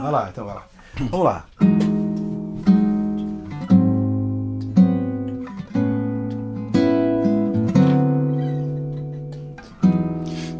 Vai 0.00 0.12
lá, 0.12 0.28
então 0.30 0.44
vai 0.44 0.54
lá. 0.54 0.62
Vamos 1.10 1.24
lá. 1.24 1.44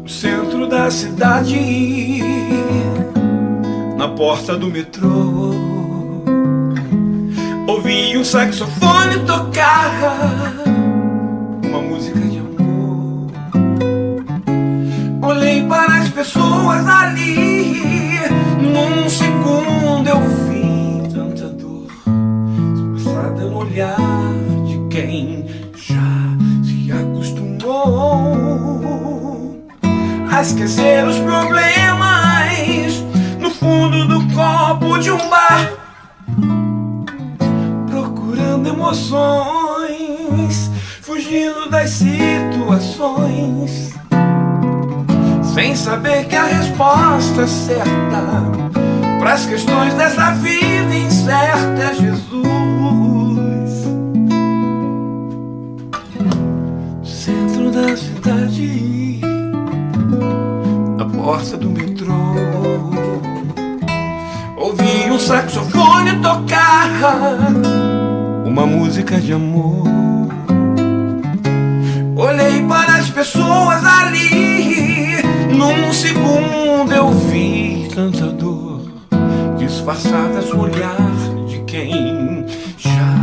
No 0.01 0.09
centro 0.09 0.67
da 0.67 0.91
cidade, 0.91 2.21
na 3.97 4.09
porta 4.09 4.57
do 4.57 4.67
metrô, 4.67 5.53
ouvi 7.67 8.17
um 8.17 8.23
saxofone 8.25 9.25
tocar 9.25 9.91
uma 11.63 11.81
música 11.81 12.19
de 12.19 12.39
amor. 12.39 13.31
Olhei 15.21 15.65
para 15.65 15.99
as 15.99 16.09
pessoas 16.09 16.85
ali, 16.87 17.38
num 18.87 19.09
segundo 19.09 20.07
eu 20.07 20.21
vi 20.47 21.03
tanta 21.13 21.49
dor. 21.49 21.87
Expressada 22.75 23.45
no 23.45 23.57
olhar 23.57 23.97
de 24.65 24.77
quem 24.89 25.45
já 25.75 26.29
se 26.63 26.89
acostumou 26.91 28.39
a 30.31 30.41
esquecer 30.41 31.05
os 31.05 31.17
problemas 31.17 33.03
no 33.39 33.49
fundo 33.49 34.05
do 34.07 34.33
copo 34.33 34.97
de 34.99 35.11
um 35.11 35.29
bar, 35.29 35.73
procurando 37.89 38.69
emoções, 38.69 40.71
fugindo 41.01 41.69
das 41.69 41.89
situações, 41.89 43.93
sem 45.53 45.75
saber 45.75 46.25
que 46.27 46.35
a 46.35 46.45
resposta 46.45 47.45
certa 47.47 48.78
para 49.19 49.33
as 49.33 49.45
questões 49.45 49.93
dessa 49.95 50.31
vida 50.31 50.95
incerta 50.95 51.93
Jesus. 51.93 52.39
Centro 57.03 57.69
da 57.69 57.97
cidade, 57.97 59.19
na 60.97 61.05
porta 61.05 61.57
do 61.57 61.69
metrô. 61.69 62.13
Ouvi 64.55 65.11
um 65.11 65.19
saxofone 65.19 66.21
tocar 66.21 66.89
uma 68.45 68.65
música 68.65 69.19
de 69.19 69.33
amor. 69.33 69.83
Olhei 72.15 72.65
para 72.67 72.95
as 72.95 73.09
pessoas 73.09 73.83
ali, 73.85 75.21
num 75.53 75.91
segundo 75.91 76.93
eu 76.93 77.11
vi 77.11 77.89
tanta 77.93 78.27
dor 78.27 78.68
disfarçada 79.69 80.41
no 80.41 80.63
olhar 80.63 80.97
de 81.47 81.59
quem 81.59 82.45
já 82.77 83.15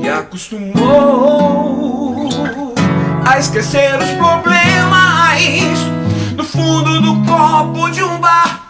se 0.00 0.08
acostumou 0.08 0.70
a 3.26 3.38
esquecer 3.38 3.98
os 3.98 4.10
problemas 4.10 5.42
no 6.36 6.44
fundo 6.44 7.00
do 7.00 7.24
copo 7.26 7.90
de 7.90 8.04
um 8.04 8.18
bar, 8.18 8.68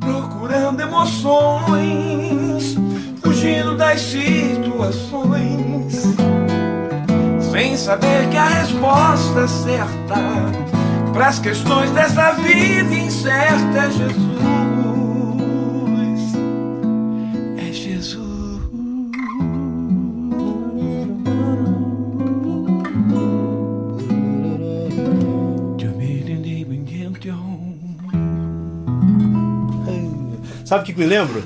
procurando 0.00 0.80
emoções, 0.80 2.76
fugindo 3.22 3.76
das 3.76 4.00
situações, 4.00 6.02
sem 7.52 7.76
saber 7.76 8.28
que 8.28 8.36
a 8.36 8.48
resposta 8.48 9.46
certa 9.46 10.16
para 11.12 11.28
as 11.28 11.38
questões 11.38 11.92
dessa 11.92 12.32
vida 12.32 12.92
incerta 12.94 13.78
é 13.78 13.90
Jesus. 13.90 14.51
Sabe 30.72 30.84
o 30.84 30.86
que 30.86 30.94
que 30.94 31.00
me 31.00 31.04
lembro? 31.06 31.42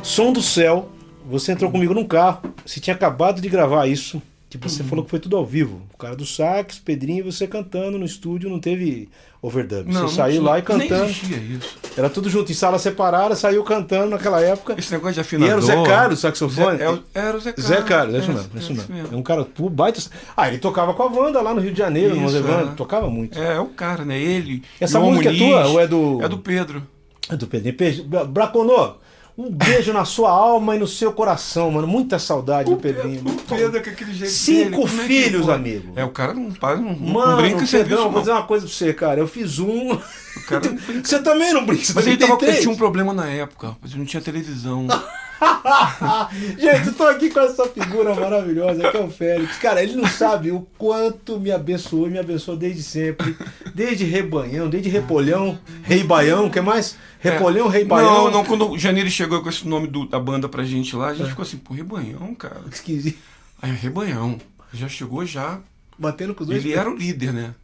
Som 0.00 0.32
do 0.32 0.40
céu. 0.40 0.88
Você 1.28 1.50
entrou 1.50 1.72
comigo 1.72 1.92
num 1.92 2.04
carro. 2.06 2.40
Você 2.64 2.78
tinha 2.78 2.94
acabado 2.94 3.40
de 3.40 3.48
gravar 3.48 3.88
isso. 3.88 4.22
Tipo, 4.48 4.68
você 4.68 4.84
falou 4.84 5.04
que 5.04 5.10
foi 5.10 5.18
tudo 5.18 5.36
ao 5.36 5.44
vivo. 5.44 5.82
O 5.92 5.96
cara 5.98 6.14
do 6.14 6.24
sax, 6.24 6.78
Pedrinho, 6.78 7.18
e 7.18 7.22
você 7.22 7.48
cantando 7.48 7.98
no 7.98 8.04
estúdio, 8.04 8.48
não 8.48 8.60
teve 8.60 9.08
overdub. 9.42 9.86
Não, 9.86 9.92
você 9.94 10.00
não 10.02 10.08
saiu 10.08 10.40
tinha- 10.40 10.50
lá 10.52 10.58
e 10.60 10.62
cantando. 10.62 11.04
Nem 11.28 11.52
isso. 11.56 11.78
Era 11.96 12.08
tudo 12.08 12.30
junto, 12.30 12.52
em 12.52 12.54
sala 12.54 12.78
separada, 12.78 13.34
saiu 13.34 13.64
cantando 13.64 14.10
naquela 14.10 14.40
época. 14.40 14.76
Esse 14.78 14.92
negócio 14.92 15.14
de 15.14 15.18
E 15.18 15.22
afinador. 15.22 15.50
era 15.50 15.58
o 15.58 15.62
Zé 15.62 15.82
Carlos, 15.84 16.20
saxofone? 16.20 16.78
Zé- 16.78 16.84
é 16.84 17.18
era 17.18 17.36
o 17.36 17.40
Zé 17.40 17.52
Carlos. 17.52 17.68
Zé 17.76 17.82
Carlos, 17.82 18.14
é 18.14 18.18
isso 18.18 18.30
É, 18.30 18.34
mesmo, 18.34 18.50
é 18.54 18.58
isso 18.58 18.66
é 18.70 18.74
mesmo. 18.74 18.82
isso 18.82 18.92
mesmo. 18.92 19.14
É 19.14 19.18
um 19.18 19.22
cara 19.22 19.44
tu 19.44 19.68
baita. 19.68 20.00
Ah, 20.36 20.46
ele 20.46 20.58
tocava 20.58 20.94
com 20.94 21.02
a 21.02 21.06
Wanda 21.06 21.40
lá 21.42 21.52
no 21.52 21.60
Rio 21.60 21.72
de 21.72 21.78
Janeiro, 21.78 22.14
no 22.14 22.26
Isso, 22.26 22.36
Evandro. 22.36 22.70
é. 22.70 22.74
Tocava 22.76 23.10
muito. 23.10 23.36
É, 23.36 23.56
é 23.56 23.60
o 23.60 23.66
cara, 23.66 24.04
né? 24.04 24.16
Ele. 24.16 24.62
Essa 24.80 25.00
música 25.00 25.28
é 25.28 25.32
Muniz, 25.32 25.48
tua 25.48 25.66
ou 25.66 25.80
é 25.80 25.88
do- 25.88 26.22
É 26.22 26.28
do 26.28 26.38
Pedro. 26.38 26.82
É 27.30 27.36
do 27.36 27.46
Pedrinho. 27.46 27.76
Pe- 27.76 28.04
Braconô, 28.28 28.94
um 29.38 29.50
beijo 29.50 29.92
na 29.92 30.04
sua 30.04 30.30
alma 30.30 30.76
e 30.76 30.78
no 30.78 30.86
seu 30.86 31.12
coração, 31.12 31.70
mano. 31.70 31.86
Muita 31.86 32.18
saudade 32.18 32.68
do 32.70 32.76
Pedrinho. 32.76 33.22
O 33.26 33.32
Pedro 33.56 33.76
é 33.76 33.80
com 33.80 33.90
aquele 33.90 34.12
jeito 34.12 34.32
Cinco 34.32 34.84
dele, 34.86 35.00
é 35.00 35.06
filhos, 35.06 35.46
pode? 35.46 35.52
amigo. 35.58 35.92
É, 35.96 36.04
o 36.04 36.10
cara 36.10 36.34
não, 36.34 36.42
não, 36.50 36.78
não 36.82 36.96
Mano, 37.12 37.36
brinca 37.42 37.62
em 37.62 37.66
serviço, 37.66 37.88
Pedrão, 37.96 38.02
vou 38.04 38.12
não. 38.12 38.20
dizer 38.20 38.32
uma 38.32 38.42
coisa 38.42 38.66
pra 38.66 38.74
você, 38.74 38.92
cara. 38.92 39.20
Eu 39.20 39.26
fiz 39.28 39.58
um. 39.58 39.92
O 39.92 40.00
cara 40.46 40.62
não. 40.68 40.78
Você 41.02 41.22
também 41.22 41.52
não 41.54 41.64
brinca, 41.64 41.84
você 41.84 41.92
Mas 41.94 42.06
ele, 42.06 42.16
tava, 42.18 42.38
ele 42.44 42.56
tinha 42.58 42.70
um 42.70 42.76
problema 42.76 43.12
na 43.14 43.28
época, 43.30 43.68
rapaz. 43.68 43.94
Não 43.94 44.04
tinha 44.04 44.20
televisão. 44.20 44.86
Gente, 46.58 46.88
eu 46.88 46.94
tô 46.94 47.04
aqui 47.04 47.30
com 47.30 47.40
essa 47.40 47.66
figura 47.66 48.14
maravilhosa 48.14 48.90
que 48.90 48.96
é 48.96 49.00
o 49.00 49.10
Félix. 49.10 49.56
Cara, 49.58 49.82
ele 49.82 49.94
não 49.96 50.06
sabe 50.06 50.50
o 50.50 50.66
quanto 50.78 51.38
me 51.40 51.50
abençoou 51.50 52.06
e 52.06 52.10
me 52.10 52.18
abençoou 52.18 52.56
desde 52.56 52.82
sempre. 52.82 53.36
Desde 53.74 54.04
Rebanhão, 54.04 54.68
desde 54.68 54.88
Repolhão, 54.88 55.58
Rei 55.82 56.02
Baião, 56.04 56.50
que 56.50 56.60
mais? 56.60 56.96
Repolhão, 57.18 57.68
Rei 57.68 57.84
Baião. 57.84 58.24
Não, 58.24 58.30
não, 58.30 58.44
quando 58.44 58.70
o 58.70 58.78
Janeiro 58.78 59.10
chegou 59.10 59.42
com 59.42 59.48
esse 59.48 59.66
nome 59.66 59.86
do- 59.86 60.06
da 60.06 60.18
banda 60.18 60.48
pra 60.48 60.64
gente 60.64 60.94
lá, 60.96 61.08
a 61.08 61.14
gente 61.14 61.30
ficou 61.30 61.42
assim, 61.42 61.56
pô, 61.58 61.74
Rebanhão, 61.74 62.34
cara. 62.34 62.60
Esquisito. 62.70 63.18
Aí, 63.60 63.72
Rebanhão. 63.72 64.38
Já 64.72 64.88
chegou 64.88 65.24
já. 65.26 65.58
Batendo 65.98 66.34
com 66.34 66.42
os 66.42 66.48
dois 66.48 66.64
Ele 66.64 66.72
era 66.74 66.88
o 66.90 66.96
líder, 66.96 67.32
né? 67.32 67.54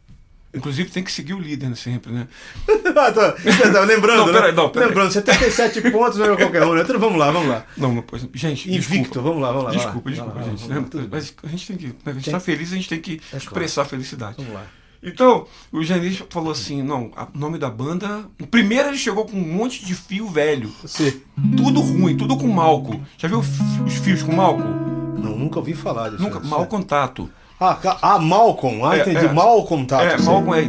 Inclusive 0.57 0.89
tem 0.89 1.03
que 1.03 1.11
seguir 1.11 1.33
o 1.33 1.39
líder 1.39 1.69
né, 1.69 1.75
sempre, 1.75 2.11
né? 2.11 2.27
Ah, 2.95 3.11
tá. 3.11 3.31
Tá, 3.33 3.81
lembrando, 3.81 4.25
Não, 4.25 4.33
peraí, 4.33 4.53
não, 4.53 4.69
peraí. 4.69 4.87
Lembrando, 4.89 5.11
77 5.11 5.91
pontos 5.91 6.17
não 6.17 6.33
é 6.33 6.35
qualquer 6.37 6.63
um, 6.63 6.73
né? 6.73 6.81
Então 6.81 6.99
vamos 6.99 7.17
lá, 7.19 7.31
vamos 7.31 7.49
lá. 7.49 7.65
Não, 7.77 7.93
não, 7.93 8.01
pois, 8.01 8.27
gente, 8.33 8.69
Invicto, 8.69 8.97
desculpa. 9.03 9.21
vamos 9.21 9.41
lá, 9.41 9.51
vamos 9.51 9.65
lá. 9.65 9.71
Desculpa, 9.71 10.09
desculpa, 10.09 10.39
lá, 10.39 10.43
gente. 10.43 10.67
lá, 10.67 10.75
né? 10.75 11.07
Mas 11.11 11.33
a 11.43 11.47
gente 11.47 11.67
tem 11.67 11.77
que. 11.77 11.85
né, 11.87 11.93
A 12.05 12.11
gente 12.13 12.23
Tem- 12.25 12.33
tá 12.33 12.39
feliz, 12.39 12.71
a 12.71 12.75
gente 12.75 12.89
tem 12.89 12.99
que 12.99 13.21
É 13.31 13.37
expressar 13.37 13.83
a 13.83 13.85
felicidade. 13.85 14.35
Vamos 14.37 14.53
lá. 14.53 14.63
Então, 15.03 15.45
o 15.71 15.83
Janis 15.83 16.23
falou 16.29 16.51
assim: 16.51 16.81
não, 16.81 17.11
o 17.33 17.37
nome 17.37 17.57
da 17.59 17.69
banda. 17.69 18.25
Primeiro 18.49 18.89
ele 18.89 18.97
chegou 18.97 19.25
com 19.25 19.37
um 19.37 19.53
monte 19.55 19.85
de 19.85 19.93
fio 19.93 20.27
velho. 20.27 20.73
Você. 20.81 21.21
Tudo 21.55 21.81
ruim, 21.81 22.17
tudo 22.17 22.35
com 22.35 22.47
malco. 22.47 22.99
Já 23.17 23.27
viu 23.27 23.39
os 23.39 23.93
fios 24.03 24.23
com 24.23 24.33
malco? 24.35 24.63
Não, 24.63 25.37
nunca 25.37 25.59
ouvi 25.59 25.73
falar 25.73 26.09
disso. 26.09 26.23
Nunca, 26.23 26.39
mau 26.39 26.65
contato. 26.65 27.29
Ah, 27.59 27.77
ah, 28.01 28.19
Malcolm. 28.19 28.83
Ah, 28.85 28.97
É, 28.97 29.01
entendi. 29.01 29.25
é. 29.25 29.33
Mal 29.33 29.63
contato. 29.65 30.03
é, 30.03 30.17
sei. 30.17 30.25
mal 30.25 30.43
com 30.43 30.53
aí. 30.53 30.67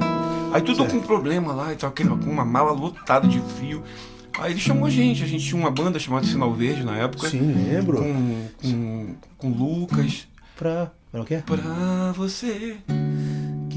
Aí 0.52 0.62
tudo 0.62 0.78
Certo. 0.78 0.92
com 0.92 1.00
problema 1.00 1.52
lá 1.52 1.72
e 1.72 1.76
tal, 1.76 1.90
aquele- 1.90 2.08
com 2.08 2.30
uma 2.30 2.44
mala 2.44 2.72
lotada 2.72 3.28
de 3.28 3.38
fio. 3.58 3.82
Aí 4.38 4.52
ele 4.52 4.60
chamou 4.60 4.86
a 4.86 4.90
gente, 4.90 5.22
a 5.22 5.26
gente 5.26 5.44
tinha 5.44 5.60
uma 5.60 5.70
banda 5.70 5.98
chamada 5.98 6.24
Sinal 6.26 6.52
Verde 6.54 6.84
na 6.84 6.96
época. 6.96 7.28
Sim, 7.28 7.52
lembro. 7.68 7.98
Com, 7.98 8.46
com, 8.62 9.14
com 9.36 9.48
Lucas. 9.50 10.26
Pra. 10.56 10.90
Pra 11.12 11.20
o 11.20 11.24
quê? 11.24 11.42
Pra 11.44 12.12
você. 12.14 12.76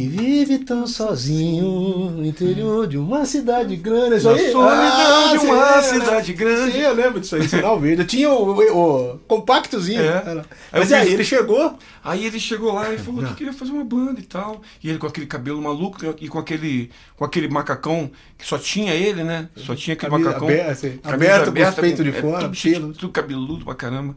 Que 0.01 0.17
vive 0.17 0.59
tão 0.59 0.87
sozinho 0.87 2.09
no 2.11 2.25
interior 2.25 2.87
de 2.87 2.97
uma 2.97 3.25
cidade 3.25 3.75
grande. 3.75 4.15
Isso 4.17 4.27
Na 4.29 4.35
aí? 4.35 4.51
solidão 4.51 4.69
Ah, 4.69 5.29
de 5.31 5.45
uma 5.45 5.81
sim, 5.81 5.99
cidade 5.99 6.33
grande. 6.33 6.71
Sim, 6.73 6.79
eu 6.79 6.93
lembro 6.93 7.19
disso 7.19 7.35
aí, 7.35 7.47
sinal 7.47 7.79
verde. 7.79 8.01
Eu 8.01 8.07
tinha 8.07 8.29
o, 8.29 8.51
o, 8.57 9.13
o 9.13 9.17
compactozinho. 9.27 10.01
É. 10.01 10.23
Aí 10.71 10.79
Mas 10.79 10.91
aí 10.93 11.03
fiz- 11.05 11.13
ele 11.13 11.23
chegou. 11.23 11.77
Aí 12.03 12.25
ele 12.25 12.39
chegou 12.39 12.73
lá 12.73 12.91
e 12.91 12.97
falou 12.97 13.23
que 13.23 13.35
queria 13.35 13.53
fazer 13.53 13.71
uma 13.71 13.83
banda 13.83 14.19
e 14.19 14.23
tal. 14.23 14.61
E 14.83 14.89
ele 14.89 14.97
com 14.97 15.05
aquele 15.07 15.27
cabelo 15.27 15.61
maluco 15.61 15.99
e 16.19 16.27
com 16.27 16.39
aquele, 16.39 16.89
com 17.15 17.23
aquele 17.23 17.47
macacão 17.47 18.09
que 18.37 18.45
só 18.47 18.57
tinha 18.57 18.93
ele, 18.93 19.23
né? 19.23 19.49
Só 19.55 19.75
tinha 19.75 19.93
aquele 19.93 20.09
Camisa 20.11 20.29
macacão. 20.29 20.47
aberta, 20.47 20.71
assim, 20.71 20.97
camisa 20.97 21.35
aberta 21.47 21.51
com 21.51 21.61
os 21.61 21.75
peitos 21.75 22.03
de 22.03 22.09
é, 22.09 22.13
fora, 22.21 22.43
tudo, 22.45 22.55
cheio- 22.55 22.75
pelos. 22.79 22.97
tudo 22.97 23.11
cabeludo 23.13 23.65
pra 23.65 23.75
caramba. 23.75 24.15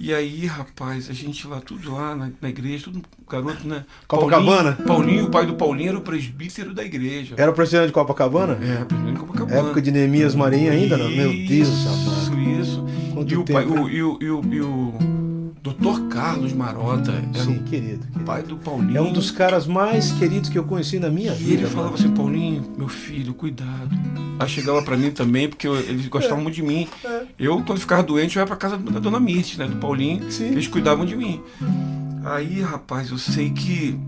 E 0.00 0.14
aí, 0.14 0.46
rapaz, 0.46 1.10
a 1.10 1.12
gente 1.12 1.46
lá, 1.46 1.60
tudo 1.60 1.92
lá 1.92 2.14
na, 2.14 2.30
na 2.40 2.48
igreja, 2.48 2.84
tudo 2.84 3.02
garoto, 3.28 3.66
né? 3.66 3.84
Copacabana? 4.06 4.72
Paulinho, 4.72 4.86
Paulinho, 4.86 5.24
o 5.26 5.30
pai 5.30 5.46
do 5.46 5.54
Paulinho, 5.54 5.88
era 5.90 5.98
o 5.98 6.02
presbítero 6.02 6.72
da 6.72 6.84
igreja. 6.84 7.34
Era 7.36 7.50
o 7.50 7.54
presidente 7.54 7.88
de 7.88 7.92
Copacabana? 7.92 8.54
É, 8.62 8.84
presbítero 8.84 9.12
de 9.14 9.18
Copacabana. 9.20 9.58
Época 9.60 9.82
de 9.82 9.90
Neemias 9.90 10.34
Marinho 10.34 10.70
ainda, 10.72 10.96
não? 10.96 11.10
Meu 11.10 11.30
Deus, 11.30 11.68
Isso, 11.68 12.32
isso. 12.60 12.84
E 13.26 13.36
o, 13.36 13.44
pai, 13.44 13.66
o, 13.66 13.88
e, 13.88 14.02
o, 14.02 14.18
e, 14.20 14.30
o, 14.30 14.40
e 14.54 14.60
o 14.60 14.94
doutor 15.62 16.06
Carlos 16.08 16.52
Marota 16.52 17.10
era 17.12 17.44
Sim, 17.44 17.56
o 17.58 17.62
querido. 17.64 18.06
querido. 18.06 18.24
pai 18.24 18.42
do 18.44 18.56
Paulinho. 18.56 18.96
É 18.96 19.00
um 19.02 19.12
dos 19.12 19.30
caras 19.32 19.66
mais 19.66 20.12
queridos 20.12 20.48
que 20.48 20.56
eu 20.56 20.64
conheci 20.64 20.98
na 21.00 21.10
minha 21.10 21.32
E 21.32 21.36
vida. 21.36 21.62
ele 21.62 21.66
falava 21.70 21.96
assim, 21.96 22.10
Paulinho, 22.10 22.64
meu 22.78 22.88
filho, 22.88 23.34
cuidado. 23.34 23.90
Aí 24.38 24.48
chegava 24.48 24.82
pra 24.82 24.96
mim 24.96 25.10
também, 25.10 25.48
porque 25.48 25.66
eu- 25.66 25.76
eles 25.78 26.06
gostavam 26.06 26.42
muito 26.42 26.54
de 26.54 26.62
mim. 26.62 26.86
Eu, 27.38 27.62
quando 27.64 27.80
ficava 27.80 28.02
doente, 28.02 28.36
eu 28.36 28.40
ia 28.40 28.46
pra 28.46 28.56
casa 28.56 28.76
da 28.76 29.00
dona 29.00 29.18
Mirth, 29.18 29.56
né? 29.58 29.66
Do 29.66 29.76
Paulinho, 29.76 30.30
Sim. 30.30 30.46
eles 30.48 30.66
cuidavam 30.68 31.04
de 31.04 31.16
mim. 31.16 31.42
Aí, 32.24 32.60
rapaz, 32.60 33.10
eu 33.10 33.18
sei 33.18 33.50
que. 33.50 33.98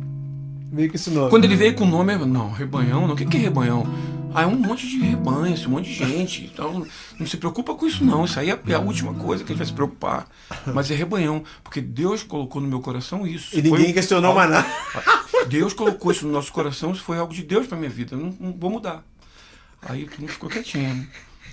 Veio 0.73 0.89
com 0.89 0.95
esse 0.97 1.11
nome. 1.11 1.31
Quando 1.31 1.45
ele 1.45 1.57
veio 1.57 1.75
com 1.75 1.85
o 1.85 1.89
nome, 1.89 2.13
eu, 2.15 2.27
não, 2.27 2.51
rebanhão, 2.53 3.07
não. 3.07 3.15
O 3.15 3.17
que, 3.17 3.25
que 3.27 3.37
é 3.37 3.41
rebanhão? 3.41 3.85
Ah, 4.33 4.43
é 4.43 4.47
um 4.47 4.55
monte 4.55 4.87
de 4.87 4.99
rebanho, 5.01 5.57
um 5.67 5.71
monte 5.71 5.87
de 5.89 5.95
gente. 5.95 6.49
Então, 6.53 6.87
não 7.19 7.27
se 7.27 7.37
preocupa 7.37 7.75
com 7.75 7.85
isso, 7.85 8.05
não. 8.05 8.25
Isso 8.25 8.39
aí 8.39 8.51
é 8.51 8.75
a 8.75 8.79
última 8.79 9.13
coisa 9.15 9.43
que 9.43 9.51
a 9.51 9.53
gente 9.53 9.59
vai 9.59 9.67
se 9.67 9.73
preocupar. 9.73 10.29
Mas 10.73 10.89
é 10.89 10.95
rebanhão, 10.95 11.43
porque 11.65 11.81
Deus 11.81 12.23
colocou 12.23 12.63
no 12.63 12.69
meu 12.69 12.79
coração 12.81 13.27
isso. 13.27 13.59
E 13.59 13.63
ninguém 13.63 13.87
Foi- 13.87 13.93
questionou 13.93 14.33
mais 14.33 14.49
nada. 14.49 14.69
Deus 15.49 15.73
colocou 15.73 16.13
isso 16.13 16.25
no 16.27 16.33
nosso 16.33 16.53
coração, 16.53 16.93
isso 16.93 17.03
foi 17.03 17.19
algo 17.19 17.35
de 17.35 17.43
Deus 17.43 17.67
pra 17.67 17.77
minha 17.77 17.91
vida. 17.91 18.15
Eu 18.15 18.21
não, 18.21 18.35
não 18.39 18.53
vou 18.57 18.71
mudar. 18.71 19.03
Aí 19.83 20.09
não 20.19 20.29
ficou 20.29 20.49
quietinho. 20.51 21.07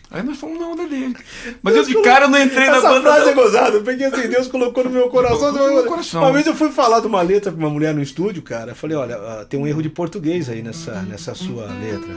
Aí 0.10 0.24
nós 0.24 0.38
fomos 0.38 0.58
na 0.58 0.68
onda 0.68 0.88
dele. 0.88 1.16
Mas 1.62 1.76
eu 1.76 1.84
de 1.84 2.02
cara 2.02 2.30
não 2.30 2.42
entrei 2.42 2.68
na 2.70 2.78
Essa 2.78 2.90
banda. 2.90 3.02
frase 3.02 3.30
é 3.30 3.34
gozada, 3.34 3.80
porque 3.82 4.04
assim, 4.06 4.30
Deus 4.30 4.48
colocou 4.48 4.86
no 4.86 4.90
meu 4.90 5.10
coração. 5.10 5.52
No 5.52 5.74
meu 5.74 5.86
coração. 5.86 6.22
Uma 6.22 6.32
vez 6.32 6.48
eu 6.48 6.56
fui 6.56 6.72
falar 6.72 7.02
de 7.02 7.08
uma 7.08 7.22
letra 7.22 7.52
pra 7.52 7.60
uma 7.60 7.70
mulher 7.70 7.94
no 7.94 8.02
estúdio, 8.02 8.42
cara. 8.42 8.72
Eu 8.72 8.76
falei, 8.76 8.96
olha, 8.96 9.16
ah, 9.16 9.46
tem 9.50 9.60
um 9.60 9.68
erro 9.68 9.82
de 9.82 9.90
português 9.90 10.48
aí 10.50 10.62
nessa, 10.62 11.02
nessa 11.02 11.36
sua 11.36 11.66
letra. 11.66 12.16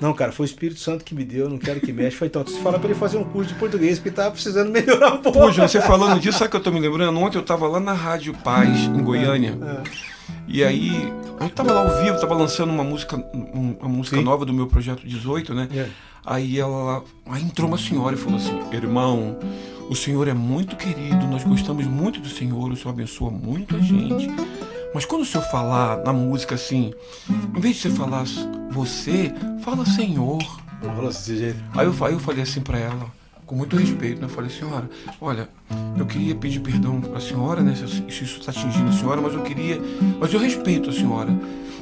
Não, 0.00 0.12
cara, 0.12 0.30
foi 0.32 0.44
o 0.44 0.48
Espírito 0.48 0.80
Santo 0.80 1.04
que 1.04 1.14
me 1.14 1.24
deu, 1.24 1.48
não 1.48 1.58
quero 1.58 1.80
que 1.80 1.92
mexa. 1.92 2.18
Falei, 2.18 2.28
então, 2.28 2.42
você 2.42 2.60
fala 2.60 2.78
pra 2.78 2.88
ele 2.88 2.98
fazer 2.98 3.16
um 3.18 3.24
curso 3.24 3.52
de 3.52 3.58
português, 3.58 3.98
porque 3.98 4.10
tava 4.10 4.30
precisando 4.30 4.70
melhorar 4.70 5.14
um 5.14 5.18
pouco. 5.18 5.52
João, 5.52 5.68
você 5.68 5.80
falando 5.80 6.20
disso, 6.20 6.38
sabe 6.38 6.48
o 6.48 6.50
que 6.52 6.56
eu 6.56 6.62
tô 6.62 6.70
me 6.70 6.80
lembrando? 6.80 7.18
Ontem 7.18 7.38
eu 7.38 7.42
tava 7.42 7.66
lá 7.66 7.80
na 7.80 7.92
Rádio 7.92 8.34
Paz, 8.44 8.78
em 8.78 9.02
Goiânia. 9.02 9.58
E 10.48 10.62
aí, 10.64 11.12
eu 11.40 11.48
tava 11.50 11.72
lá 11.72 11.80
ao 11.80 12.02
vivo, 12.02 12.20
tava 12.20 12.34
lançando 12.34 12.70
uma 12.70 12.84
música, 12.84 13.16
um- 13.34 13.76
uma 13.80 13.88
música 13.88 14.16
Sim. 14.16 14.22
nova 14.24 14.44
do 14.44 14.52
meu 14.52 14.66
projeto 14.66 15.06
18, 15.06 15.54
né? 15.54 15.68
É. 15.74 15.88
Aí 16.24 16.58
ela. 16.58 17.02
Aí 17.26 17.42
entrou 17.42 17.68
uma 17.68 17.78
senhora 17.78 18.14
e 18.16 18.18
falou 18.18 18.38
assim: 18.38 18.58
Irmão, 18.72 19.36
o 19.88 19.94
senhor 19.94 20.26
é 20.28 20.34
muito 20.34 20.74
querido, 20.76 21.26
nós 21.26 21.44
gostamos 21.44 21.86
muito 21.86 22.20
do 22.20 22.28
senhor, 22.28 22.70
o 22.72 22.76
senhor 22.76 22.90
abençoa 22.90 23.30
muito 23.30 23.76
a 23.76 23.80
gente. 23.80 24.28
Mas 24.94 25.04
quando 25.04 25.22
o 25.22 25.26
senhor 25.26 25.44
falar 25.50 25.98
na 26.04 26.12
música 26.12 26.54
assim, 26.54 26.92
em 27.54 27.60
vez 27.60 27.76
de 27.76 27.82
você 27.82 27.90
falar 27.90 28.24
você, 28.70 29.32
fala 29.60 29.84
senhor. 29.84 30.38
Falou 30.80 31.08
assim, 31.08 31.32
desse 31.32 31.36
jeito. 31.38 31.58
Aí 31.74 31.86
eu, 31.86 31.94
aí 32.04 32.12
eu 32.12 32.18
falei 32.20 32.42
assim 32.42 32.60
pra 32.60 32.78
ela, 32.78 33.06
com 33.46 33.54
muito 33.54 33.76
respeito, 33.76 34.20
né? 34.20 34.26
Eu 34.26 34.30
falei, 34.30 34.50
senhora, 34.50 34.90
olha, 35.20 35.48
eu 35.96 36.04
queria 36.04 36.34
pedir 36.34 36.60
perdão 36.60 37.00
pra 37.00 37.20
senhora, 37.20 37.62
né? 37.62 37.74
Se, 37.74 38.24
isso 38.24 38.40
tá 38.44 38.50
atingindo 38.50 38.88
a 38.88 38.92
senhora, 38.92 39.20
mas 39.20 39.34
eu 39.34 39.42
queria. 39.42 39.80
Mas 40.20 40.32
eu 40.34 40.40
respeito 40.40 40.90
a 40.90 40.92
senhora. 40.92 41.30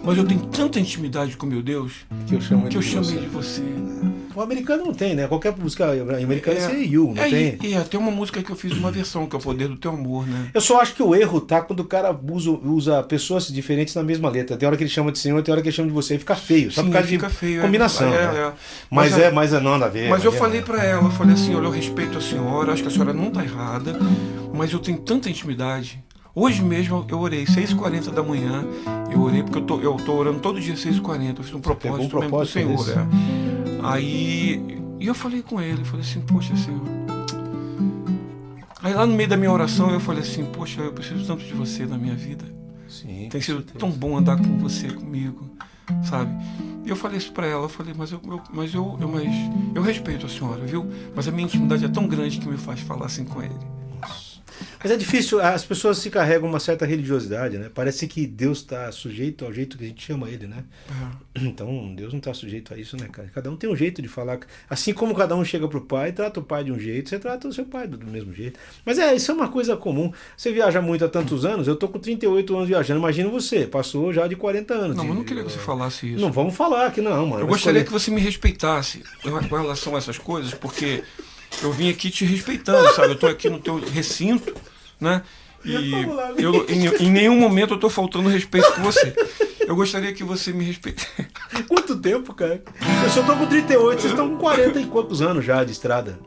Mas 0.05 0.19
eu 0.19 0.25
tenho 0.27 0.43
tanta 0.47 0.79
intimidade 0.79 1.35
com 1.35 1.47
meu 1.47 1.63
Deus 1.63 2.05
Que 2.27 2.35
eu 2.35 2.41
chamo 2.41 2.69
que 2.69 2.77
eu 2.77 2.81
ele 2.83 2.87
de 2.87 2.93
chamo 2.93 3.05
você. 3.05 3.15
ele 3.17 3.23
de 3.23 3.29
você. 3.29 3.63
O 4.35 4.41
americano 4.41 4.85
não 4.87 4.93
tem, 4.95 5.15
né? 5.15 5.29
Qualquer 5.29 5.55
música 5.57 5.95
em 5.95 6.25
americano 6.25 6.59
é, 6.59 6.63
É. 6.63 6.75
é 6.75 6.85
you, 6.85 7.13
não 7.15 7.23
É, 7.23 7.29
tem? 7.31 7.59
e, 7.63 7.75
e 7.77 7.81
tem 7.85 8.01
uma 8.01 8.11
música 8.11 8.43
que 8.43 8.51
eu 8.51 8.57
fiz 8.57 8.73
uma 8.73 8.91
versão, 8.91 9.27
que 9.27 9.37
é 9.37 9.39
o 9.39 9.43
Poder 9.43 9.69
do 9.69 9.77
Teu 9.77 9.93
Amor, 9.93 10.27
né? 10.27 10.49
Eu 10.53 10.61
só 10.61 10.81
acho 10.81 10.95
que 10.95 11.03
o 11.03 11.15
erro 11.15 11.41
tá 11.41 11.61
quando 11.63 11.81
o 11.81 11.85
cara 11.85 12.15
usa, 12.31 12.51
usa 12.51 13.03
pessoas 13.05 13.47
diferentes 13.47 13.95
na 13.95 14.03
mesma 14.03 14.29
letra. 14.29 14.57
Tem 14.57 14.67
hora 14.67 14.77
que 14.77 14.83
ele 14.83 14.91
chama 14.91 15.13
de 15.13 15.19
senhor, 15.19 15.41
tem 15.43 15.53
hora 15.53 15.63
que 15.63 15.69
ele 15.69 15.77
chama 15.77 15.89
de 15.89 15.95
você 15.95 16.17
e 16.17 16.19
fica 16.19 16.35
feio. 16.35 16.71
Só 16.73 16.81
Sim, 16.83 16.89
por 16.89 16.93
causa 16.95 17.09
fica 17.09 17.29
de 17.29 17.35
feio. 17.35 17.59
é. 17.61 17.63
combinação. 17.63 18.09
É, 18.13 18.33
né? 18.33 18.39
é. 18.41 18.53
Mas, 18.91 19.11
Mas 19.13 19.19
é, 19.21 19.27
a- 19.29 19.33
mas 19.33 19.53
é 19.53 19.61
não 19.61 19.71
nada 19.73 19.87
a 19.87 19.89
ver. 19.89 20.09
Mas 20.11 20.25
eu 20.25 20.33
é- 20.33 20.37
falei 20.37 20.63
pra 20.63 20.83
ela, 20.85 21.05
eu 21.05 21.11
falei 21.11 21.35
assim, 21.35 21.55
olha, 21.55 21.67
eu 21.67 21.71
respeito 21.71 22.19
a 22.19 22.21
senhora, 22.21 22.73
acho 22.73 22.83
que 22.83 22.89
a 22.89 22.91
senhora 22.91 23.13
não 23.13 23.31
tá 23.31 23.43
errada, 23.45 23.97
mas 24.53 24.73
eu 24.73 24.79
tenho 24.79 24.99
tanta 24.99 25.31
intimidade. 25.31 26.03
Hoje 26.37 26.63
mesmo 26.65 27.07
eu 27.09 27.21
orei, 27.21 27.45
6h40 27.45 28.11
da 28.11 28.21
manhã, 28.21 28.65
eu 29.13 29.21
orei 29.23 29.45
porque 29.45 29.59
eu 29.59 29.63
tô, 29.63 29.79
eu 29.81 29.95
tô 29.99 30.15
orando 30.15 30.41
todo 30.41 30.61
dia 30.61 30.75
6h40, 30.75 31.39
eu 31.39 31.45
fiz 31.45 31.55
um 31.55 31.61
propósito, 31.61 31.97
mesmo 31.97 32.11
pro 32.11 32.19
propósito 32.21 32.53
Senhor. 32.55 32.91
é. 32.91 33.44
Aí, 33.85 34.61
e 35.01 35.07
eu 35.07 35.15
falei 35.15 35.43
com 35.43 35.61
ele, 35.61 35.85
falei 35.85 36.05
assim, 36.05 36.21
poxa 36.23 36.57
Senhor. 36.57 36.81
Aí 38.83 38.93
lá 38.93 39.07
no 39.07 39.15
meio 39.15 39.29
da 39.29 39.37
minha 39.37 39.51
oração 39.51 39.91
eu 39.91 40.01
falei 40.01 40.23
assim, 40.23 40.45
poxa, 40.45 40.81
eu 40.83 40.93
preciso 40.93 41.27
tanto 41.27 41.43
de 41.45 41.55
você 41.55 41.87
na 41.87 41.97
minha 41.97 42.15
vida. 42.15 42.45
Sim, 42.89 43.29
Tem 43.31 43.41
sido 43.41 43.57
certeza. 43.59 43.79
tão 43.79 43.91
bom 43.91 44.17
andar 44.17 44.37
com 44.37 44.59
você, 44.59 44.89
comigo, 44.89 45.51
sabe? 46.09 46.31
E 46.85 46.91
eu 46.91 46.97
falei 46.97 47.17
isso 47.17 47.33
pra 47.33 47.47
ela, 47.47 47.65
eu 47.65 47.69
falei, 47.69 47.95
mas 47.97 48.13
eu, 48.13 48.21
eu- 48.27 48.43
mas 48.53 48.75
eu, 48.75 48.99
eu, 49.01 49.09
mas 49.09 49.25
eu 49.75 49.83
respeito 49.83 50.27
a 50.27 50.29
senhora, 50.29 50.65
viu? 50.67 50.87
Mas 51.17 51.27
a 51.27 51.31
minha 51.33 51.45
intimidade 51.47 51.85
é 51.85 51.89
tão 51.89 52.07
grande 52.07 52.39
que 52.39 52.47
me 52.49 52.59
faz 52.59 52.81
falar 52.81 53.07
assim 53.07 53.25
com 53.25 53.43
ele. 53.43 53.55
Mas 54.83 54.93
é 54.93 54.97
difícil, 54.97 55.41
as 55.41 55.65
pessoas 55.65 55.99
se 55.99 56.11
carregam 56.11 56.49
uma 56.49 56.61
certa 56.61 56.85
religiosidade, 56.87 57.59
né? 57.59 57.71
Parece 57.75 58.07
que 58.07 58.27
Deus 58.27 58.59
está 58.59 58.91
sujeito 58.93 59.45
ao 59.45 59.53
jeito 59.53 59.77
que 59.79 59.85
a 59.85 59.89
gente 59.89 60.03
chama 60.05 60.29
ele, 60.31 60.47
né? 60.47 60.65
Então, 61.37 61.93
Deus 61.95 62.13
não 62.13 62.19
está 62.19 62.33
sujeito 62.33 62.73
a 62.73 62.77
isso, 62.79 62.97
né, 62.97 63.09
cara? 63.11 63.29
Cada 63.35 63.51
um 63.51 63.57
tem 63.57 63.69
um 63.69 63.75
jeito 63.77 64.01
de 64.01 64.09
falar. 64.09 64.39
Assim 64.71 64.93
como 64.93 65.15
cada 65.15 65.35
um 65.35 65.45
chega 65.45 65.67
pro 65.67 65.81
pai, 65.81 66.13
trata 66.13 66.39
o 66.41 66.43
pai 66.43 66.63
de 66.65 66.71
um 66.73 66.79
jeito, 66.79 67.09
você 67.09 67.19
trata 67.19 67.49
o 67.49 67.53
seu 67.53 67.65
pai 67.65 67.89
do 67.89 67.99
mesmo 68.07 68.33
jeito. 68.33 68.59
Mas 68.85 68.99
é, 68.99 69.15
isso 69.15 69.31
é 69.31 69.35
uma 69.35 69.49
coisa 69.49 69.77
comum. 69.77 70.13
Você 70.37 70.53
viaja 70.53 70.81
muito 70.81 71.05
há 71.05 71.09
tantos 71.09 71.45
anos, 71.45 71.67
eu 71.67 71.75
tô 71.77 71.89
com 71.89 71.99
38 71.99 72.55
anos 72.57 72.69
viajando, 72.69 73.01
imagina 73.01 73.29
você, 73.29 73.67
passou 73.67 74.13
já 74.13 74.27
de 74.29 74.37
40 74.37 74.75
anos. 74.75 74.97
Não, 74.97 75.05
de- 75.05 75.11
eu 75.11 75.15
não 75.17 75.25
queria 75.25 75.43
que 75.43 75.51
você 75.51 75.59
falasse 75.59 76.13
isso. 76.13 76.21
Não 76.21 76.31
vamos 76.31 76.55
falar 76.55 76.93
que 76.93 77.01
não, 77.01 77.27
mano. 77.27 77.43
eu 77.43 77.47
gostaria 77.47 77.83
que 77.85 77.91
você 77.93 78.11
me 78.11 78.21
respeitasse 78.21 79.03
com 79.23 79.57
relação 79.57 79.95
a 79.95 79.99
essas 79.99 80.19
coisas, 80.19 80.55
porque 80.55 81.03
eu 81.63 81.73
vim 81.73 81.91
aqui 81.91 82.11
te 82.11 82.25
respeitando, 82.25 82.93
sabe? 82.95 83.13
Eu 83.13 83.19
tô 83.19 83.27
aqui 83.27 83.49
no 83.49 83.59
teu 83.59 83.79
recinto, 83.79 84.55
né? 85.01 85.23
E 85.65 85.75
eu, 86.43 86.67
em, 86.69 87.07
em 87.07 87.11
nenhum 87.11 87.39
momento 87.39 87.75
eu 87.75 87.79
tô 87.81 87.89
faltando 87.89 88.29
respeito 88.29 88.71
com 88.75 88.83
você. 88.83 89.15
Eu 89.61 89.75
gostaria 89.75 90.13
que 90.13 90.23
você 90.23 90.53
me 90.53 90.63
respeitasse. 90.63 91.09
Quanto 91.67 91.99
tempo, 91.99 92.35
cara? 92.35 92.63
Eu 93.03 93.11
só 93.11 93.23
tô 93.23 93.35
com 93.35 93.47
38, 93.47 94.01
vocês 94.01 94.13
estão 94.13 94.29
com 94.29 94.37
40 94.37 94.81
e 94.81 94.87
poucos 94.87 95.23
anos 95.23 95.45
já 95.45 95.65
de 95.65 95.73
estrada. 95.73 96.19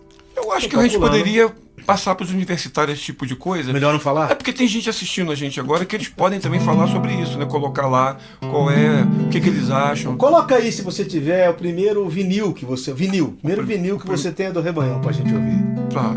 Eu 0.47 0.53
acho 0.53 0.67
Tô 0.67 0.69
que 0.71 0.75
a 0.77 0.81
gente 0.83 0.91
calculando. 0.93 1.17
poderia 1.17 1.53
passar 1.85 2.15
para 2.15 2.23
os 2.25 2.31
universitários 2.31 2.97
esse 2.97 3.05
tipo 3.05 3.25
de 3.25 3.35
coisa. 3.35 3.71
Melhor 3.71 3.91
não 3.91 3.99
É 3.99 4.01
falar? 4.03 4.35
porque 4.35 4.51
tem 4.53 4.67
gente 4.67 4.89
assistindo 4.89 5.31
a 5.31 5.35
gente 5.35 5.59
agora 5.59 5.85
que 5.85 5.95
eles 5.95 6.07
podem 6.07 6.39
também 6.39 6.59
falar 6.59 6.87
sobre 6.87 7.13
isso, 7.13 7.37
né? 7.37 7.45
Colocar 7.45 7.87
lá 7.87 8.17
qual 8.39 8.69
é, 8.71 9.03
o 9.25 9.29
que, 9.29 9.39
que 9.39 9.49
eles 9.49 9.69
acham. 9.69 10.15
Coloca 10.17 10.55
aí, 10.55 10.71
se 10.71 10.81
você 10.81 11.05
tiver, 11.05 11.49
o 11.49 11.53
primeiro 11.53 12.07
vinil 12.09 12.53
que 12.53 12.65
você. 12.65 12.93
Vinil. 12.93 13.35
Primeiro 13.39 13.65
vinil 13.65 13.99
que 13.99 14.07
você 14.07 14.31
tem 14.31 14.47
é 14.47 14.51
do 14.51 14.61
Rebanhão 14.61 14.99
pra 15.01 15.11
gente 15.11 15.33
ouvir. 15.33 15.63
Tá. 15.93 16.15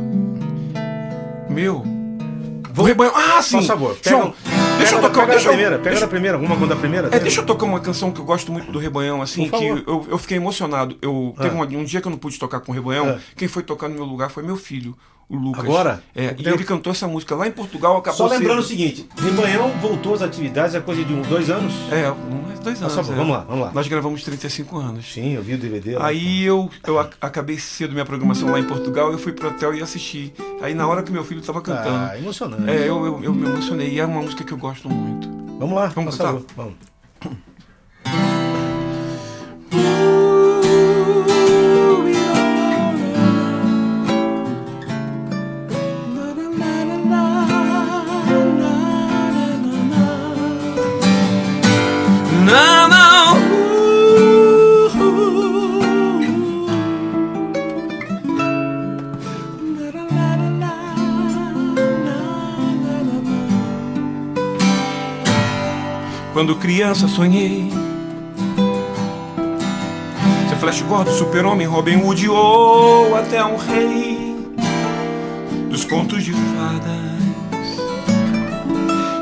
Meu. 1.49 1.85
Vou 2.73 2.87
rebanho. 2.87 3.13
Ah, 3.15 3.43
sim! 3.43 3.59
Por 3.59 3.67
favor, 3.67 3.99
João, 4.03 4.33
deixa 4.81 4.95
eu 4.97 5.01
tocar. 5.01 5.21
pega 5.21 5.33
Deixa 5.33 5.49
eu, 5.49 5.53
primeira, 5.53 5.79
pega 5.79 5.91
deixa, 5.91 6.09
primeira, 6.09 6.37
alguma 6.37 6.57
coisa 6.57 6.75
da 6.75 6.81
primeira? 6.81 7.09
é, 7.13 7.19
deixa 7.19 7.41
eu 7.41 7.47
tocar 7.47 7.67
uma 7.67 7.81
canção 7.81 8.11
que 8.11 8.21
eu 8.21 8.25
gosto 8.25 8.51
muito 8.53 8.71
do 8.73 8.79
Rebanhão, 8.79 9.23
assim, 9.23 9.49
que 9.49 9.65
eu, 9.67 10.07
eu 10.09 10.19
fiquei 10.19 10.37
emocionado. 10.37 10.97
Eu, 11.01 11.35
Ah. 11.39 11.43
Teve 11.43 11.57
um, 11.57 11.63
um 11.81 11.85
dia 11.85 12.01
que 12.01 12.07
eu 12.07 12.11
não 12.11 12.19
pude 12.19 12.39
tocar 12.39 12.61
com 12.61 12.73
o 12.73 12.75
Rebanhão, 12.75 13.11
Ah. 13.11 13.21
quem 13.37 13.47
foi 13.49 13.63
tocar 13.63 13.89
no 13.89 13.95
meu 13.95 14.05
lugar 14.05 14.31
foi 14.31 14.43
meu 14.43 14.57
filho, 14.57 14.97
o 15.31 15.37
Lucas. 15.37 15.65
Agora? 15.65 16.03
É, 16.15 16.29
Pouco 16.29 16.43
e 16.43 16.49
ele 16.53 16.65
cantou 16.65 16.91
essa 16.91 17.07
música 17.07 17.35
lá 17.37 17.47
em 17.47 17.53
Portugal, 17.53 17.97
acabou 17.97 18.17
Só 18.19 18.27
lembrando 18.27 18.59
o 18.59 18.63
seguinte: 18.63 19.07
Rebanhão 19.17 19.71
voltou 19.81 20.15
às 20.15 20.23
atividades 20.23 20.75
há 20.75 20.81
coisa 20.81 21.05
de 21.05 21.13
uns 21.15 21.27
dois 21.29 21.49
anos? 21.49 21.73
É, 21.91 22.11
uns 22.11 22.59
dois 22.61 22.83
Ah, 22.83 22.87
anos. 22.87 23.07
só- 23.07 23.13
é. 23.13 23.17
vamos 23.17 23.31
lá, 23.37 23.45
vamos 23.49 23.65
lá. 23.67 23.73
Nós 23.73 23.87
gravamos 23.89 24.23
35 24.25 24.77
anos. 24.79 25.13
Sim, 25.13 25.35
eu 25.35 25.43
vi 25.43 25.55
o 25.55 25.59
DVD. 25.59 25.97
lá. 25.97 26.07
Aí 26.09 26.43
eu, 26.45 26.69
eu 26.87 26.99
ac- 26.99 27.17
acabei 27.21 27.59
cedo 27.59 27.93
minha 27.93 28.05
programação 28.05 28.51
lá 28.51 28.59
em 28.59 28.65
Portugal, 28.65 29.13
eu 29.13 29.19
fui 29.19 29.33
pro 29.33 29.49
hotel 29.49 29.75
e 29.75 29.83
assisti. 29.83 30.33
Aí 30.61 30.75
na 30.75 30.87
hora 30.89 31.03
que 31.03 31.13
meu 31.13 31.25
filho 31.25 31.41
tava 31.41 31.61
cantando. 31.63 31.89
Ah, 32.11 32.19
emocionante. 32.19 32.69
É, 32.69 32.89
eu, 32.89 33.07
eu, 33.07 33.23
eu 33.25 33.33
me 33.33 33.47
emocionei. 33.47 33.91
E 33.95 34.01
é 34.01 34.05
uma 34.05 34.21
música 34.23 34.43
que 34.45 34.53
eu 34.53 34.59
gosto 34.59 34.89
muito. 34.91 35.29
Vamos 35.59 35.75
lá, 35.77 35.87
Vamos 35.89 36.17
cantar? 36.17 36.41
Vamos. 36.57 36.75
Criança 66.91 67.07
sonhei. 67.07 67.71
Ser 70.49 70.57
Flash 70.57 70.83
Gordon, 70.83 71.13
Super-Homem, 71.13 71.65
Robin 71.65 72.03
Hood 72.03 72.29
ou 72.29 73.15
até 73.15 73.45
um 73.45 73.57
rei 73.57 74.37
Dos 75.69 75.85
contos 75.85 76.25
de 76.25 76.33
fadas 76.33 77.21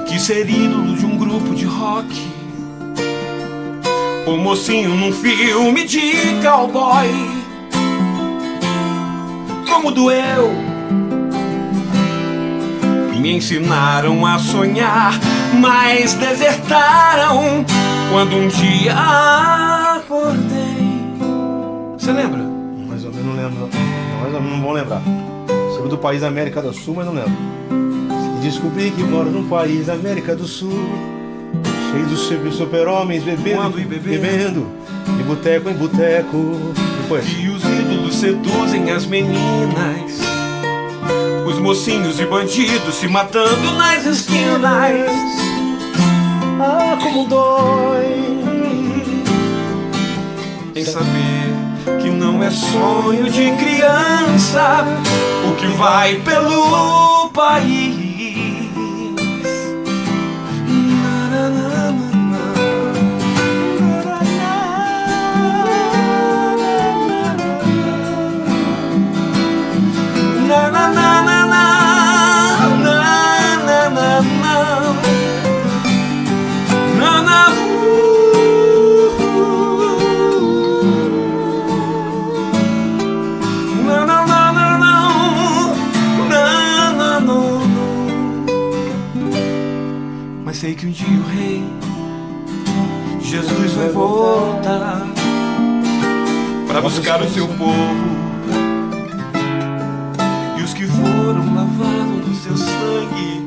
Quis 0.07 0.23
ser 0.23 0.49
ídolo 0.49 0.97
de 0.97 1.05
um 1.05 1.19
grupo 1.19 1.55
de 1.55 1.67
rock. 1.67 2.09
O 4.27 4.39
mocinho 4.39 4.95
num 4.95 5.13
filme 5.13 5.85
de 5.85 6.41
cowboy. 6.43 7.09
Como 9.69 9.91
doeu. 9.91 10.51
Me 13.21 13.33
ensinaram 13.33 14.25
a 14.25 14.39
sonhar, 14.39 15.13
mas 15.61 16.15
desertaram 16.15 17.65
quando 18.11 18.37
um 18.37 18.49
dia 18.49 18.95
acordei. 19.97 20.79
Você 21.97 22.13
lembra? 22.13 22.49
lembro. 23.39 23.69
Nós 24.23 24.33
não 24.33 24.41
vamos 24.41 24.75
lembrar. 24.75 25.03
Sobre 25.75 25.89
do 25.89 25.99
país 25.99 26.21
da 26.21 26.29
América 26.29 26.61
do 26.61 26.73
Sul, 26.73 26.95
mas 26.97 27.07
não 27.07 27.15
lembro. 27.15 27.33
E 28.39 28.41
descobri 28.45 28.91
que 28.91 29.03
moro 29.03 29.31
num 29.31 29.49
país 29.49 29.87
da 29.87 29.95
América 29.95 30.35
do 30.35 30.47
Sul. 30.47 30.73
Cheio 31.91 32.07
de 32.07 32.53
super-homens 32.53 33.23
bebendo, 33.23 33.71
bebendo. 33.71 34.03
bebendo. 34.03 34.67
De 35.17 35.23
boteco 35.23 35.71
em 35.71 35.75
boteco. 35.75 36.57
Depois. 37.03 37.25
E 37.27 37.49
os 37.49 37.63
ídolos 37.65 38.15
seduzem 38.15 38.91
as 38.91 39.07
meninas. 39.07 40.28
Os 41.69 41.81
mocinhos 41.81 42.19
e 42.19 42.25
bandidos 42.25 42.95
se 42.95 43.07
matando 43.07 43.73
nas 43.73 44.07
esquinas. 44.07 45.11
Ah, 46.59 46.97
como 46.99 47.29
dói. 47.29 48.41
Em 50.75 50.83
saber 50.83 52.01
que 52.01 52.09
não 52.09 52.43
é 52.43 52.51
sonho 52.51 53.31
de 53.31 53.53
criança 53.63 54.83
o 55.47 55.55
que 55.57 55.67
vai 55.77 56.15
pelo 56.23 57.29
país. 57.35 57.98
Sei 90.69 90.75
que 90.75 90.87
um 90.87 90.91
dia 90.91 91.07
o 91.07 91.23
rei 91.23 91.65
Jesus 93.23 93.73
vai 93.73 93.89
voltar 93.89 95.07
para 96.67 96.81
buscar 96.83 97.23
o 97.23 97.31
seu 97.31 97.49
povo. 97.49 98.19
E 100.59 100.63
os 100.63 100.75
que 100.75 100.87
foram 100.87 101.55
lavados 101.55 102.29
no 102.29 102.35
seu 102.35 102.57
sangue 102.57 103.47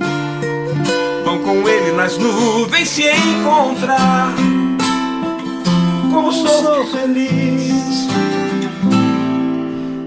vão 1.24 1.40
com 1.44 1.70
ele 1.70 1.92
nas 1.96 2.18
nuvens 2.18 2.90
se 2.90 3.04
encontrar. 3.04 4.34
Como 6.12 6.32
sou 6.32 6.88
feliz 6.88 8.08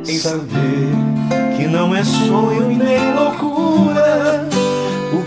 em 0.09 0.19
saber 0.19 0.91
que 1.57 1.67
não 1.69 1.95
é 1.95 2.03
sonho 2.03 2.73
e 2.73 2.75
nem 2.75 3.15
loucura 3.15 4.54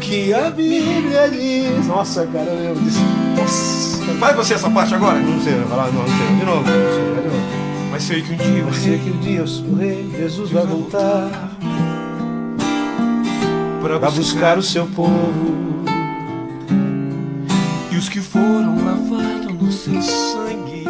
que 0.08 0.34
a 0.34 0.50
Bíblia 0.50 1.30
diz. 1.30 1.86
Nossa, 1.86 2.26
cara, 2.28 2.46
eu 2.46 2.60
lembro 2.60 2.84
disso. 2.84 3.00
Nossa. 3.36 3.98
Faz 4.20 4.36
você 4.36 4.54
essa 4.54 4.70
parte 4.70 4.96
agora. 4.96 5.20
Não 5.20 5.42
sei, 5.42 5.54
vai 5.56 5.78
lá, 5.78 5.90
não, 5.92 6.06
sei. 6.06 6.36
De 6.40 6.46
novo, 6.46 6.60
não 6.60 6.94
sei, 6.94 7.14
vai 7.14 7.24
de 7.24 7.28
novo. 7.28 7.92
Mas 7.92 8.04
sei 8.04 8.22
que 8.22 8.34
um 8.34 8.38
dia 8.38 8.60
Eu 8.60 8.74
sei 8.74 8.98
que 9.00 9.10
um 9.10 9.20
dia 9.20 9.44
o 9.44 9.76
rei 9.76 10.10
Jesus 10.18 10.52
vai 10.52 10.66
voltar 10.66 11.30
para 13.82 14.00
para 14.00 14.12
buscar 14.12 14.58
o 14.58 14.64
seu 14.64 14.86
povo. 14.88 15.84
E 17.92 17.98
os 17.98 18.08
que 18.08 18.22
foram 18.22 18.78
lavados 18.86 19.62
no 19.62 19.72
seu 19.72 20.02
sangue 20.02 20.86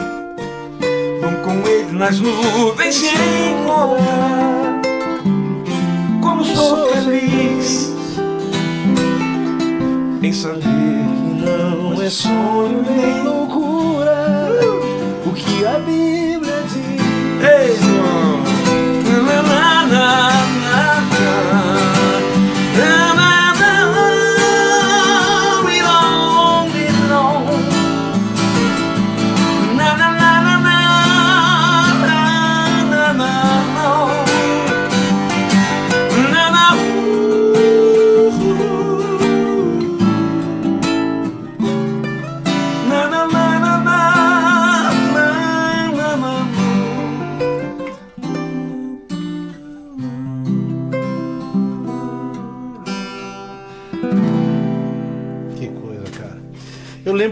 vão 1.21 1.35
com 1.43 1.67
ele 1.67 1.91
nas 1.93 2.19
nuvens 2.19 2.95
se 2.95 3.07
encontrar. 3.07 4.81
Como 6.21 6.43
sou 6.43 6.87
feliz 6.93 7.96
em 10.27 10.33
saber 10.33 10.59
que 10.59 11.45
não 11.45 12.01
é 12.01 12.09
sonho 12.09 12.83
nem 12.83 13.23
loucura 13.23 14.49
o 15.25 15.31
que 15.31 15.65
a 15.65 15.79
Bíblia 15.79 16.63
diz. 16.63 17.01
Ei, 17.41 17.71
irmão. 17.71 18.43
Na, 19.25 19.41
na, 19.41 19.85
na, 19.85 19.85
na, 19.85 20.36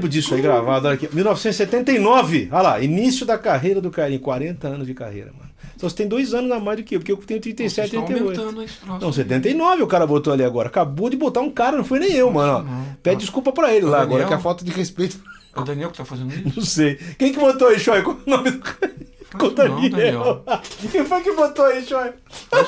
lembro 0.06 0.10
disso 0.10 0.34
aí 0.36 0.42
gravado 0.42 0.88
olha 0.88 0.96
aqui. 0.96 1.10
1979. 1.14 2.50
Olha 2.52 2.62
lá, 2.62 2.80
início 2.82 3.26
da 3.26 3.38
carreira 3.38 3.82
do 3.82 3.90
Carinho. 3.92 4.20
40 4.20 4.68
anos 4.68 4.88
de 4.88 4.94
carreira, 4.94 5.32
mano. 5.38 5.50
Então 5.76 5.90
você 5.90 5.96
tem 5.96 6.08
dois 6.08 6.34
anos 6.34 6.50
a 6.52 6.60
mais 6.60 6.78
do 6.78 6.84
que 6.84 6.96
eu, 6.96 7.00
porque 7.00 7.12
eu 7.12 7.18
tenho 7.18 7.42
37, 7.42 7.74
Vocês 7.76 7.88
estão 7.88 8.06
38. 8.06 8.40
aumentando 8.42 8.64
esse 8.64 8.78
troço 8.78 9.02
Não, 9.02 9.08
aí. 9.10 9.14
79 9.14 9.84
o 9.84 9.88
cara 9.88 10.08
botou 10.08 10.32
ali 10.32 10.44
agora. 10.44 10.68
Acabou 10.70 11.10
de 11.10 11.18
botar 11.18 11.42
um 11.42 11.50
cara, 11.52 11.76
não 11.76 11.84
foi 11.84 12.00
nem 12.00 12.14
eu, 12.14 12.32
mano. 12.32 12.64
não. 12.64 12.86
Pede 13.04 13.18
desculpa 13.22 13.52
pra 13.52 13.74
ele 13.74 13.86
lá 13.86 14.00
O 14.00 14.02
agora, 14.02 14.08
Daniel? 14.24 14.28
que 14.30 14.34
a 14.34 14.40
falta 14.40 14.64
de 14.64 14.72
respeito. 14.72 15.20
É 15.56 15.60
o 15.60 15.64
Daniel 15.64 15.90
que 15.92 15.98
tá 15.98 16.06
fazendo 16.06 16.34
isso? 16.34 16.54
Não 16.56 16.64
sei. 16.66 16.96
Quem 17.18 17.34
que 17.34 17.40
botou 17.40 17.68
aí, 17.68 17.80
Choi? 17.80 18.02
Qual 18.02 18.18
o 18.26 18.30
nome 18.30 18.52
do 18.52 18.60
cara? 18.60 18.94
Com 19.38 19.48
o 19.48 19.50
não, 19.52 19.56
Daniel. 19.90 20.44
Quem 20.92 21.04
foi 21.04 21.22
que 21.22 21.32
botou 21.34 21.66
aí, 21.66 21.86
Choi? 21.86 22.12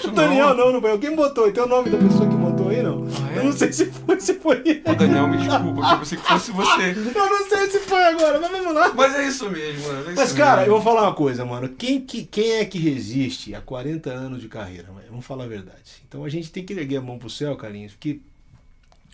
O 0.03 0.11
Daniel 0.11 0.53
não. 0.53 0.73
não, 0.73 0.81
foi. 0.81 0.97
Quem 0.97 1.15
botou? 1.15 1.49
Tem 1.51 1.63
o 1.63 1.67
nome 1.67 1.89
da 1.89 1.97
pessoa 1.97 2.27
que 2.27 2.35
botou 2.35 2.46
não? 2.83 3.07
Ah, 3.23 3.33
é? 3.33 3.37
Eu 3.39 3.43
não 3.45 3.51
sei 3.53 3.71
se 3.73 3.85
foi, 3.85 4.19
se 4.19 4.33
foi. 4.35 4.83
Ô 4.85 4.95
Daniel, 4.95 5.27
me 5.27 5.37
desculpa, 5.37 5.81
eu 5.91 5.99
pensei 5.99 6.17
que 6.17 6.27
fosse 6.27 6.51
você. 6.51 6.91
Eu 7.17 7.29
não 7.29 7.49
sei 7.49 7.69
se 7.69 7.79
foi 7.79 8.03
agora, 8.03 8.39
mas 8.39 8.51
vamos 8.51 8.73
lá. 8.73 8.93
Mas 8.93 9.15
é 9.15 9.27
isso 9.27 9.49
mesmo, 9.49 9.87
mano. 9.87 10.09
é 10.11 10.13
Mas, 10.13 10.31
cara, 10.33 10.61
eu 10.61 10.67
mesmo. 10.67 10.73
vou 10.75 10.81
falar 10.83 11.07
uma 11.07 11.13
coisa, 11.15 11.45
mano. 11.45 11.69
Quem, 11.69 12.01
que, 12.01 12.23
quem 12.25 12.53
é 12.53 12.65
que 12.65 12.77
resiste 12.77 13.53
a 13.55 13.61
40 13.61 14.09
anos 14.09 14.41
de 14.41 14.47
carreira? 14.47 14.87
mano? 14.91 15.05
Vamos 15.09 15.25
falar 15.25 15.45
a 15.45 15.47
verdade. 15.47 16.03
Então 16.07 16.23
a 16.23 16.29
gente 16.29 16.51
tem 16.51 16.63
que 16.63 16.73
erguer 16.73 16.97
a 16.97 17.01
mão 17.01 17.17
pro 17.17 17.29
céu, 17.29 17.55
carinhos, 17.55 17.93
porque 17.93 18.19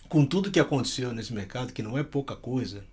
com 0.08 0.24
tudo 0.24 0.50
que 0.50 0.60
aconteceu 0.60 1.12
nesse 1.12 1.32
mercado, 1.32 1.72
que 1.72 1.82
não 1.82 1.96
é 1.98 2.02
pouca 2.02 2.36
coisa, 2.36 2.84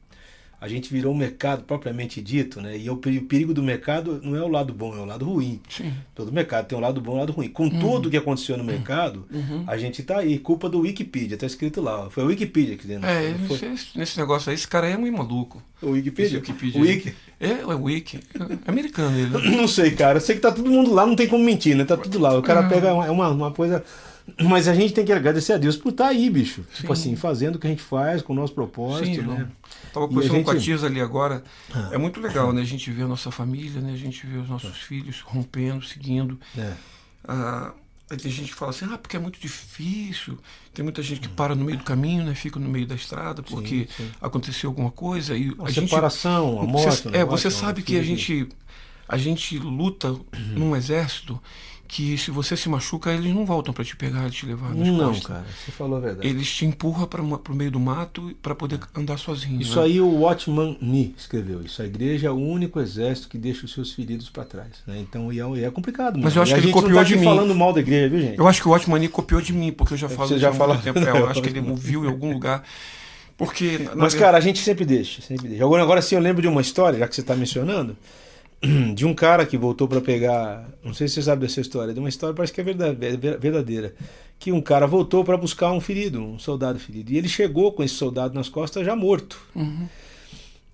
a 0.62 0.68
gente 0.68 0.94
virou 0.94 1.12
um 1.12 1.18
mercado 1.18 1.63
propriamente 1.63 2.22
dito, 2.22 2.62
né? 2.62 2.77
E 2.77 2.88
o 2.88 2.96
peri- 2.96 3.18
o 3.18 3.24
perigo 3.25 3.51
do 3.51 3.63
mercado 3.63 4.22
não 4.24 4.36
é 4.38 4.41
o 4.44 4.48
lado 4.48 4.72
bom, 4.72 4.96
é 4.96 5.00
o 5.00 5.06
lado 5.06 5.25
ruim. 5.25 5.60
Sim. 5.68 5.91
Todo 6.13 6.32
mercado 6.32 6.68
tem 6.68 6.77
um 6.77 6.82
lado 6.82 7.01
bom 7.01 7.13
e 7.13 7.15
um 7.15 7.20
lado 7.20 7.32
ruim. 7.34 7.50
Com 7.50 7.68
tudo 7.68 8.12
que 8.12 8.15
aconteceu 8.18 8.56
no 8.58 8.63
mercado, 8.63 9.25
a 9.65 9.75
gente 9.75 10.03
tá 10.03 10.20
aí. 10.20 10.38
Culpa 10.38 10.70
do 10.70 10.82
Wikipedia, 10.82 11.36
tá 11.36 11.48
escrito 11.48 11.82
lá. 11.82 12.10
Foi 12.12 12.24
a 12.24 12.27
Wikipedia 12.27 12.77
que 12.77 12.86
denunciou. 12.86 13.12
É, 13.12 13.34
foi? 13.48 13.74
esse- 13.74 13.98
nesse 13.98 14.20
negócio 14.20 14.50
aí, 14.51 14.56
esse 14.56 14.68
cara 14.68 14.86
aí 14.86 14.94
é 14.94 14.98
muito 14.98 15.18
maluco. 15.18 15.62
O 15.82 15.89
Wikipedia? 15.91 16.38
Esse 16.38 16.51
Wikipedia. 16.51 16.80
O. 16.80 16.84
Wiki... 16.86 17.13
É, 17.39 17.50
é 17.62 17.65
o 17.65 17.84
Wiki. 17.84 18.20
É 18.65 18.70
americano 18.70 19.18
ele. 19.18 19.30
né? 19.32 19.39
Não 19.58 19.68
sei, 19.68 19.89
cara. 19.91 20.18
Eu 20.18 20.22
sei 20.22 20.36
que 20.36 20.41
tá 20.41 20.51
todo 20.51 20.70
mundo 20.70 20.94
lá, 20.94 21.08
não 21.08 21.15
tem 21.15 21.27
como 21.27 21.44
mentir, 21.44 21.75
né? 21.75 21.84
Tá 21.86 21.98
tudo 21.98 22.20
lá. 22.20 22.38
O 22.38 22.44
cara 22.44 22.62
pega 22.70 22.94
uma, 22.94 23.10
uma, 23.10 23.30
uma 23.30 23.51
coisa. 23.51 23.84
Mas 24.43 24.67
a 24.67 24.73
gente 24.73 24.93
tem 24.93 25.05
que 25.05 25.11
agradecer 25.11 25.53
a 25.53 25.57
Deus 25.57 25.75
por 25.77 25.89
estar 25.89 26.07
aí, 26.07 26.29
bicho. 26.29 26.63
Tipo 26.73 26.93
assim, 26.93 27.15
fazendo 27.15 27.55
o 27.55 27.59
que 27.59 27.67
a 27.67 27.69
gente 27.69 27.81
faz, 27.81 28.21
com 28.21 28.33
o 28.33 28.35
nosso 28.35 28.53
propósito, 28.53 29.05
Sim, 29.21 29.21
né? 29.21 29.39
não. 29.39 29.61
Tava 29.93 30.05
E 30.05 30.07
a 30.07 30.09
conversando 30.09 30.43
com 30.43 30.51
a 30.51 30.53
gente- 30.55 30.63
Tiza 30.65 30.88
ali 30.88 31.01
agora. 31.01 31.43
Ah. 31.73 31.89
É 31.91 31.97
muito 31.97 32.19
legal, 32.21 32.53
né? 32.53 32.61
A 32.61 32.65
gente 32.65 32.89
vê 32.91 33.03
a 33.03 33.07
nossa 33.07 33.31
família, 33.31 33.81
né? 33.81 33.93
A 33.93 33.97
gente 33.97 34.25
vê 34.25 34.38
os 34.38 34.47
nossos 34.50 34.77
filhos 34.77 35.21
rompendo, 35.21 35.83
seguindo. 35.85 36.39
É. 36.57 36.73
Ah, 37.27 37.73
tem 38.09 38.31
gente 38.31 38.50
que 38.51 38.55
fala 38.55 38.71
assim, 38.71 38.85
ah, 38.91 38.97
porque 38.97 39.15
é 39.15 39.19
muito 39.19 39.39
difícil. 39.39 40.38
Tem 40.73 40.83
muita 40.83 41.01
gente 41.01 41.21
que 41.21 41.27
para 41.29 41.55
no 41.55 41.63
meio 41.65 41.77
do 41.77 41.83
caminho, 41.83 42.23
né? 42.25 42.35
Fica 42.35 42.59
no 42.59 42.67
meio 42.69 42.85
da 42.85 42.95
estrada 42.95 43.41
porque 43.43 43.88
sim. 43.95 44.09
aconteceu 44.21 44.69
alguma 44.69 44.91
coisa. 44.91 45.35
E 45.38 45.53
A 45.59 45.65
a 45.65 45.71
gente, 45.71 45.89
separação, 45.89 46.59
a 46.61 46.63
morte. 46.65 47.03
você, 47.09 47.17
é, 47.17 47.23
você 47.25 47.50
sabe 47.51 47.81
que 47.81 47.97
a 47.97 48.03
gente, 48.03 48.47
a 49.07 49.17
gente 49.17 49.57
luta 49.57 50.15
num 50.55 50.75
exército 50.75 51.41
que 51.93 52.17
se 52.17 52.31
você 52.31 52.55
se 52.55 52.69
machuca, 52.69 53.12
eles 53.12 53.36
não 53.36 53.45
voltam 53.45 53.74
para 53.74 53.83
te 53.83 53.98
pegar 53.98 54.25
e 54.25 54.31
te 54.31 54.45
levar 54.45 54.74
nas 54.74 54.88
Não, 54.88 55.07
costas. 55.10 55.27
cara, 55.27 55.45
você 55.65 55.71
falou 55.74 55.98
a 55.98 56.00
verdade. 56.00 56.25
Eles 56.25 56.50
te 56.50 56.65
empurram 56.65 57.05
para 57.05 57.21
o 57.21 57.53
meio 57.53 57.69
do 57.69 57.81
mato 57.81 58.33
para 58.41 58.55
poder 58.55 58.79
andar 58.95 59.17
sozinho. 59.19 59.60
Isso 59.62 59.75
né? 59.77 59.83
aí 59.83 60.00
o 60.00 60.19
Watchman 60.21 60.77
Nee 60.81 61.13
escreveu. 61.17 61.62
Isso 61.62 61.81
a 61.81 61.86
igreja 61.86 62.27
é 62.27 62.31
o 62.31 62.36
único 62.38 62.79
exército 62.79 63.27
que 63.27 63.38
deixa 63.38 63.65
os 63.65 63.74
seus 63.74 63.91
feridos 63.91 64.29
para 64.29 64.45
trás. 64.45 64.69
Né? 64.88 65.00
Então 65.01 65.33
e 65.33 65.41
é, 65.41 65.43
e 65.50 65.63
é 65.65 65.69
complicado. 65.69 66.13
Mas 66.15 66.33
mano. 66.33 66.38
eu 66.38 66.43
acho 66.43 66.51
E 66.53 66.55
que 66.55 66.62
ele 66.67 66.71
copiou 66.71 66.95
tá 67.00 67.03
de 67.03 67.17
mim. 67.17 67.25
falando 67.25 67.53
mal 67.53 67.74
da 67.74 67.81
igreja, 67.81 68.07
viu, 68.07 68.21
gente? 68.21 68.39
Eu 68.39 68.48
acho 68.48 68.62
que 68.62 68.69
o 68.69 68.71
Watchman 68.71 69.05
copiou 69.10 69.41
de 69.41 69.51
mim, 69.51 69.74
porque 69.74 69.93
eu 69.93 69.98
já 69.98 70.07
falo 70.07 70.29
Você 70.29 70.39
já 70.39 70.53
fala- 70.53 70.77
tempo. 70.81 70.98
É, 70.98 71.10
eu 71.12 71.27
acho 71.27 71.41
que 71.41 71.50
ele 71.50 71.60
viu 71.75 72.05
em 72.05 72.07
algum 72.07 72.31
lugar. 72.31 72.63
Porque. 73.36 73.79
Mas, 73.79 73.88
verdade- 74.13 74.17
cara, 74.17 74.38
a 74.38 74.41
gente 74.41 74.60
sempre 74.60 74.86
deixa, 74.86 75.21
sempre 75.21 75.50
deixa. 75.50 75.65
Agora, 75.65 75.83
agora 75.83 76.01
sim, 76.01 76.15
eu 76.15 76.21
lembro 76.21 76.41
de 76.41 76.48
uma 76.48 76.62
história, 76.62 77.00
já 77.00 77.05
que 77.07 77.13
você 77.15 77.19
está 77.21 77.36
mencionando. 77.36 77.98
de 78.94 79.06
um 79.06 79.13
cara 79.13 79.46
que 79.46 79.58
voltou 79.58 79.88
para 79.88 80.01
pegar. 80.01 80.70
Não 80.84 80.94
sei 80.94 81.08
se 81.08 81.15
você 81.15 81.24
sabe 81.24 81.41
dessa 81.41 81.62
história, 81.62 81.94
de 81.94 82.00
uma 82.00 82.10
história 82.10 82.36
parece 82.36 82.53
que 82.53 82.62
é 82.62 82.63
verdadeira. 82.63 83.96
Que 84.38 84.51
um 84.51 84.62
cara 84.62 84.88
voltou 84.88 85.24
para 85.24 85.38
buscar 85.38 85.72
um 85.72 85.82
ferido, 85.82 86.22
um 86.22 86.39
soldado 86.39 86.80
ferido. 86.80 87.12
E 87.12 87.18
ele 87.18 87.27
chegou 87.27 87.72
com 87.72 87.84
esse 87.84 87.96
soldado 87.96 88.34
nas 88.34 88.50
costas 88.50 88.86
já 88.86 88.96
morto. 88.96 89.39
Uhum. 89.56 89.88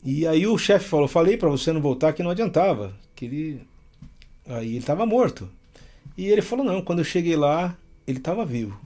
E 0.03 0.25
aí 0.27 0.45
o 0.47 0.57
chefe 0.57 0.87
falou: 0.87 1.07
Falei 1.07 1.37
para 1.37 1.49
você 1.49 1.71
não 1.71 1.81
voltar 1.81 2.13
que 2.13 2.23
não 2.23 2.31
adiantava. 2.31 2.93
Que 3.15 3.25
ele. 3.25 3.61
Aí 4.47 4.69
ele 4.69 4.77
estava 4.77 5.05
morto. 5.05 5.49
E 6.17 6.27
ele 6.27 6.41
falou: 6.41 6.65
Não, 6.65 6.81
quando 6.81 6.99
eu 6.99 7.05
cheguei 7.05 7.35
lá, 7.35 7.75
ele 8.05 8.19
estava 8.19 8.45
vivo. 8.45 8.79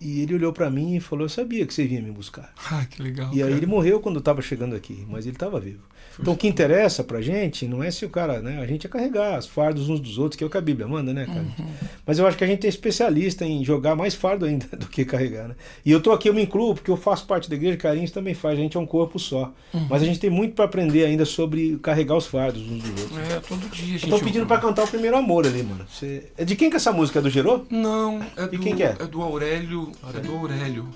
E 0.00 0.20
ele 0.20 0.34
olhou 0.34 0.52
para 0.52 0.70
mim 0.70 0.96
e 0.96 1.00
falou: 1.00 1.24
Eu 1.24 1.30
sabia 1.30 1.66
que 1.66 1.72
você 1.72 1.86
vinha 1.86 2.02
me 2.02 2.10
buscar. 2.10 2.52
Ah, 2.70 2.84
que 2.84 3.02
legal. 3.02 3.30
E 3.32 3.42
aí 3.42 3.48
cara. 3.48 3.52
ele 3.52 3.66
morreu 3.66 4.00
quando 4.00 4.16
eu 4.16 4.20
estava 4.20 4.42
chegando 4.42 4.76
aqui, 4.76 5.06
mas 5.08 5.24
ele 5.24 5.36
estava 5.36 5.58
vivo. 5.58 5.82
Então 6.20 6.34
o 6.34 6.36
que 6.36 6.48
interessa 6.48 7.04
pra 7.04 7.20
gente 7.20 7.66
não 7.66 7.82
é 7.82 7.90
se 7.90 8.04
o 8.04 8.10
cara, 8.10 8.40
né? 8.40 8.60
A 8.60 8.66
gente 8.66 8.86
é 8.86 8.90
carregar 8.90 9.38
os 9.38 9.46
fardos 9.46 9.88
uns 9.88 10.00
dos 10.00 10.18
outros, 10.18 10.36
que 10.36 10.44
é 10.44 10.46
o 10.46 10.50
que 10.50 10.56
a 10.56 10.60
Bíblia 10.60 10.86
manda, 10.86 11.12
né, 11.12 11.26
cara? 11.26 11.40
Uhum. 11.40 11.66
Mas 12.04 12.18
eu 12.18 12.26
acho 12.26 12.36
que 12.36 12.44
a 12.44 12.46
gente 12.46 12.66
é 12.66 12.68
especialista 12.68 13.44
em 13.44 13.64
jogar 13.64 13.94
mais 13.94 14.14
fardo 14.14 14.44
ainda 14.44 14.66
do 14.76 14.86
que 14.86 15.04
carregar, 15.04 15.48
né? 15.48 15.54
E 15.84 15.92
eu 15.92 16.00
tô 16.00 16.12
aqui, 16.12 16.28
eu 16.28 16.34
me 16.34 16.42
incluo, 16.42 16.74
porque 16.74 16.90
eu 16.90 16.96
faço 16.96 17.26
parte 17.26 17.48
da 17.48 17.56
igreja, 17.56 17.76
Carinhos 17.76 18.10
também 18.10 18.34
faz, 18.34 18.58
a 18.58 18.62
gente 18.62 18.76
é 18.76 18.80
um 18.80 18.86
corpo 18.86 19.18
só. 19.18 19.52
Uhum. 19.72 19.86
Mas 19.88 20.02
a 20.02 20.04
gente 20.04 20.18
tem 20.18 20.30
muito 20.30 20.54
para 20.54 20.64
aprender 20.64 21.04
ainda 21.04 21.24
sobre 21.24 21.78
carregar 21.78 22.16
os 22.16 22.26
fardos 22.26 22.62
uns 22.62 22.82
dos 22.82 23.02
outros. 23.02 23.18
É, 23.30 23.40
todo 23.40 23.70
dia, 23.70 23.98
gente. 23.98 24.10
Eu 24.10 24.18
tô 24.18 24.24
pedindo 24.24 24.46
para 24.46 24.60
cantar 24.60 24.84
o 24.84 24.88
primeiro 24.88 25.16
amor 25.16 25.46
ali, 25.46 25.62
mano. 25.62 25.86
Você... 25.88 26.24
É 26.36 26.44
de 26.44 26.56
quem 26.56 26.68
que 26.68 26.76
é 26.76 26.78
essa 26.78 26.92
música? 26.92 27.20
É 27.20 27.22
do 27.22 27.30
Gerô? 27.30 27.64
Não, 27.70 28.20
é 28.36 28.44
E 28.44 28.48
do, 28.48 28.58
quem 28.58 28.74
que 28.74 28.82
é? 28.82 28.96
é 28.98 29.06
do 29.06 29.22
Aurélio. 29.22 29.92
É 30.14 30.20
do 30.20 30.34
Aurélio. 30.34 30.88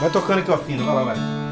Vai 0.00 0.10
tocando 0.10 0.40
aqui 0.40 0.50
o 0.50 0.54
afino, 0.54 0.84
vai 0.84 0.94
lá. 0.94 1.04
Vai 1.04 1.43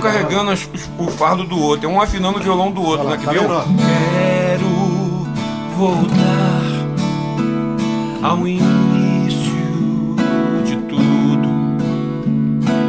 um 0.00 0.12
carregando 0.12 0.50
as- 0.50 0.68
os- 0.72 0.88
o 0.98 1.10
fardo 1.10 1.44
do 1.44 1.58
outro, 1.60 1.86
é 1.86 1.92
um 1.92 2.00
afinando 2.00 2.38
o 2.38 2.42
violão 2.42 2.70
do 2.72 2.82
outro, 2.82 3.06
Olha 3.06 3.10
lá, 3.10 3.16
né? 3.16 3.18
Que 3.18 3.24
tá 3.26 3.32
ó? 3.54 3.62
Quero 3.62 4.66
voltar 5.76 6.60
ao 8.22 8.46
início 8.46 9.50
de 10.64 10.76
tudo, 10.88 11.48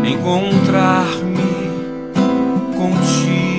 encontrar-me 0.07 1.41
contigo, 2.77 3.50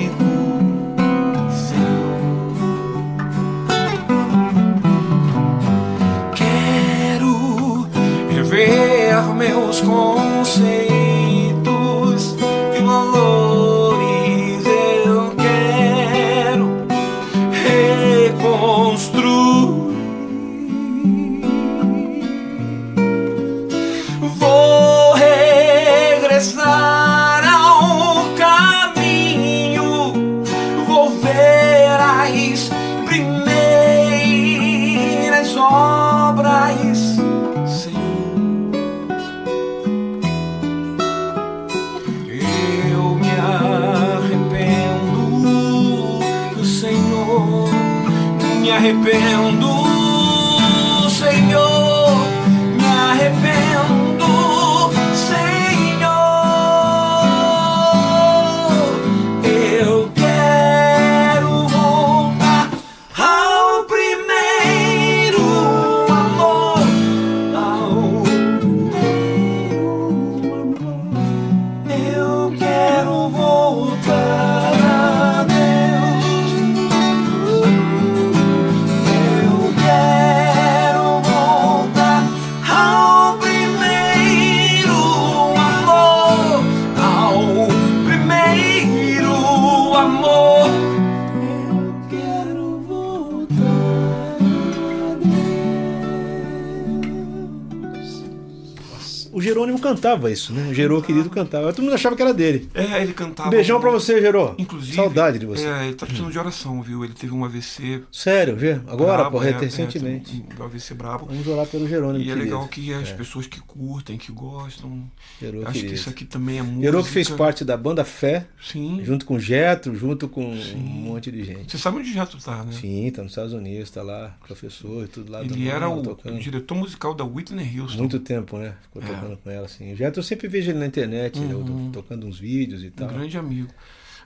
cantava 100.03 100.29
isso, 100.29 100.51
né? 100.51 100.73
Gerô 100.73 101.01
querido 101.01 101.29
cantava. 101.29 101.71
Todo 101.71 101.85
mundo 101.85 101.93
achava 101.93 102.13
que 102.15 102.21
era 102.21 102.33
dele. 102.33 102.69
É, 102.73 103.01
ele 103.01 103.13
cantava. 103.13 103.49
Beijão 103.49 103.79
pra 103.79 103.89
você, 103.89 104.19
Gerô. 104.19 104.53
Inclusive. 104.57 104.82
Saudade 104.95 105.39
de 105.39 105.45
você. 105.45 105.65
É, 105.67 105.85
ele 105.85 105.95
tá 105.95 106.05
precisando 106.05 106.31
de 106.31 106.39
oração, 106.39 106.81
viu? 106.81 107.03
Ele 107.03 107.13
teve 107.13 107.33
um 107.33 107.43
AVC. 107.45 108.03
Sério, 108.11 108.57
Gê? 108.59 108.73
Agora, 108.87 109.17
brabo, 109.23 109.39
pô, 109.39 109.43
é, 109.43 109.51
recentemente. 109.51 110.43
É, 110.57 110.61
um 110.61 110.65
AVC 110.65 110.93
brabo. 110.93 111.25
Vamos 111.25 111.45
orar 111.47 111.65
pelo 111.67 111.87
Jerônimo, 111.87 112.19
E 112.23 112.29
é 112.29 112.33
querido. 112.33 112.43
legal 112.45 112.67
que 112.67 112.93
as 112.93 113.09
É. 113.09 113.13
pessoas 113.13 113.47
que 113.47 113.59
curtem, 113.61 114.17
que 114.17 114.31
gostam. 114.31 115.09
Gerô, 115.41 115.61
acho 115.63 115.71
querido. 115.73 115.87
que 115.89 115.93
isso 115.99 116.09
aqui 116.09 116.25
também 116.25 116.59
é. 116.59 116.63
Gerô 116.81 117.03
que 117.03 117.09
fez 117.09 117.29
parte 117.29 117.63
da 117.65 117.75
banda 117.77 118.03
Fé, 118.05 118.45
Sim. 118.61 119.01
junto 119.03 119.25
com 119.25 119.35
o 119.35 119.39
Getro, 119.39 119.95
junto 119.95 120.27
com 120.27 120.43
um 120.53 120.77
monte 120.77 121.31
de 121.31 121.43
gente. 121.43 121.71
Você 121.71 121.77
sabe 121.77 121.97
onde 121.97 122.09
o 122.09 122.13
Jato 122.13 122.37
tá, 122.37 122.63
né? 122.63 122.71
Sim, 122.71 123.11
tá 123.11 123.21
nos 123.23 123.31
Estados 123.31 123.53
Unidos, 123.53 123.89
tá 123.89 124.01
lá, 124.01 124.35
professor 124.45 125.05
e 125.05 125.07
tudo 125.07 125.31
lá. 125.31 125.41
Ele 125.43 125.67
era 125.67 125.89
o, 125.89 126.01
tocando. 126.01 126.39
diretor 126.39 126.75
musical 126.75 127.13
da 127.13 127.23
Whitney 127.23 127.79
Houston. 127.79 127.97
Muito 127.99 128.19
tempo, 128.19 128.57
né? 128.57 128.75
Ficou 128.83 129.01
É. 129.01 129.05
tocando 129.05 129.37
com 129.37 129.49
ela, 129.49 129.65
assim. 129.65 129.93
O 129.93 129.95
Getro 129.95 130.19
eu 130.19 130.23
sempre 130.23 130.47
vejo 130.47 130.71
ele 130.71 130.79
na 130.79 130.85
internet, 130.85 131.39
né? 131.39 131.53
Uhum. 131.53 131.89
tocando 131.91 132.25
uns 132.27 132.39
vídeos 132.39 132.83
e 132.83 132.87
Um 132.87 132.91
tal. 132.91 133.07
grande 133.07 133.37
amigo. 133.37 133.69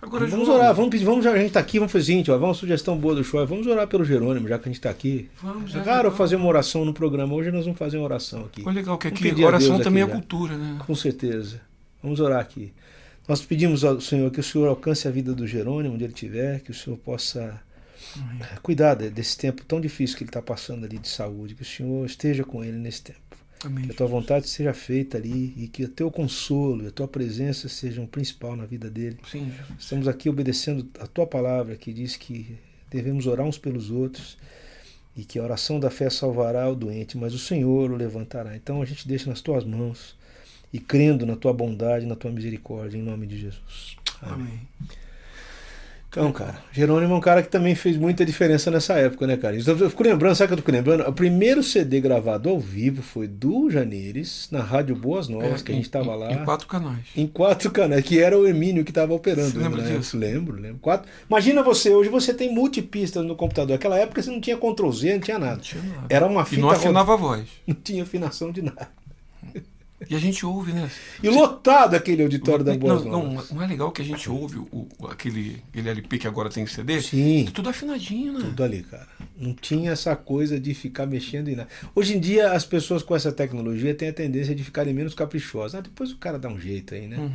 Agora, 0.02 0.28
Vamos 0.28 0.46
João, 0.46 0.60
orar, 0.60 0.74
vamos 0.76 0.92
pedir, 0.92 1.06
vamos, 1.06 1.24
já 1.24 1.32
a 1.32 1.38
gente 1.38 1.52
tá 1.52 1.60
aqui, 1.60 1.80
vamos 1.80 1.92
fazer 1.92 2.04
o 2.04 2.06
seguinte, 2.06 2.30
ó, 2.32 2.34
vamos 2.38 2.50
uma 2.50 2.60
sugestão 2.60 2.96
boa 2.98 3.16
do 3.16 3.24
show, 3.24 3.46
vamos 3.48 3.66
orar 3.66 3.88
pelo 3.88 4.06
Jerônimo, 4.06 4.48
já 4.48 4.60
que 4.60 4.70
a 4.70 4.72
gente 4.72 4.82
tá 4.82 4.90
aqui. 4.90 5.30
Vamos, 5.42 5.76
é 5.76 5.80
Cara, 5.82 6.04
legal. 6.04 6.12
fazer 6.16 6.36
uma 6.36 6.46
oração 6.48 6.86
no 6.86 6.94
programa. 6.94 7.34
Hoje 7.34 7.52
nós 7.52 7.66
vamos 7.66 7.80
fazer 7.80 7.98
uma 7.98 8.06
oração 8.06 8.46
aqui. 8.46 8.62
Foi 8.62 8.74
legal 8.74 8.98
que 8.98 9.08
Vamos 9.10 9.32
aqui 9.32 9.44
oração 9.44 9.80
também 9.80 10.04
aqui 10.04 10.12
é 10.12 10.16
cultura, 10.16 10.56
né? 10.56 10.78
Com 10.86 10.94
certeza. 10.96 11.60
Vamos 12.04 12.20
orar 12.20 12.40
aqui. 12.40 12.72
Nós 13.28 13.42
pedimos 13.42 13.84
ao 13.84 14.00
Senhor 14.00 14.30
que 14.32 14.40
o 14.40 14.44
Senhor 14.44 14.68
alcance 14.68 15.08
a 15.08 15.12
vida 15.12 15.34
do 15.34 15.46
Jerônimo, 15.48 15.96
onde 15.96 16.04
ele 16.04 16.14
estiver, 16.14 16.60
que 16.62 16.72
o 16.72 16.74
Senhor 16.74 16.96
possa 16.98 17.60
eh, 18.16 18.46
cuidar 18.62 18.94
de- 18.96 19.10
desse 19.10 19.38
tempo 19.38 19.66
tão 19.66 19.82
difícil 19.82 20.16
que 20.16 20.24
ele 20.24 20.30
está 20.30 20.42
passando 20.42 20.86
ali 20.86 20.98
de 20.98 21.08
saúde, 21.10 21.54
que 21.56 21.64
o 21.64 21.66
Senhor 21.66 22.06
esteja 22.06 22.44
com 22.44 22.64
ele 22.64 22.78
nesse 22.78 23.02
tempo. 23.02 23.20
Amém. 23.64 23.86
Que 23.86 23.92
a 23.92 23.96
tua 23.96 24.08
vontade 24.08 24.48
seja 24.48 24.74
feita 24.74 25.18
ali 25.18 25.54
e 25.58 25.68
que 25.68 25.84
o 25.84 25.90
teu 25.90 26.12
consolo 26.12 26.84
e 26.84 26.88
a 26.88 26.92
tua 26.92 27.08
presença 27.08 27.68
sejam 27.68 28.04
o 28.04 28.08
principal 28.08 28.56
na 28.56 28.66
vida 28.66 28.90
dele. 28.90 29.18
Sim, 29.30 29.52
Jesus. 29.52 29.80
Estamos 29.80 30.08
aqui 30.08 30.30
obedecendo 30.30 30.88
a 31.00 31.08
tua 31.08 31.26
palavra 31.26 31.76
que 31.76 31.92
diz 31.92 32.16
que 32.16 32.58
devemos 32.90 33.28
orar 33.28 33.46
uns 33.46 33.58
pelos 33.58 33.90
outros 33.90 34.38
e 35.16 35.26
que 35.26 35.40
a 35.40 35.44
oração 35.44 35.80
da 35.80 35.90
fé 35.90 36.10
salvará 36.10 36.70
o 36.70 36.76
doente, 36.76 37.18
mas 37.18 37.34
o 37.34 37.40
Senhor 37.40 37.92
o 37.92 37.96
levantará. 37.96 38.56
Então 38.56 38.82
a 38.82 38.86
gente 38.86 39.08
deixa 39.08 39.30
nas 39.30 39.42
tuas 39.42 39.64
mãos 39.64 40.16
e 40.72 40.80
crendo 40.80 41.26
na 41.26 41.36
tua 41.36 41.54
bondade, 41.54 42.06
na 42.06 42.16
tua 42.16 42.32
misericórdia, 42.32 42.98
em 42.98 43.02
nome 43.02 43.26
de 43.26 43.40
Jesus. 43.40 43.98
Amém. 44.22 44.48
Amém. 44.80 44.98
Então, 46.20 46.32
cara, 46.32 46.56
Jerônimo 46.72 47.14
é 47.14 47.18
um 47.18 47.22
cara 47.22 47.44
que 47.44 47.50
também 47.50 47.76
fez 47.76 47.96
muita 47.96 48.26
diferença 48.26 48.72
nessa 48.72 48.96
época, 48.96 49.28
né, 49.28 49.38
cara? 49.38 49.56
Eu 49.56 49.90
fico 49.90 50.02
lembrando, 50.04 50.36
sabe 50.36 50.46
o 50.46 50.48
que 50.48 50.54
eu 50.56 50.58
fico 50.58 50.72
lembrando? 50.72 51.08
O 51.08 51.14
primeiro 51.14 51.62
CD 51.62 52.02
gravado 52.02 52.50
ao 52.50 52.60
vivo 52.60 53.02
foi 53.04 53.28
do 53.28 53.70
Janeires, 53.70 54.48
na 54.52 54.62
Rádio 54.62 54.96
Boas 54.96 55.28
Novas, 55.28 55.62
É, 55.62 55.64
que 55.64 55.72
a 55.72 55.76
gente 55.76 55.86
estava 55.86 56.16
lá. 56.16 56.32
Em 56.32 56.44
quatro 56.44 56.68
canais. 56.68 57.06
Em 57.16 57.28
quatro 57.28 57.70
canais, 57.70 58.04
que 58.04 58.20
era 58.20 58.38
o 58.38 58.48
Emílio 58.48 58.84
que 58.84 58.92
estava 58.92 59.14
operando. 59.14 59.52
Você 59.52 59.58
lembra 59.60 59.82
né? 59.84 59.96
disso? 59.98 60.18
Lembro, 60.18 60.60
lembro. 60.60 60.80
Quatro. 60.80 61.08
Imagina 61.30 61.62
você, 61.62 61.92
hoje 61.92 62.10
você 62.10 62.34
tem 62.34 62.52
multipistas 62.54 63.24
no 63.24 63.36
computador. 63.36 63.74
Naquela 63.74 63.98
época 64.00 64.22
você 64.22 64.32
não 64.32 64.42
tinha 64.42 64.58
Ctrl 64.58 64.90
Z, 64.92 65.14
não 65.14 65.20
tinha 65.20 65.38
nada. 65.38 65.54
Não 65.56 65.62
tinha 65.62 65.84
nada. 65.84 66.08
Era 66.10 66.26
uma 66.26 66.42
E 66.42 66.46
fita 66.46 66.62
não 66.62 66.68
roda- 66.70 66.80
afinava 66.80 67.14
a 67.14 67.18
voz. 67.18 67.48
não 67.68 67.76
tinha 67.76 68.02
afinação 68.04 68.52
de 68.52 68.64
nada. 68.64 68.90
E 70.10 70.14
a 70.16 70.20
gente 70.20 70.46
ouve, 70.46 70.74
né? 70.74 70.92
E 71.24 71.28
lotado 71.28 71.96
aquele 71.96 72.22
auditório 72.22 72.64
da 72.64 72.74
não, 72.74 72.80
Boas 72.80 73.04
não, 73.04 73.32
Novas. 73.34 73.50
não 73.52 73.64
é 73.64 73.68
legal 73.68 73.92
que 73.92 74.02
a 74.02 74.06
gente 74.06 74.30
ouve 74.30 74.60
o, 74.60 74.88
o- 75.00 75.08
aquele, 75.08 75.64
aquele 75.70 75.90
LP 75.90 76.20
que 76.20 76.28
agora 76.28 76.50
tem 76.52 76.68
CD? 76.68 77.02
Sim, 77.02 77.50
Tudo 77.52 77.70
afinadinho, 77.70 78.34
né? 78.34 78.42
tudo 78.42 78.64
ali, 78.64 78.84
cara. 78.84 79.08
Não 79.36 79.56
tinha 79.56 79.92
essa 79.92 80.16
coisa 80.16 80.60
de 80.60 80.74
ficar 80.76 81.08
mexendo 81.08 81.48
em 81.50 81.56
nada. 81.56 81.68
Hoje 81.96 82.16
em 82.16 82.20
dia, 82.20 82.52
as 82.52 82.64
pessoas 82.64 83.02
com 83.02 83.16
essa 83.16 83.32
tecnologia 83.32 83.94
têm 83.96 84.10
a 84.10 84.14
tendência 84.14 84.54
de 84.54 84.64
ficarem 84.64 84.94
menos 84.94 85.16
caprichosas. 85.16 85.76
Ah, 85.76 85.82
depois 85.82 86.12
o 86.12 86.18
cara 86.18 86.38
dá 86.38 86.48
um 86.48 86.60
jeito 86.60 86.94
aí, 86.94 87.08
né? 87.08 87.18
Uhum. 87.18 87.32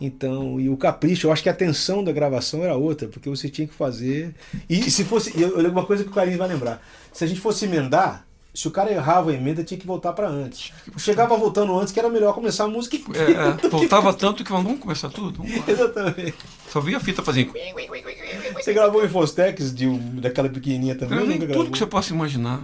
Então, 0.00 0.60
e 0.60 0.68
o 0.70 0.76
capricho, 0.76 1.26
eu 1.26 1.32
acho 1.32 1.42
que 1.42 1.48
a 1.48 1.54
tensão 1.54 2.02
da 2.04 2.12
gravação 2.12 2.62
era 2.64 2.74
outra, 2.76 3.08
porque 3.08 3.28
você 3.28 3.48
tinha 3.48 3.66
que 3.68 3.74
fazer. 3.74 4.34
E 4.68 4.90
se 4.90 5.04
fosse. 5.04 5.38
Eu, 5.40 5.60
eu 5.60 5.70
uma 5.70 5.84
coisa 5.84 6.04
que 6.04 6.10
o 6.10 6.12
Carlinhos 6.12 6.38
vai 6.38 6.48
lembrar. 6.48 6.82
Se 7.12 7.24
a 7.24 7.26
gente 7.26 7.40
fosse 7.40 7.64
emendar, 7.64 8.26
se 8.58 8.66
o 8.66 8.72
cara 8.72 8.90
errava 8.90 9.30
a 9.30 9.34
emenda, 9.34 9.62
tinha 9.62 9.78
que 9.78 9.86
voltar 9.86 10.12
para 10.12 10.26
antes. 10.28 10.72
Chegava 10.96 11.36
voltando 11.36 11.78
antes, 11.78 11.92
que 11.92 12.00
era 12.00 12.08
melhor 12.08 12.34
começar 12.34 12.64
a 12.64 12.68
música. 12.68 12.96
É, 13.14 13.64
é, 13.64 13.68
voltava 13.68 14.12
tanto 14.12 14.42
que 14.42 14.50
vamos 14.50 14.80
começar 14.80 15.08
tudo? 15.10 15.44
Vamos. 15.44 15.68
Exatamente. 15.68 16.34
Só 16.68 16.80
via 16.80 16.96
a 16.96 17.00
fita 17.00 17.22
fazendo. 17.22 17.52
Você 18.54 18.72
gravou 18.72 19.04
em 19.04 19.08
Fostex 19.08 19.72
de 19.72 19.86
um, 19.86 19.98
daquela 20.16 20.48
pequenininha 20.48 20.96
também? 20.96 21.18
Gravei 21.18 21.34
tudo 21.38 21.46
gravou? 21.46 21.70
que 21.70 21.78
você 21.78 21.86
possa 21.86 22.12
imaginar. 22.12 22.62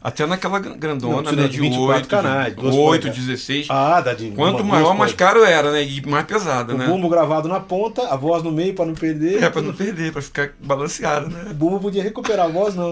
Até 0.00 0.24
naquela 0.24 0.60
grandona, 0.60 1.20
Não, 1.20 1.32
né? 1.32 1.42
de 1.42 1.48
De 1.50 1.60
24 1.60 1.94
8, 1.96 2.08
canais, 2.08 2.54
duas 2.54 2.74
8, 2.74 3.02
polegadas. 3.02 3.16
16. 3.26 3.66
Ah, 3.68 4.00
dá 4.00 4.14
de. 4.14 4.30
Quanto 4.30 4.62
uma- 4.62 4.76
maior, 4.76 4.94
mais 4.96 5.12
caro 5.12 5.44
era, 5.44 5.70
né? 5.72 5.82
E 5.84 6.00
mais 6.06 6.24
pesada, 6.24 6.74
O 6.74 6.78
né? 6.78 6.86
bumbo 6.86 7.06
gravado 7.06 7.48
na 7.48 7.60
ponta, 7.60 8.08
a 8.08 8.16
voz 8.16 8.42
no 8.42 8.50
meio 8.50 8.72
para 8.72 8.86
não 8.86 8.94
perder. 8.94 9.42
É, 9.42 9.50
pra 9.50 9.60
não 9.60 9.74
perder, 9.74 10.10
pra 10.10 10.22
ficar 10.22 10.52
balanceado, 10.58 11.28
né? 11.28 11.48
O 11.50 11.54
bumbo 11.54 11.80
podia 11.80 12.02
recuperar 12.02 12.46
a 12.46 12.48
voz, 12.48 12.74
não. 12.74 12.88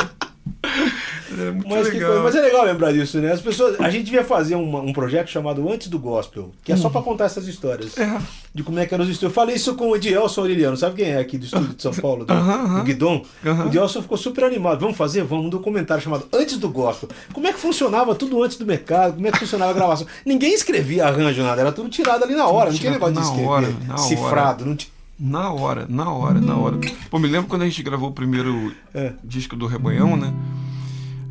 É 1.38 1.50
muito 1.50 1.68
Mas, 1.68 1.88
legal. 1.88 2.22
mas 2.22 2.34
é 2.36 2.40
legal 2.40 2.64
lembrar 2.64 2.92
disso, 2.92 3.18
né? 3.18 3.32
As 3.32 3.40
pessoas, 3.40 3.78
a 3.80 3.90
gente 3.90 4.04
devia 4.04 4.22
fazer 4.24 4.54
uma- 4.54 4.80
um 4.80 4.92
projeto 4.92 5.28
chamado 5.28 5.68
Antes 5.70 5.88
do 5.88 5.98
Gospel, 5.98 6.52
que 6.62 6.72
é 6.72 6.76
só 6.76 6.88
para 6.88 7.02
contar 7.02 7.24
essas 7.24 7.46
histórias. 7.48 7.98
É. 7.98 8.18
De 8.54 8.62
como 8.62 8.78
é 8.78 8.86
que 8.86 8.94
eram 8.94 9.04
os 9.04 9.10
estúdios. 9.10 9.30
Eu 9.32 9.34
falei 9.34 9.56
isso 9.56 9.74
com 9.74 9.88
o 9.90 9.96
Edielson 9.96 10.42
Aureliano, 10.42 10.76
sabe 10.76 11.02
quem 11.02 11.12
é 11.12 11.18
aqui 11.18 11.36
do 11.36 11.44
estúdio 11.44 11.74
de 11.74 11.82
São 11.82 11.92
Paulo, 11.92 12.24
do, 12.24 12.32
aham. 12.32 12.78
do 12.78 12.84
Guidon? 12.84 13.22
O 13.44 13.66
Edielson 13.66 14.02
ficou 14.02 14.16
super 14.16 14.44
animado. 14.44 14.80
Vamos 14.80 14.96
fazer? 14.96 15.24
Vamos, 15.24 15.46
um 15.46 15.50
documentário 15.50 16.02
chamado 16.02 16.26
Antes 16.32 16.58
do 16.58 16.68
Gospel. 16.68 17.08
Como 17.32 17.46
é 17.46 17.52
que 17.52 17.58
funcionava 17.58 18.14
tudo 18.14 18.42
antes 18.42 18.56
do 18.56 18.64
mercado? 18.64 19.14
Como 19.14 19.26
é 19.26 19.32
que 19.32 19.38
funcionava 19.40 19.72
a 19.72 19.74
gravação? 19.74 20.06
Ninguém 20.24 20.54
escrevia 20.54 21.06
arranjo, 21.06 21.42
nada, 21.42 21.60
era 21.60 21.72
tudo 21.72 21.88
tirado 21.88 22.22
ali 22.24 22.34
na 22.36 22.46
hora. 22.46 22.70
Não 22.70 22.78
tinha 22.78 22.92
negócio 22.92 23.14
de 23.14 23.20
escrever 23.20 23.46
hora, 23.48 23.68
na 23.86 23.94
hora. 23.94 24.02
cifrado. 24.02 24.64
Não 24.64 24.76
tinha... 24.76 24.95
Na 25.18 25.50
hora, 25.50 25.86
na 25.88 26.10
hora, 26.10 26.40
na 26.40 26.56
hora. 26.56 26.76
Pô, 27.10 27.18
me 27.18 27.26
lembro 27.26 27.48
quando 27.48 27.62
a 27.62 27.64
gente 27.64 27.82
gravou 27.82 28.10
o 28.10 28.12
primeiro 28.12 28.72
É. 28.94 29.14
disco 29.24 29.56
do 29.56 29.66
Rebanhão, 29.66 30.16
né? 30.16 30.32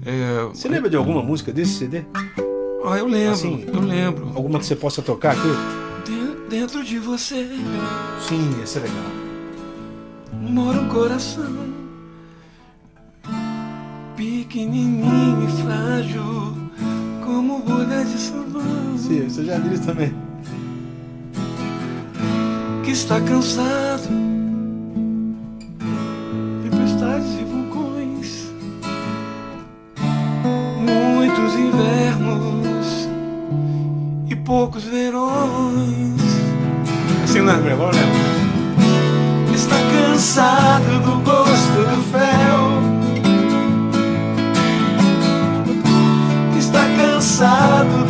É, 0.03 0.43
Você 0.49 0.67
lembra 0.67 0.89
de 0.89 0.95
alguma 0.95 1.21
música 1.21 1.53
desse 1.53 1.73
CD? 1.73 2.03
Ah, 2.85 2.97
eu 2.97 3.07
lembro, 3.07 3.33
Assim, 3.33 3.63
eu 3.71 3.79
lembro. 3.81 4.31
Alguma 4.35 4.59
que 4.59 4.65
você 4.65 4.75
possa 4.75 5.01
tocar 5.01 5.31
aqui? 5.33 5.47
Den- 6.09 6.35
Dentro 6.61 6.83
de 6.83 6.99
você 6.99 7.47
Sim, 8.27 8.55
essa 8.61 8.77
é 8.79 8.83
legal. 8.83 9.03
mora 10.51 10.79
um 10.79 10.89
coração 10.89 11.55
pequenininho 14.15 15.43
e 15.47 15.61
frágil, 15.63 16.23
como 17.23 17.59
bolha 17.59 18.03
de 18.05 18.17
sabão, 18.19 18.97
Sim, 18.97 19.27
você 19.27 19.43
já 19.43 19.57
viu 19.59 19.73
isso 19.73 19.83
também. 19.85 20.13
Que 22.85 22.91
está 22.91 23.19
cansado. 23.19 24.07
Tempestades 26.63 27.39
e 27.39 27.43
vulcões, 27.43 28.51
muitos 30.79 31.55
invernos 31.55 33.09
e 34.29 34.35
poucos 34.35 34.83
verões. 34.83 36.21
Assim, 37.23 37.41
né? 37.41 37.53
Agora 37.53 37.95
lembra. 37.95 39.55
Está 39.55 39.77
cansado 39.91 40.99
do 41.03 41.23
gosto 41.23 41.89
do 41.89 42.03
fel. 42.11 42.85
Está 46.55 46.83
cansado 46.97 48.04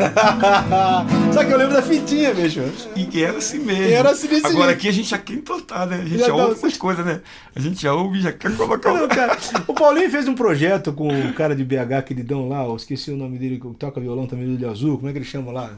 Só 1.32 1.44
que 1.44 1.52
eu 1.52 1.58
lembro 1.58 1.74
da 1.74 1.82
fitinha, 1.82 2.32
bicho. 2.34 2.60
E 2.96 3.04
que 3.04 3.22
era 3.22 3.38
assim 3.38 3.58
mesmo. 3.58 3.84
Era 3.92 4.10
assim 4.10 4.28
desse 4.28 4.46
Agora 4.46 4.66
jeito. 4.66 4.78
aqui 4.78 4.88
a 4.88 4.92
gente 4.92 5.08
já 5.08 5.18
quer 5.18 5.34
entortar, 5.34 5.86
né? 5.86 5.96
A 5.96 6.04
gente 6.04 6.18
Já 6.18 6.26
já, 6.28 6.36
dá- 6.36 6.42
ouve 6.42 6.54
essas 6.54 6.76
coisas, 6.76 7.04
né? 7.04 7.20
A 7.54 7.60
gente 7.60 7.82
já 7.82 7.92
ouve 7.94 8.18
e 8.18 8.22
já 8.22 8.32
quer 8.32 8.56
colocar 8.56 8.92
Não, 8.92 9.04
o. 9.04 9.08
cara, 9.08 9.36
o 9.66 9.74
Paulinho 9.74 10.10
fez 10.10 10.26
um 10.28 10.34
projeto 10.34 10.92
com 10.92 11.08
o 11.08 11.32
cara 11.34 11.54
de 11.54 11.64
BH, 11.64 12.02
queridão 12.06 12.48
lá, 12.48 12.64
eu 12.64 12.76
esqueci 12.76 13.10
o 13.10 13.16
nome 13.16 13.38
dele, 13.38 13.58
que 13.60 13.68
toca 13.74 14.00
violão 14.00 14.26
também 14.26 14.46
do 14.46 14.54
Olho 14.54 14.70
Azul, 14.70 14.96
como 14.96 15.08
é 15.08 15.12
que 15.12 15.18
ele 15.18 15.24
chama 15.24 15.52
lá? 15.52 15.70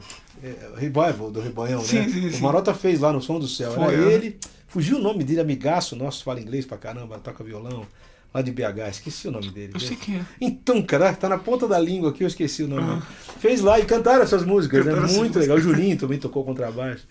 É, 0.43 0.53
Revival 0.77 1.31
do 1.31 1.39
Rebanhão, 1.39 1.81
Sim, 1.81 1.99
né? 1.99 2.09
sim, 2.09 2.27
o 2.27 2.31
sim. 2.33 2.41
Marota 2.41 2.73
fez 2.73 2.99
lá 2.99 3.13
no 3.13 3.21
Som 3.21 3.39
do 3.39 3.47
Céu. 3.47 3.71
Foi, 3.71 3.93
Era 3.93 4.11
é. 4.11 4.13
ele, 4.13 4.37
fugiu 4.67 4.97
o 4.97 5.01
nome 5.01 5.23
dele, 5.23 5.39
amigaço 5.39 5.95
nosso, 5.95 6.23
fala 6.23 6.39
inglês 6.41 6.65
pra 6.65 6.77
caramba, 6.77 7.17
toca 7.19 7.43
violão, 7.43 7.85
lá 8.33 8.41
de 8.41 8.51
BH, 8.51 8.89
esqueci 8.89 9.27
o 9.27 9.31
nome 9.31 9.49
dele. 9.51 9.71
Eu 9.73 9.79
sei 9.79 9.95
quem 9.95 10.15
é. 10.17 10.21
Então, 10.41 10.81
cara, 10.81 11.13
tá 11.13 11.29
na 11.29 11.37
ponta 11.37 11.67
da 11.67 11.79
língua 11.79 12.09
aqui, 12.09 12.23
eu 12.23 12.27
esqueci 12.27 12.63
o 12.63 12.67
nome. 12.67 13.01
Fez 13.39 13.61
lá 13.61 13.79
e 13.79 13.85
cantaram 13.85 14.23
essas 14.23 14.43
músicas, 14.45 14.83
Cantaram 14.85 15.07
né? 15.07 15.13
Muito 15.13 15.37
legal. 15.39 15.57
O 15.57 15.61
Julinho 15.61 15.97
também 15.97 16.17
tocou 16.17 16.43
contrabaixo. 16.43 17.03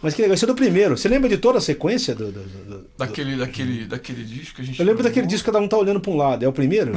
Mas 0.00 0.14
que 0.14 0.20
legal, 0.22 0.34
isso 0.34 0.44
é 0.44 0.48
do 0.48 0.54
primeiro. 0.56 0.96
Você 0.96 1.06
lembra 1.08 1.28
de 1.28 1.36
toda 1.36 1.58
a 1.58 1.60
sequência 1.60 2.12
do. 2.12 2.32
do- 2.32 2.40
do- 2.42 2.64
do- 2.78 2.86
Daquele, 2.98 3.36
daquele, 3.36 3.84
daquele 3.84 4.24
disco 4.24 4.56
que 4.56 4.62
a 4.62 4.64
gente. 4.64 4.80
Eu 4.80 4.84
lembro 4.84 5.00
daquele 5.00 5.28
disco 5.28 5.44
que 5.44 5.52
cada 5.52 5.64
um 5.64 5.68
tá 5.68 5.76
olhando 5.76 6.00
pra 6.00 6.10
um 6.10 6.16
lado. 6.16 6.44
É 6.44 6.48
o 6.48 6.52
primeiro? 6.52 6.92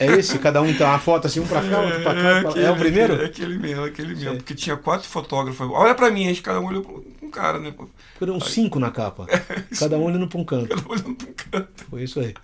É 0.00 0.06
esse? 0.06 0.36
Cada 0.40 0.60
um 0.60 0.74
tá 0.74 0.88
uma 0.88 0.98
foto 0.98 1.28
assim, 1.28 1.38
um 1.38 1.46
pra 1.46 1.62
cá, 1.62 1.80
outro 1.82 2.02
pra 2.02 2.14
cá. 2.16 2.36
outro 2.38 2.52
pra- 2.54 2.60
É 2.62 2.70
o 2.72 2.76
primeiro? 2.76 3.12
Aquele, 3.14 3.26
aquele 3.28 3.58
mesmo, 3.58 3.84
aquele 3.84 4.14
mesmo. 4.16 4.36
Porque 4.38 4.54
tinha 4.56 4.76
quatro 4.76 5.06
fotógrafos. 5.08 5.68
Olha 5.70 5.94
pra 5.94 6.10
mim, 6.10 6.24
a 6.24 6.28
gente 6.30 6.42
cada 6.42 6.58
um 6.60 6.66
olhou 6.66 6.82
pra 6.82 6.94
um 7.28 7.30
cara, 7.30 7.60
né? 7.60 7.72
Foram 8.18 8.40
cinco 8.40 8.80
na 8.80 8.90
capa. 8.90 9.26
Cada 9.78 9.96
um 9.96 10.02
olhando 10.02 10.26
pra 10.26 10.38
um 10.40 10.44
canto. 10.44 10.68
Cada 10.68 10.82
um 10.82 10.90
olhando 10.92 11.14
pra 11.14 11.28
um 11.28 11.34
canto. 11.60 11.84
Foi 11.88 12.02
isso 12.02 12.18
aí. 12.18 12.34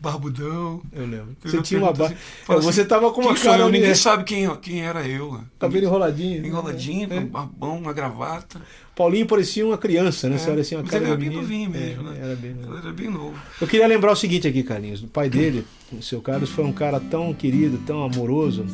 Barbudão. 0.00 0.80
Eu 0.92 1.06
lembro. 1.06 1.36
Você 1.44 1.56
uma 1.56 1.62
tinha 1.62 1.80
uma 1.80 1.92
barba. 1.92 2.14
assim, 2.14 2.60
Você 2.62 2.80
assim, 2.80 2.88
tava 2.88 3.10
com 3.12 3.20
uma 3.20 3.34
cara 3.34 3.62
eu? 3.62 3.68
Ninguém 3.68 3.88
né? 3.88 3.94
sabe 3.94 4.24
quem, 4.24 4.48
quem 4.56 4.82
era 4.84 5.06
eu. 5.06 5.32
né? 5.32 5.40
Cabelo 5.58 5.84
enroladinho. 5.86 6.44
Enroladinho, 6.46 7.04
É. 7.04 7.14
com 7.16 7.20
um 7.20 7.26
barbão, 7.26 7.78
uma 7.78 7.92
gravata. 7.92 8.60
Paulinho 8.94 9.26
parecia 9.26 9.66
uma 9.66 9.78
criança, 9.78 10.28
né? 10.28 10.34
É, 10.34 10.38
Você 10.38 10.50
olha 10.50 10.60
assim, 10.60 10.74
uma 10.76 10.84
cara 10.84 11.02
ele 11.02 11.06
era 11.12 11.16
bem 11.18 11.30
novinho 11.30 11.70
mesmo, 11.70 12.08
É, 12.08 12.12
né? 12.12 12.18
Era 12.22 12.36
bem 12.36 12.54
novo. 12.54 12.76
Era 12.78 12.92
bem 12.92 13.08
novo. 13.10 13.34
Eu 13.60 13.66
queria 13.66 13.86
lembrar 13.86 14.12
o 14.12 14.16
seguinte 14.16 14.46
aqui, 14.46 14.62
Carlinhos. 14.62 15.02
O 15.02 15.08
pai 15.08 15.30
dele, 15.30 15.64
o 15.92 16.02
seu 16.02 16.20
Carlos, 16.20 16.50
foi 16.50 16.64
um 16.64 16.72
cara 16.72 17.00
tão 17.00 17.32
querido, 17.32 17.78
tão 17.86 18.02
amoroso, 18.04 18.66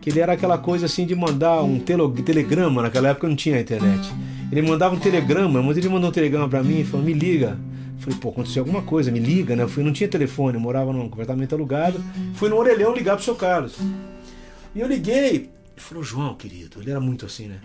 que 0.00 0.10
ele 0.10 0.20
era 0.20 0.32
aquela 0.32 0.58
coisa 0.58 0.86
assim 0.86 1.06
de 1.06 1.14
mandar 1.14 1.62
um 1.62 1.78
telegrama. 1.78 2.82
Naquela 2.82 3.08
época 3.08 3.28
não 3.28 3.36
tinha 3.36 3.60
internet. 3.60 4.12
Ele 4.50 4.60
mandava 4.60 4.94
um 4.94 4.98
telegrama, 4.98 5.62
mas 5.62 5.76
ele 5.78 5.88
mandou 5.88 6.10
um 6.10 6.12
telegrama 6.12 6.48
pra 6.48 6.62
mim 6.62 6.80
e 6.80 6.84
falou: 6.84 7.06
me 7.06 7.14
liga. 7.14 7.58
Falei, 8.02 8.18
pô, 8.18 8.30
aconteceu 8.30 8.62
alguma 8.62 8.82
coisa, 8.82 9.12
me 9.12 9.20
liga, 9.20 9.54
né? 9.54 9.62
Eu 9.62 9.68
fui, 9.68 9.84
não 9.84 9.92
tinha 9.92 10.08
telefone, 10.08 10.56
eu 10.56 10.60
morava 10.60 10.92
num 10.92 11.06
apartamento 11.06 11.54
alugado. 11.54 12.02
Fui 12.34 12.48
no 12.48 12.56
orelhão 12.56 12.92
ligar 12.92 13.14
pro 13.14 13.24
seu 13.24 13.36
Carlos. 13.36 13.76
E 14.74 14.80
eu 14.80 14.88
liguei. 14.88 15.50
Ele 15.74 15.80
falou, 15.80 16.02
João, 16.02 16.34
querido, 16.34 16.82
ele 16.82 16.90
era 16.90 17.00
muito 17.00 17.24
assim, 17.24 17.46
né? 17.46 17.60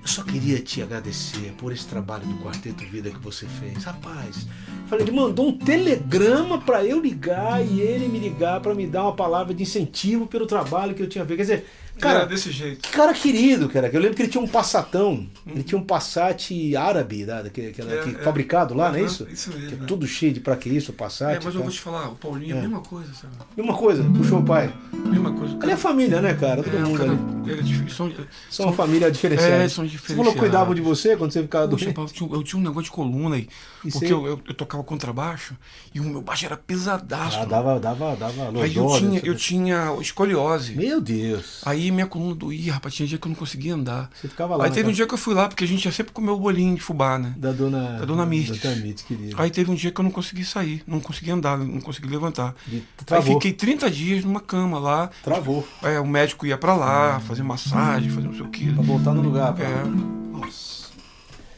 Eu 0.00 0.08
só 0.08 0.22
queria 0.22 0.58
te 0.58 0.82
agradecer 0.82 1.52
por 1.58 1.70
esse 1.70 1.86
trabalho 1.86 2.26
do 2.26 2.42
Quarteto 2.42 2.82
Vida 2.84 3.10
que 3.10 3.18
você 3.18 3.46
fez. 3.46 3.84
Rapaz, 3.84 4.46
falei, 4.86 5.04
ele 5.04 5.14
mandou 5.14 5.48
um 5.48 5.58
telegrama 5.58 6.58
pra 6.58 6.82
eu 6.82 6.98
ligar 6.98 7.62
e 7.64 7.80
ele 7.80 8.08
me 8.08 8.18
ligar 8.18 8.60
pra 8.60 8.74
me 8.74 8.86
dar 8.86 9.02
uma 9.02 9.14
palavra 9.14 9.52
de 9.52 9.62
incentivo 9.62 10.26
pelo 10.26 10.46
trabalho 10.46 10.94
que 10.94 11.02
eu 11.02 11.08
tinha 11.08 11.26
feito. 11.26 11.36
Quer 11.36 11.42
dizer, 11.42 11.66
cara, 12.00 12.18
era 12.20 12.26
desse 12.26 12.50
jeito. 12.50 12.80
que 12.82 12.90
cara 12.90 13.12
querido, 13.12 13.68
cara. 13.68 13.88
Eu 13.92 14.00
lembro 14.00 14.16
que 14.16 14.22
ele 14.22 14.30
tinha 14.30 14.42
um 14.42 14.46
Passatão. 14.46 15.26
Ele 15.46 15.62
tinha 15.62 15.78
um 15.78 15.84
Passat 15.84 16.50
árabe, 16.76 17.24
né, 17.24 17.42
daquele, 17.42 17.68
aquele- 17.68 17.92
É, 17.94 18.02
que- 18.02 18.10
é. 18.16 18.22
fabricado 18.22 18.74
lá, 18.74 18.90
não 18.90 18.98
é 18.98 19.02
isso? 19.02 19.26
isso 19.30 19.50
mesmo, 19.50 19.68
Que 19.68 19.74
é 19.74 19.78
é. 19.78 19.86
tudo 19.86 20.06
cheio 20.06 20.32
de 20.32 20.40
pra 20.40 20.56
que 20.56 20.68
isso, 20.68 20.92
Passat. 20.92 21.36
É, 21.36 21.40
mas 21.44 21.54
eu 21.54 21.62
vou 21.62 21.70
te 21.70 21.80
falar, 21.80 22.08
o 22.08 22.14
Paulinho 22.16 22.56
é 22.56 22.58
a 22.58 22.62
mesma 22.62 22.80
coisa, 22.80 23.12
sabe? 23.14 23.32
E 23.56 23.60
uma 23.60 23.76
coisa, 23.76 24.02
puxou 24.16 24.38
o 24.40 24.42
pai. 24.44 24.72
Mesma 24.92 25.32
coisa. 25.32 25.58
Ali 25.62 25.72
é 25.72 25.76
família, 25.76 26.20
né, 26.20 26.34
cara? 26.34 26.62
Todo 26.62 26.76
É, 26.76 26.80
mundo 26.80 26.98
cara- 26.98 27.10
ali. 27.12 27.52
é 27.52 27.62
difícil, 27.62 27.90
são, 27.90 28.12
São 28.50 28.66
uma 28.66 28.72
família 28.74 29.10
diferenciada. 29.10 29.54
É, 29.64 29.68
são 29.68 29.84
Você 29.86 29.90
falou 29.90 29.90
que 29.90 29.96
diferenciados. 29.98 30.40
cuidavam 30.40 30.74
de 30.74 30.80
você 30.80 31.16
quando 31.16 31.32
você 31.32 31.42
ficava 31.42 31.66
doente. 31.66 31.86
Eu 31.96 32.06
tinha, 32.06 32.30
eu 32.32 32.42
tinha 32.42 32.60
um 32.60 32.62
negócio 32.62 32.84
de 32.84 32.90
coluna 32.90 33.36
aí. 33.36 33.48
Isso 33.84 33.98
Porque 33.98 34.12
eu, 34.12 34.26
eu, 34.26 34.40
eu 34.48 34.54
tocava 34.54 34.82
contrabaixo 34.82 35.54
e 35.94 36.00
o 36.00 36.04
meu 36.04 36.22
baixo 36.22 36.46
era 36.46 36.56
pesadaço. 36.56 37.38
Ah, 37.40 37.44
dava, 37.44 37.78
dava, 37.78 38.16
dava 38.16 38.62
aí 38.62 38.74
eu 38.76 38.86
tinha, 38.98 39.20
eu 39.22 39.34
tinha 39.34 39.94
escoliose. 40.00 40.74
Meu 40.74 41.00
Deus. 41.00 41.60
Aí 41.66 41.83
minha 41.92 42.06
coluna 42.06 42.34
doía, 42.34 42.72
rapaz. 42.74 42.94
Tinha 42.94 43.06
dia 43.08 43.18
que 43.18 43.26
eu 43.26 43.30
não 43.30 43.36
conseguia 43.36 43.74
andar. 43.74 44.10
Você 44.14 44.28
ficava 44.28 44.56
lá. 44.56 44.64
Aí 44.64 44.70
na 44.70 44.74
teve 44.74 44.88
um 44.88 44.92
dia 44.92 45.06
que 45.06 45.14
eu 45.14 45.18
fui 45.18 45.34
lá, 45.34 45.48
porque 45.48 45.64
a 45.64 45.66
gente 45.66 45.84
ia 45.84 45.92
sempre 45.92 46.12
comer 46.12 46.30
o 46.30 46.36
bolinho 46.38 46.74
de 46.74 46.80
fubá, 46.80 47.18
né? 47.18 47.34
Da 47.36 47.52
dona. 47.52 47.98
Da 47.98 48.04
dona 48.04 48.26
Mirtes. 48.26 48.60
Da 48.60 48.70
dona 48.70 48.80
Mirtes, 48.82 49.04
querida. 49.04 49.34
Aí 49.38 49.50
teve 49.50 49.70
um 49.70 49.74
dia 49.74 49.90
que 49.90 50.00
eu 50.00 50.02
não 50.04 50.10
consegui 50.10 50.44
sair, 50.44 50.82
não 50.86 51.00
consegui 51.00 51.30
andar, 51.30 51.58
não 51.58 51.80
consegui 51.80 52.08
levantar. 52.08 52.54
De- 52.66 52.76
Aí 52.76 53.04
Travou. 53.04 53.34
fiquei 53.34 53.52
30 53.52 53.90
dias 53.90 54.24
numa 54.24 54.40
cama 54.40 54.78
lá. 54.78 55.10
Travou. 55.22 55.66
É, 55.82 55.98
o 56.00 56.06
médico 56.06 56.46
ia 56.46 56.56
pra 56.58 56.74
lá, 56.74 57.20
fazer 57.20 57.42
massagem, 57.42 58.10
fazer 58.10 58.26
não 58.26 58.34
sei 58.34 58.42
o 58.42 58.48
que. 58.48 58.72
Pra 58.72 58.82
voltar 58.82 59.12
no 59.12 59.22
lugar. 59.22 59.54
É. 59.60 59.84
Nossa. 60.32 60.84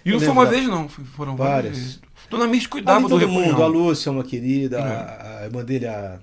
E 0.04 0.10
não 0.10 0.16
Eu 0.16 0.20
foi 0.20 0.28
lembro 0.28 0.32
uma 0.32 0.44
da- 0.44 0.50
vez, 0.50 0.66
não. 0.68 0.88
foi- 0.88 1.04
Foram 1.04 1.36
várias. 1.36 1.54
Várias. 1.56 1.76
vezes. 1.78 2.00
Dona 2.30 2.46
Mirce 2.46 2.68
cuidava 2.68 2.98
Ali 2.98 3.08
do 3.08 3.20
todo 3.20 3.28
mundo, 3.28 3.62
a. 3.62 3.66
Lúcia 3.66 4.10
uma 4.10 4.24
querida, 4.24 4.78
É. 4.78 4.82
a, 4.82 5.38
a 5.40 5.44
irmã 5.44 5.64
dele, 5.64 5.86
a. 5.86 6.18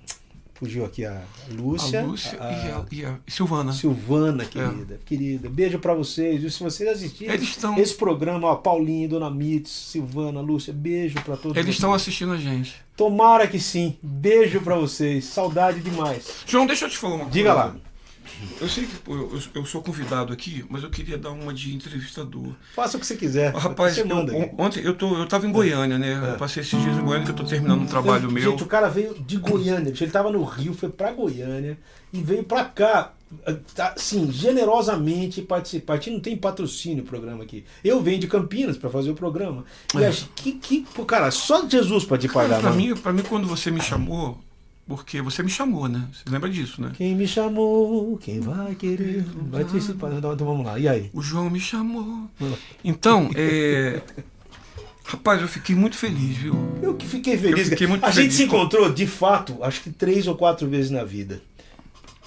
fugiu 0.63 0.85
aqui 0.85 1.05
a 1.05 1.21
Lúcia. 1.51 2.01
a 2.01 2.03
Lúcia 2.03 2.37
a- 2.41 2.51
e, 2.51 2.71
a, 2.71 2.85
e 2.91 3.05
a 3.05 3.17
Silvana. 3.27 3.73
Silvana, 3.73 4.45
querida, 4.45 4.99
querida. 5.05 5.49
Beijo 5.49 5.79
pra 5.79 5.93
vocês. 5.93 6.43
E 6.43 6.49
se 6.49 6.63
vocês 6.63 6.89
assistirem 6.89 7.35
estão 7.35 7.77
esse 7.77 7.93
programa, 7.95 8.47
ó, 8.47 8.55
Paulinho, 8.55 9.09
Dona 9.09 9.29
Mitz, 9.29 9.69
Silvana, 9.69 10.39
Lúcia, 10.41 10.73
beijo 10.73 11.15
pra 11.21 11.35
todos. 11.35 11.55
eles 11.57 11.65
vocês. 11.65 11.75
estão 11.75 11.93
assistindo 11.93 12.31
a 12.33 12.37
gente. 12.37 12.75
Tomara 12.95 13.47
que 13.47 13.59
sim. 13.59 13.97
Beijo 14.01 14.61
pra 14.61 14.75
vocês. 14.75 15.25
Saudade 15.25 15.79
demais. 15.81 16.27
João, 16.45 16.65
deixa 16.65 16.85
eu 16.85 16.89
te 16.89 16.97
falar 16.97 17.15
uma 17.15 17.23
coisa. 17.25 17.33
Diga 17.37 17.53
lá. 17.53 17.75
Eu 18.59 18.67
sei 18.69 18.85
que 18.85 18.95
pô, 18.97 19.13
eu, 19.15 19.39
eu 19.55 19.65
sou 19.65 19.81
convidado 19.81 20.31
aqui, 20.33 20.63
mas 20.69 20.83
eu 20.83 20.89
queria 20.89 21.17
dar 21.17 21.31
uma 21.31 21.53
de 21.53 21.73
entrevistador. 21.75 22.53
Faça 22.75 22.97
o 22.97 22.99
que 22.99 23.05
você 23.05 23.15
quiser. 23.15 23.53
Rapaz, 23.53 23.93
você 23.95 24.01
eu- 24.01 24.07
manda. 24.07 24.33
on- 24.33 24.53
ontem 24.57 24.81
eu, 24.83 24.93
tô, 24.93 25.17
eu 25.17 25.27
tava 25.27 25.45
em 25.47 25.51
Goiânia, 25.51 25.97
né? 25.97 26.31
Eu 26.33 26.37
passei 26.37 26.61
esses 26.61 26.79
dias 26.81 26.97
em 26.97 27.01
Goiânia 27.01 27.25
que 27.25 27.31
eu 27.31 27.35
tô 27.35 27.43
terminando 27.43 27.81
um 27.81 27.85
trabalho 27.87 28.25
Eu- 28.25 28.31
meu. 28.31 28.51
Gente, 28.51 28.63
o 28.63 28.67
cara 28.67 28.87
veio 28.89 29.13
de 29.19 29.37
Goiânia. 29.37 29.93
Ele 29.99 30.11
tava 30.11 30.31
no 30.31 30.43
Rio, 30.43 30.73
foi 30.73 30.89
pra 30.89 31.11
Goiânia 31.11 31.77
e 32.11 32.21
veio 32.21 32.43
pra 32.43 32.65
cá. 32.65 33.13
tá, 33.73 33.93
Assim, 33.95 34.31
generosamente 34.31 35.41
participar. 35.41 35.93
A 35.93 35.95
gente 35.97 36.11
não 36.11 36.19
tem 36.19 36.37
patrocínio 36.37 37.03
o 37.03 37.07
programa 37.07 37.43
aqui. 37.43 37.65
Eu 37.83 38.01
venho 38.01 38.19
de 38.19 38.27
Campinas 38.27 38.77
pra 38.77 38.89
fazer 38.91 39.09
o 39.11 39.15
programa. 39.15 39.65
E 39.95 40.03
É. 40.03 40.07
acho 40.07 40.29
que, 40.35 40.51
que, 40.53 40.85
pô, 40.93 41.03
cara, 41.03 41.31
só 41.31 41.67
Jesus 41.67 42.05
pode 42.05 42.27
te 42.27 42.33
pagar, 42.33 42.59
pra, 42.59 42.69
mano. 42.69 42.81
mim, 42.81 42.95
pra 42.95 43.11
mim, 43.11 43.23
quando 43.23 43.47
você 43.47 43.71
me 43.71 43.81
chamou, 43.81 44.39
porque 44.87 45.21
você 45.21 45.41
me 45.41 45.49
chamou, 45.49 45.87
né? 45.87 46.07
Você 46.11 46.29
lembra 46.29 46.49
disso, 46.49 46.81
né? 46.81 46.91
Quem 46.95 47.15
me 47.15 47.27
chamou, 47.27 48.17
quem 48.17 48.39
vai 48.39 48.75
querer 48.75 49.23
participar. 49.51 50.11
Então 50.13 50.33
então 50.33 50.45
vamos 50.47 50.65
lá. 50.65 50.77
E 50.77 50.87
aí? 50.87 51.09
O 51.13 51.21
João 51.21 51.49
me 51.49 51.59
chamou. 51.59 52.29
Então, 52.83 53.29
é. 53.35 54.01
Rapaz, 55.05 55.41
eu 55.41 55.47
fiquei 55.49 55.75
muito 55.75 55.97
feliz, 55.97 56.37
viu? 56.37 56.55
Eu 56.81 56.95
que 56.95 57.05
fiquei 57.05 57.37
feliz. 57.37 57.67
Fiquei 57.69 57.87
muito 57.87 58.05
a 58.05 58.11
feliz 58.11 58.33
gente 58.33 58.35
se 58.35 58.43
encontrou, 58.43 58.91
de 58.91 59.05
fato, 59.05 59.61
acho 59.61 59.81
que 59.81 59.89
três 59.89 60.27
ou 60.27 60.35
quatro 60.35 60.67
vezes 60.69 60.91
na 60.91 61.03
vida. 61.03 61.41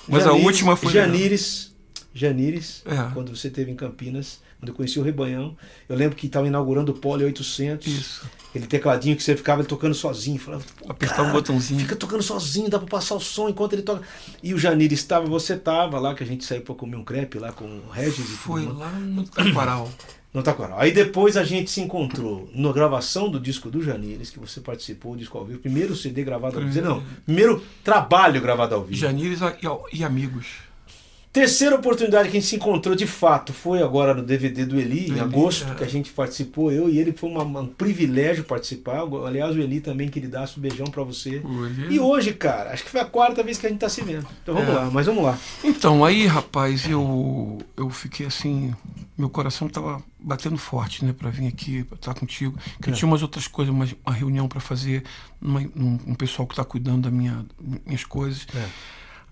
Mas 0.06 0.26
a 0.26 0.32
última 0.32 0.76
foi. 0.76 0.92
Janires. 0.92 1.74
Janires, 2.14 2.82
É. 2.86 3.12
quando 3.12 3.34
você 3.36 3.48
esteve 3.48 3.70
em 3.70 3.76
Campinas, 3.76 4.40
quando 4.58 4.68
eu 4.70 4.74
conheci 4.74 4.98
o 4.98 5.02
Rebanhão. 5.02 5.56
Eu 5.88 5.96
lembro 5.96 6.16
que 6.16 6.26
estava 6.26 6.46
inaugurando 6.46 6.92
o 6.92 6.94
Poli 6.94 7.24
800. 7.24 7.86
Isso. 7.86 8.26
Aquele 8.50 8.66
tecladinho 8.66 9.14
que 9.16 9.22
você 9.22 9.36
ficava 9.36 9.62
tocando 9.64 9.94
sozinho. 9.94 10.38
Falava, 10.38 10.64
"Pô, 10.78 10.90
Apertava 10.90 11.22
cara, 11.24 11.30
o 11.30 11.32
botãozinho. 11.34 11.80
Fica 11.80 11.94
tocando 11.96 12.22
sozinho, 12.22 12.70
dá 12.70 12.78
pra 12.78 12.88
passar 12.88 13.14
o 13.14 13.20
som 13.20 13.48
enquanto 13.50 13.74
ele 13.74 13.82
toca. 13.82 14.02
E 14.42 14.54
o 14.54 14.58
Janires 14.58 14.98
estava, 15.00 15.26
você 15.26 15.54
estava 15.54 15.98
lá, 16.00 16.14
que 16.14 16.22
a 16.22 16.26
gente 16.26 16.44
saiu 16.44 16.62
pra 16.62 16.74
comer 16.74 16.96
um 16.96 17.04
crepe 17.04 17.38
lá 17.38 17.52
com 17.52 17.64
o 17.66 17.90
Regis 17.90 18.18
e 18.18 18.22
tudo 18.22 18.36
Foi 18.38 18.62
mais. 18.64 18.78
lá 18.78 18.90
no 18.92 19.24
Taquaral. 19.24 19.90
No 20.32 20.42
Taquaral. 20.42 20.78
Aí 20.80 20.90
depois 20.92 21.36
a 21.36 21.44
gente 21.44 21.70
se 21.70 21.80
encontrou 21.80 22.48
na 22.54 22.72
gravação 22.72 23.30
do 23.30 23.38
disco 23.40 23.70
do 23.70 23.82
Janires, 23.82 24.30
que 24.30 24.38
você 24.38 24.60
participou, 24.60 25.12
o 25.12 25.16
disco 25.16 25.36
ao 25.36 25.44
vivo. 25.44 25.58
Primeiro 25.60 25.94
CD 25.94 26.24
gravado 26.24 26.58
ao 26.58 26.64
vivo. 26.66 26.80
Não, 26.86 27.02
primeiro 27.24 27.62
trabalho 27.84 28.40
gravado 28.40 28.74
ao 28.74 28.82
vivo. 28.84 28.98
Janires 28.98 29.40
e, 29.42 29.98
e 29.98 30.04
amigos. 30.04 30.46
Terceira 31.36 31.76
oportunidade 31.76 32.30
que 32.30 32.36
a 32.38 32.40
gente 32.40 32.48
se 32.48 32.56
encontrou 32.56 32.94
de 32.96 33.06
fato 33.06 33.52
foi 33.52 33.82
agora 33.82 34.14
no 34.14 34.22
DVD 34.22 34.64
do 34.64 34.80
Eli, 34.80 35.10
em 35.10 35.20
agosto, 35.20 35.70
é. 35.70 35.74
que 35.74 35.84
a 35.84 35.86
gente 35.86 36.10
participou, 36.10 36.72
eu 36.72 36.88
e 36.88 36.98
ele, 36.98 37.12
foi 37.12 37.28
uma- 37.28 37.60
um 37.60 37.66
privilégio 37.66 38.42
participar. 38.42 39.02
Aliás, 39.26 39.54
o 39.54 39.60
Eli 39.60 39.80
também, 39.82 40.08
queridaço, 40.08 40.58
um 40.58 40.62
beijão 40.62 40.86
pra 40.86 41.02
você. 41.02 41.42
Eli- 41.78 41.96
E 41.96 42.00
hoje, 42.00 42.32
cara, 42.32 42.70
acho 42.72 42.84
que 42.84 42.90
foi 42.90 43.00
a 43.02 43.04
quarta 43.04 43.42
vez 43.42 43.58
que 43.58 43.66
a 43.66 43.68
gente 43.68 43.78
tá 43.80 43.88
se 43.90 44.00
vendo. 44.00 44.26
Então 44.42 44.54
vamos 44.54 44.70
É. 44.70 44.72
lá, 44.72 44.90
mas 44.90 45.04
vamos 45.04 45.22
lá. 45.24 45.38
Então, 45.62 46.02
aí, 46.06 46.26
rapaz, 46.26 46.88
eu, 46.88 47.58
eu 47.76 47.90
fiquei 47.90 48.24
assim. 48.24 48.74
Meu 49.18 49.28
coração 49.28 49.68
tava 49.68 50.02
batendo 50.18 50.56
forte, 50.56 51.04
né, 51.04 51.12
pra 51.12 51.28
vir 51.28 51.46
aqui, 51.48 51.84
pra 51.84 51.96
estar 51.96 52.14
contigo. 52.14 52.58
Que 52.82 52.88
eu 52.88 52.94
É. 52.94 52.96
tinha 52.96 53.06
umas 53.06 53.20
outras 53.22 53.46
coisas, 53.46 53.74
uma, 53.74 53.86
uma 54.06 54.14
reunião 54.14 54.48
pra 54.48 54.58
fazer, 54.60 55.04
numa, 55.38 55.60
num, 55.74 55.98
um 56.06 56.14
pessoal 56.14 56.48
que 56.48 56.56
tá 56.56 56.64
cuidando 56.64 57.02
das 57.02 57.12
minha, 57.12 57.44
minhas 57.84 58.04
coisas. 58.04 58.46
É. 58.54 58.64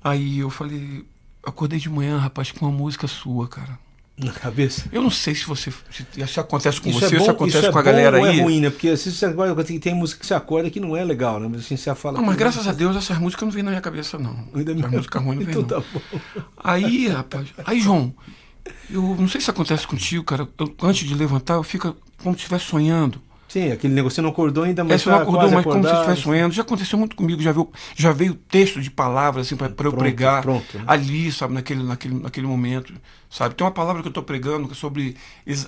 Aí 0.02 0.40
eu 0.40 0.50
falei. 0.50 1.06
Acordei 1.46 1.78
de 1.78 1.88
manhã, 1.90 2.18
rapaz, 2.18 2.50
com 2.50 2.66
uma 2.66 2.76
música 2.76 3.06
sua, 3.06 3.46
cara. 3.48 3.78
Na 4.16 4.30
cabeça. 4.32 4.84
Eu 4.92 5.02
não 5.02 5.10
sei 5.10 5.34
se 5.34 5.44
você. 5.44 5.72
Se, 5.90 6.06
se 6.26 6.38
acontece 6.40 6.80
com 6.80 6.88
Isso 6.88 7.00
você 7.00 7.16
é 7.16 7.18
ou 7.18 7.24
se 7.24 7.26
bom, 7.26 7.30
acontece 7.32 7.58
isso 7.58 7.66
é 7.66 7.72
com 7.72 7.78
a 7.78 7.82
bom 7.82 7.86
galera 7.86 8.18
ou 8.18 8.24
aí. 8.24 8.38
é 8.38 8.42
ruim, 8.44 8.60
né? 8.60 8.70
Porque 8.70 8.88
assim, 8.90 9.10
você 9.10 9.26
acorda, 9.26 9.64
tem, 9.64 9.78
tem 9.80 9.92
música 9.92 10.20
que 10.20 10.26
você 10.26 10.34
acorda 10.34 10.70
que 10.70 10.78
não 10.78 10.96
é 10.96 11.02
legal, 11.04 11.40
né? 11.40 11.48
Mas 11.50 11.62
assim, 11.62 11.76
você 11.76 11.92
fala. 11.96 12.18
Não, 12.18 12.24
mas 12.24 12.36
"Pô, 12.36 12.38
graças 12.38 12.68
a 12.68 12.72
Deus 12.72 12.96
essas 12.96 13.18
músicas 13.18 13.42
não 13.44 13.50
vêm 13.52 13.64
na 13.64 13.70
minha 13.72 13.80
cabeça, 13.82 14.16
não. 14.16 14.46
Ainda 14.54 14.70
Essas 14.72 14.90
músicas 14.90 15.22
ruins 15.22 15.38
não 15.40 15.46
vêm, 15.46 15.62
Então 15.62 15.78
não. 15.78 15.82
tá 15.82 15.88
bom. 15.92 16.20
Aí, 16.62 17.08
rapaz. 17.08 17.48
Aí, 17.64 17.80
João, 17.80 18.14
eu 18.88 19.02
não 19.18 19.26
sei 19.26 19.40
se 19.40 19.50
acontece 19.50 19.84
contigo, 19.84 20.22
cara. 20.22 20.48
eu- 20.60 20.74
antes 20.82 21.08
de 21.08 21.14
levantar, 21.14 21.54
eu 21.54 21.64
fico 21.64 21.96
como 22.22 22.34
se 22.36 22.42
estivesse 22.42 22.66
sonhando. 22.66 23.20
Sim, 23.54 23.70
aquele 23.70 23.94
negócio, 23.94 24.20
não 24.22 24.30
acordou 24.30 24.64
ainda, 24.64 24.82
É, 24.82 24.84
mas 24.84 25.00
você 25.02 25.10
não 25.10 25.16
tá 25.18 25.22
acordou, 25.22 25.42
mas 25.50 25.62
como 25.62 25.62
se 25.62 25.78
acordado. 25.78 25.94
estivesse 26.00 26.22
sonhando. 26.22 26.52
Já 26.54 26.62
aconteceu 26.62 26.98
muito 26.98 27.14
comigo, 27.14 27.40
já 27.40 27.52
veio, 27.52 27.70
já 27.94 28.10
veio 28.12 28.34
texto 28.34 28.80
de 28.80 28.90
palavras 28.90 29.46
assim, 29.46 29.56
para 29.56 29.86
eu 29.86 29.92
pregar 29.92 30.42
pronto, 30.42 30.76
né? 30.76 30.84
ali, 30.88 31.30
sabe, 31.30 31.54
naquele, 31.54 31.82
naquele, 31.84 32.14
naquele 32.14 32.46
momento. 32.48 32.92
Sabe? 33.30 33.54
Tem 33.56 33.64
uma 33.66 33.72
palavra 33.72 34.00
que 34.02 34.06
eu 34.06 34.10
estou 34.10 34.22
pregando 34.22 34.66
que 34.68 34.74
é 34.74 34.76
sobre 34.76 35.16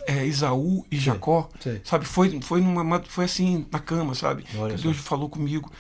é, 0.06 0.24
Isaú 0.26 0.84
e 0.90 0.96
Jacó. 0.98 1.48
Sabe? 1.84 2.04
Foi, 2.04 2.40
foi, 2.40 2.60
numa, 2.60 3.02
foi 3.08 3.24
assim, 3.24 3.66
na 3.72 3.78
cama, 3.80 4.14
sabe? 4.14 4.42
Que. 4.44 4.56
Deus 4.82 4.96
falou 4.98 5.28
comigo. 5.28 5.70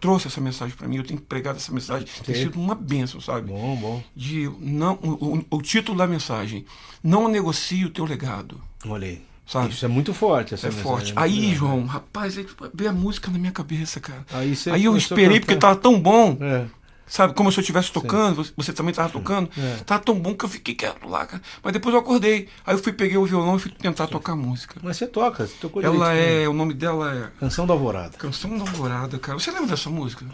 Trouxe 0.00 0.26
essa 0.28 0.40
mensagem 0.40 0.76
para 0.76 0.86
mim, 0.88 0.96
eu 0.96 1.04
tenho 1.04 1.20
pregado 1.20 1.56
essa 1.58 1.72
mensagem. 1.72 2.06
Tem 2.24 2.34
Sei. 2.34 2.44
sido 2.44 2.58
uma 2.60 2.74
bênção, 2.74 3.20
sabe? 3.20 3.48
Bom, 3.48 3.76
bom. 3.76 4.02
de 4.16 4.48
não 4.60 4.94
o, 5.02 5.36
o- 5.38 5.44
o 5.58 5.62
título 5.62 5.98
da 5.98 6.06
mensagem 6.06 6.64
não 7.02 7.28
negocie 7.28 7.84
o 7.84 7.90
teu 7.90 8.04
legado 8.04 8.60
Olha 8.86 9.06
aí. 9.08 9.22
Sabe? 9.48 9.70
Isso 9.70 9.84
é 9.84 9.88
muito 9.88 10.12
forte 10.14 10.54
essa 10.54 10.66
é 10.66 10.70
mensagem, 10.70 10.90
forte. 10.90 11.14
né? 11.14 11.22
aí 11.22 11.54
João 11.54 11.86
rapaz 11.86 12.36
aí 12.36 12.46
veio 12.74 12.90
a 12.90 12.92
música 12.92 13.30
na 13.30 13.38
minha 13.38 13.52
cabeça 13.52 13.98
cara. 13.98 14.24
Aí, 14.32 14.54
aí 14.70 14.84
eu 14.84 14.96
esperei 14.96 15.40
porque 15.40 15.56
tava 15.56 15.76
tão 15.76 15.98
bom. 15.98 16.36
É. 16.40 16.66
sabe 17.08 17.32
como 17.34 17.50
se 17.50 17.58
eu 17.58 17.62
estivesse 17.62 17.90
tocando 17.90 18.36
você, 18.36 18.52
você 18.56 18.72
também 18.72 18.92
tava 18.94 19.08
tocando 19.08 19.48
É. 19.58 19.76
tava 19.84 20.02
tão 20.02 20.14
bom 20.18 20.34
que 20.34 20.44
eu 20.44 20.48
fiquei 20.48 20.74
quieto 20.74 21.08
lá 21.08 21.26
cara 21.26 21.42
mas 21.62 21.72
depois 21.72 21.94
eu 21.94 22.00
acordei 22.00 22.48
aí 22.66 22.74
eu 22.74 22.78
fui 22.78 22.92
peguei 22.92 23.16
o 23.16 23.24
violão 23.24 23.56
e 23.56 23.58
fui 23.58 23.70
tentar 23.70 24.06
tocar 24.06 24.36
música 24.36 24.76
Mas 24.82 24.96
você 24.96 25.06
toca, 25.06 25.46
você 25.46 25.54
tocou 25.60 25.82
ela 25.82 26.12
é 26.12 26.48
o 26.48 26.52
nome 26.52 26.74
dela 26.74 27.14
é 27.14 27.40
Canção 27.40 27.66
da 27.66 27.72
Alvorada. 27.74 28.16
Canção 28.18 28.56
da 28.56 28.62
Alvorada 28.62 29.18
cara 29.18 29.38
você 29.38 29.50
lembra 29.50 29.68
dessa 29.68 29.88
música 29.90 30.24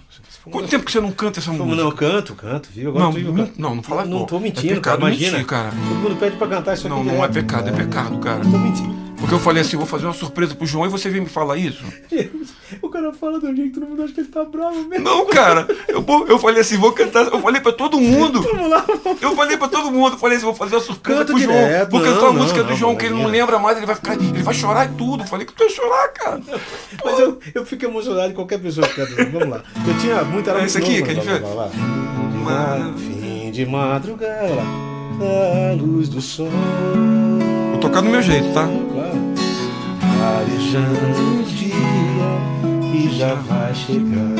quanto 0.50 0.68
tempo 0.68 0.84
que 0.84 0.92
você 0.92 1.00
não 1.00 1.12
canta 1.12 1.40
essa 1.40 1.52
música 1.52 1.74
não, 1.82 1.90
canto, 1.92 2.34
canto, 2.34 2.68
viu? 2.72 2.90
Agora 2.90 3.04
não, 3.04 3.12
tu- 3.12 3.20
não, 3.32 3.50
não, 3.56 3.74
não 3.76 3.82
fala 3.82 4.04
Não 4.04 4.20
pô, 4.20 4.26
tô 4.26 4.36
é 4.36 4.40
mentindo, 4.40 4.74
pecado 4.74 5.00
cara, 5.00 5.10
imagina. 5.12 5.32
mentir, 5.32 5.46
cara 5.46 5.70
Todo 5.70 5.96
mundo 6.00 6.16
pede 6.16 6.36
pra 6.36 6.48
cantar 6.48 6.74
isso 6.74 6.88
Não, 6.88 6.98
aqui. 7.00 7.06
não 7.06 7.24
é 7.24 7.28
direto. 7.28 7.32
pecado, 7.34 7.68
é 7.68 7.72
pecado, 7.72 8.18
cara. 8.18 8.44
Não 8.44 8.50
tô 8.50 8.58
mentindo. 8.58 8.94
Porque 9.24 9.34
eu 9.36 9.40
falei 9.40 9.62
assim, 9.62 9.78
vou 9.78 9.86
fazer 9.86 10.04
uma 10.04 10.12
surpresa 10.12 10.54
pro 10.54 10.66
João 10.66 10.84
e 10.84 10.88
você 10.90 11.08
vem 11.08 11.22
me 11.22 11.28
falar 11.28 11.56
isso? 11.56 11.82
O 12.82 12.88
cara 12.88 13.12
fala 13.12 13.38
do 13.38 13.54
jeito 13.54 13.72
que 13.74 13.78
todo 13.80 13.88
mundo 13.88 14.02
acha 14.02 14.12
que 14.12 14.20
ele 14.20 14.28
tá 14.28 14.44
bravo 14.44 14.84
mesmo. 14.88 15.04
Não, 15.04 15.24
cara. 15.26 15.66
Eu, 15.86 16.04
eu 16.28 16.38
falei 16.40 16.60
assim, 16.60 16.76
vou 16.76 16.90
cantar. 16.92 17.26
Eu 17.26 17.40
falei 17.40 17.60
pra 17.60 17.70
todo 17.70 18.00
mundo. 18.00 18.42
Vamos 18.50 18.68
lá, 18.68 18.84
vamos. 19.04 19.22
Eu 19.22 19.36
falei 19.36 19.56
pra 19.56 19.68
todo 19.68 19.92
mundo. 19.92 20.14
Eu 20.14 20.18
falei 20.18 20.36
assim, 20.36 20.46
vou 20.46 20.54
fazer 20.54 20.74
uma 20.74 20.80
surpresa 20.82 21.20
Canta 21.20 21.32
pro 21.32 21.40
João. 21.42 21.56
direto, 21.56 21.90
Vou 21.90 22.00
cantar 22.00 22.26
a 22.28 22.32
música 22.32 22.62
não, 22.62 22.68
do 22.68 22.74
João 22.74 22.92
não, 22.92 22.98
que 22.98 23.04
ele 23.04 23.14
não 23.14 23.20
imagina. 23.20 23.38
lembra 23.44 23.58
mais. 23.60 23.76
Ele 23.76 23.86
vai 23.86 23.94
ficar. 23.94 24.14
Ele 24.14 24.42
vai 24.42 24.54
chorar 24.54 24.86
e 24.90 24.94
tudo. 24.96 25.22
Eu 25.22 25.26
falei 25.28 25.46
que 25.46 25.52
tu 25.52 25.62
ia 25.62 25.70
chorar, 25.70 26.08
cara. 26.08 26.40
Mas 27.04 27.18
eu, 27.20 27.38
eu 27.54 27.64
fico 27.64 27.84
emocionado 27.84 28.30
em 28.32 28.34
qualquer 28.34 28.58
pessoa 28.58 28.86
que 28.88 28.94
canta. 28.94 29.24
Vamos 29.30 29.48
lá. 29.48 29.62
Eu 29.86 29.98
tinha 29.98 30.24
muito 30.24 30.50
era 30.50 30.60
É 30.60 30.64
esse 30.64 30.78
aqui 30.78 31.00
novo, 31.00 31.04
que 31.04 31.10
a 31.10 31.14
gente 31.14 31.26
vai, 31.26 31.38
fez? 31.40 31.54
vai, 31.54 31.68
vai, 32.44 32.80
vai. 32.80 32.92
Fim 32.98 33.50
de 33.52 33.66
madrugada, 33.66 34.62
a 35.70 35.74
luz 35.80 36.08
do 36.08 36.20
sol. 36.20 36.48
Tocar 37.84 38.00
do 38.00 38.08
meu 38.08 38.22
jeito, 38.22 38.50
tá? 38.54 38.66
Claro. 38.66 39.18
Arejando 40.38 41.40
o 41.40 41.42
dia 41.42 41.74
que 42.90 43.14
já 43.14 43.34
vai 43.34 43.74
chegar. 43.74 44.32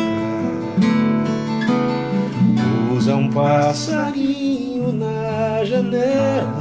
Usa 2.97 3.17
um 3.17 3.29
passarinho 3.29 4.95
na 4.95 5.63
janela. 5.63 6.55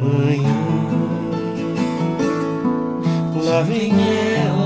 manhã. 0.00 0.62
Lá 3.44 3.62
vem 3.62 3.92
ela, 4.46 4.57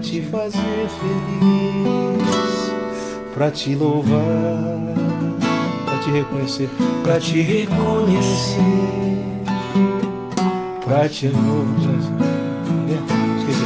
te 0.00 0.22
fazer 0.22 0.88
feliz, 0.98 2.72
pra 3.34 3.50
te 3.50 3.74
louvar, 3.74 4.16
pra 5.84 5.98
te 5.98 6.10
reconhecer, 6.10 6.70
pra 7.02 7.20
te 7.20 7.42
reconhecer, 7.42 8.60
pra 10.84 11.08
te. 11.08 11.26
Esqueci. 13.38 13.64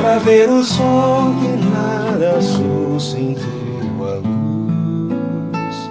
Pra 0.00 0.18
ver 0.18 0.48
o 0.48 0.62
sol 0.64 1.34
que 1.40 1.48
nada 1.70 2.40
sustentou 2.40 3.42
a 4.00 4.14
luz 4.16 5.90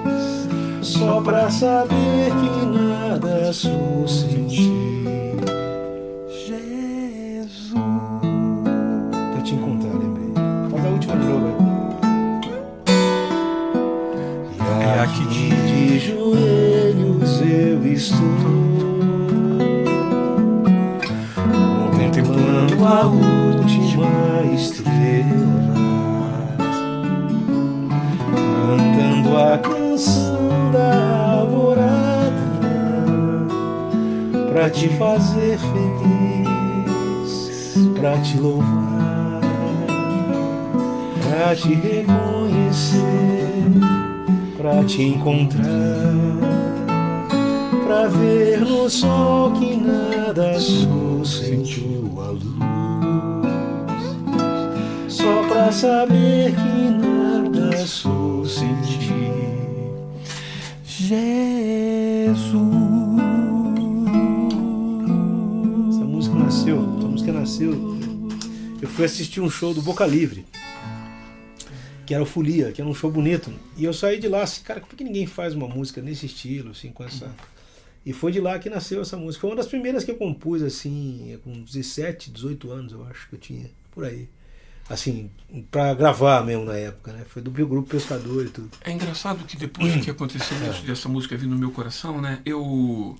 Só 0.81 1.21
pra 1.21 1.49
saber 1.49 2.31
que 2.41 2.65
nada 2.65 3.53
sustentei 3.53 4.31
Jesus 4.51 5.00
a 22.91 23.05
última 23.05 24.43
estrela, 24.53 25.25
cantando 28.19 29.37
a 29.37 29.57
canção 29.57 30.71
da 30.73 31.39
alvorada, 31.39 32.35
pra 34.51 34.69
te 34.69 34.89
fazer 34.89 35.57
feliz, 35.57 37.39
pra 37.97 38.17
te 38.17 38.37
louvar, 38.37 39.39
pra 41.23 41.55
te 41.55 41.73
reconhecer, 41.73 43.01
pra 44.57 44.83
te 44.83 45.03
encontrar 45.03 46.11
pra 47.91 48.07
ver 48.07 48.59
no 48.61 48.89
sol 48.89 49.51
que 49.51 49.75
nada 49.75 50.59
sustentou 50.59 51.83
a 51.85 51.90
pra 55.61 55.71
saber 55.71 56.55
que 56.55 56.89
nada 56.89 57.85
sustentei. 57.85 59.31
Jesus. 60.83 62.41
Essa 65.89 66.03
música 66.03 66.35
nasceu, 66.35 66.97
essa 66.97 67.07
música 67.07 67.31
nasceu. 67.31 67.99
Eu 68.81 68.89
fui 68.89 69.05
assistir 69.05 69.39
um 69.39 69.49
show 69.49 69.73
do 69.73 69.81
Boca 69.83 70.05
Livre 70.05 70.45
que 72.07 72.15
era 72.15 72.23
o 72.23 72.25
Folia, 72.25 72.73
que 72.73 72.81
era 72.81 72.89
um 72.89 72.93
show 72.93 73.09
bonito. 73.09 73.53
E 73.77 73.85
eu 73.85 73.93
saí 73.93 74.19
de 74.19 74.27
lá 74.27 74.41
assim, 74.41 74.63
cara, 74.63 74.81
por 74.81 74.97
que 74.97 75.03
ninguém 75.03 75.25
faz 75.25 75.53
uma 75.53 75.67
música 75.67 76.01
nesse 76.01 76.25
estilo, 76.25 76.71
assim, 76.71 76.91
com 76.91 77.05
essa. 77.05 77.33
E 78.05 78.11
foi 78.11 78.33
de 78.33 78.41
lá 78.41 78.59
que 78.59 78.69
nasceu 78.69 79.01
essa 79.01 79.15
música. 79.15 79.39
Foi 79.39 79.49
uma 79.51 79.55
das 79.55 79.67
primeiras 79.67 80.03
que 80.03 80.11
eu 80.11 80.17
compus, 80.17 80.61
assim, 80.61 81.39
com 81.41 81.61
17, 81.61 82.29
18 82.31 82.69
anos, 82.69 82.91
eu 82.91 83.05
acho 83.05 83.29
que 83.29 83.35
eu 83.35 83.39
tinha, 83.39 83.69
por 83.91 84.03
aí. 84.03 84.27
Assim, 84.89 85.31
pra 85.69 85.93
gravar 85.93 86.43
mesmo 86.45 86.65
na 86.65 86.75
época, 86.75 87.13
né? 87.13 87.23
Foi 87.29 87.41
do 87.41 87.49
meu 87.51 87.65
grupo 87.67 87.89
Pescador 87.89 88.45
e 88.45 88.49
tudo. 88.49 88.69
É 88.81 88.91
engraçado 88.91 89.43
que 89.45 89.55
depois 89.55 89.95
que 90.03 90.11
aconteceu 90.11 90.57
isso, 90.69 90.83
dessa 90.83 91.07
música 91.07 91.37
vir 91.37 91.47
no 91.47 91.57
meu 91.57 91.71
coração, 91.71 92.19
né? 92.19 92.39
Eu. 92.45 93.17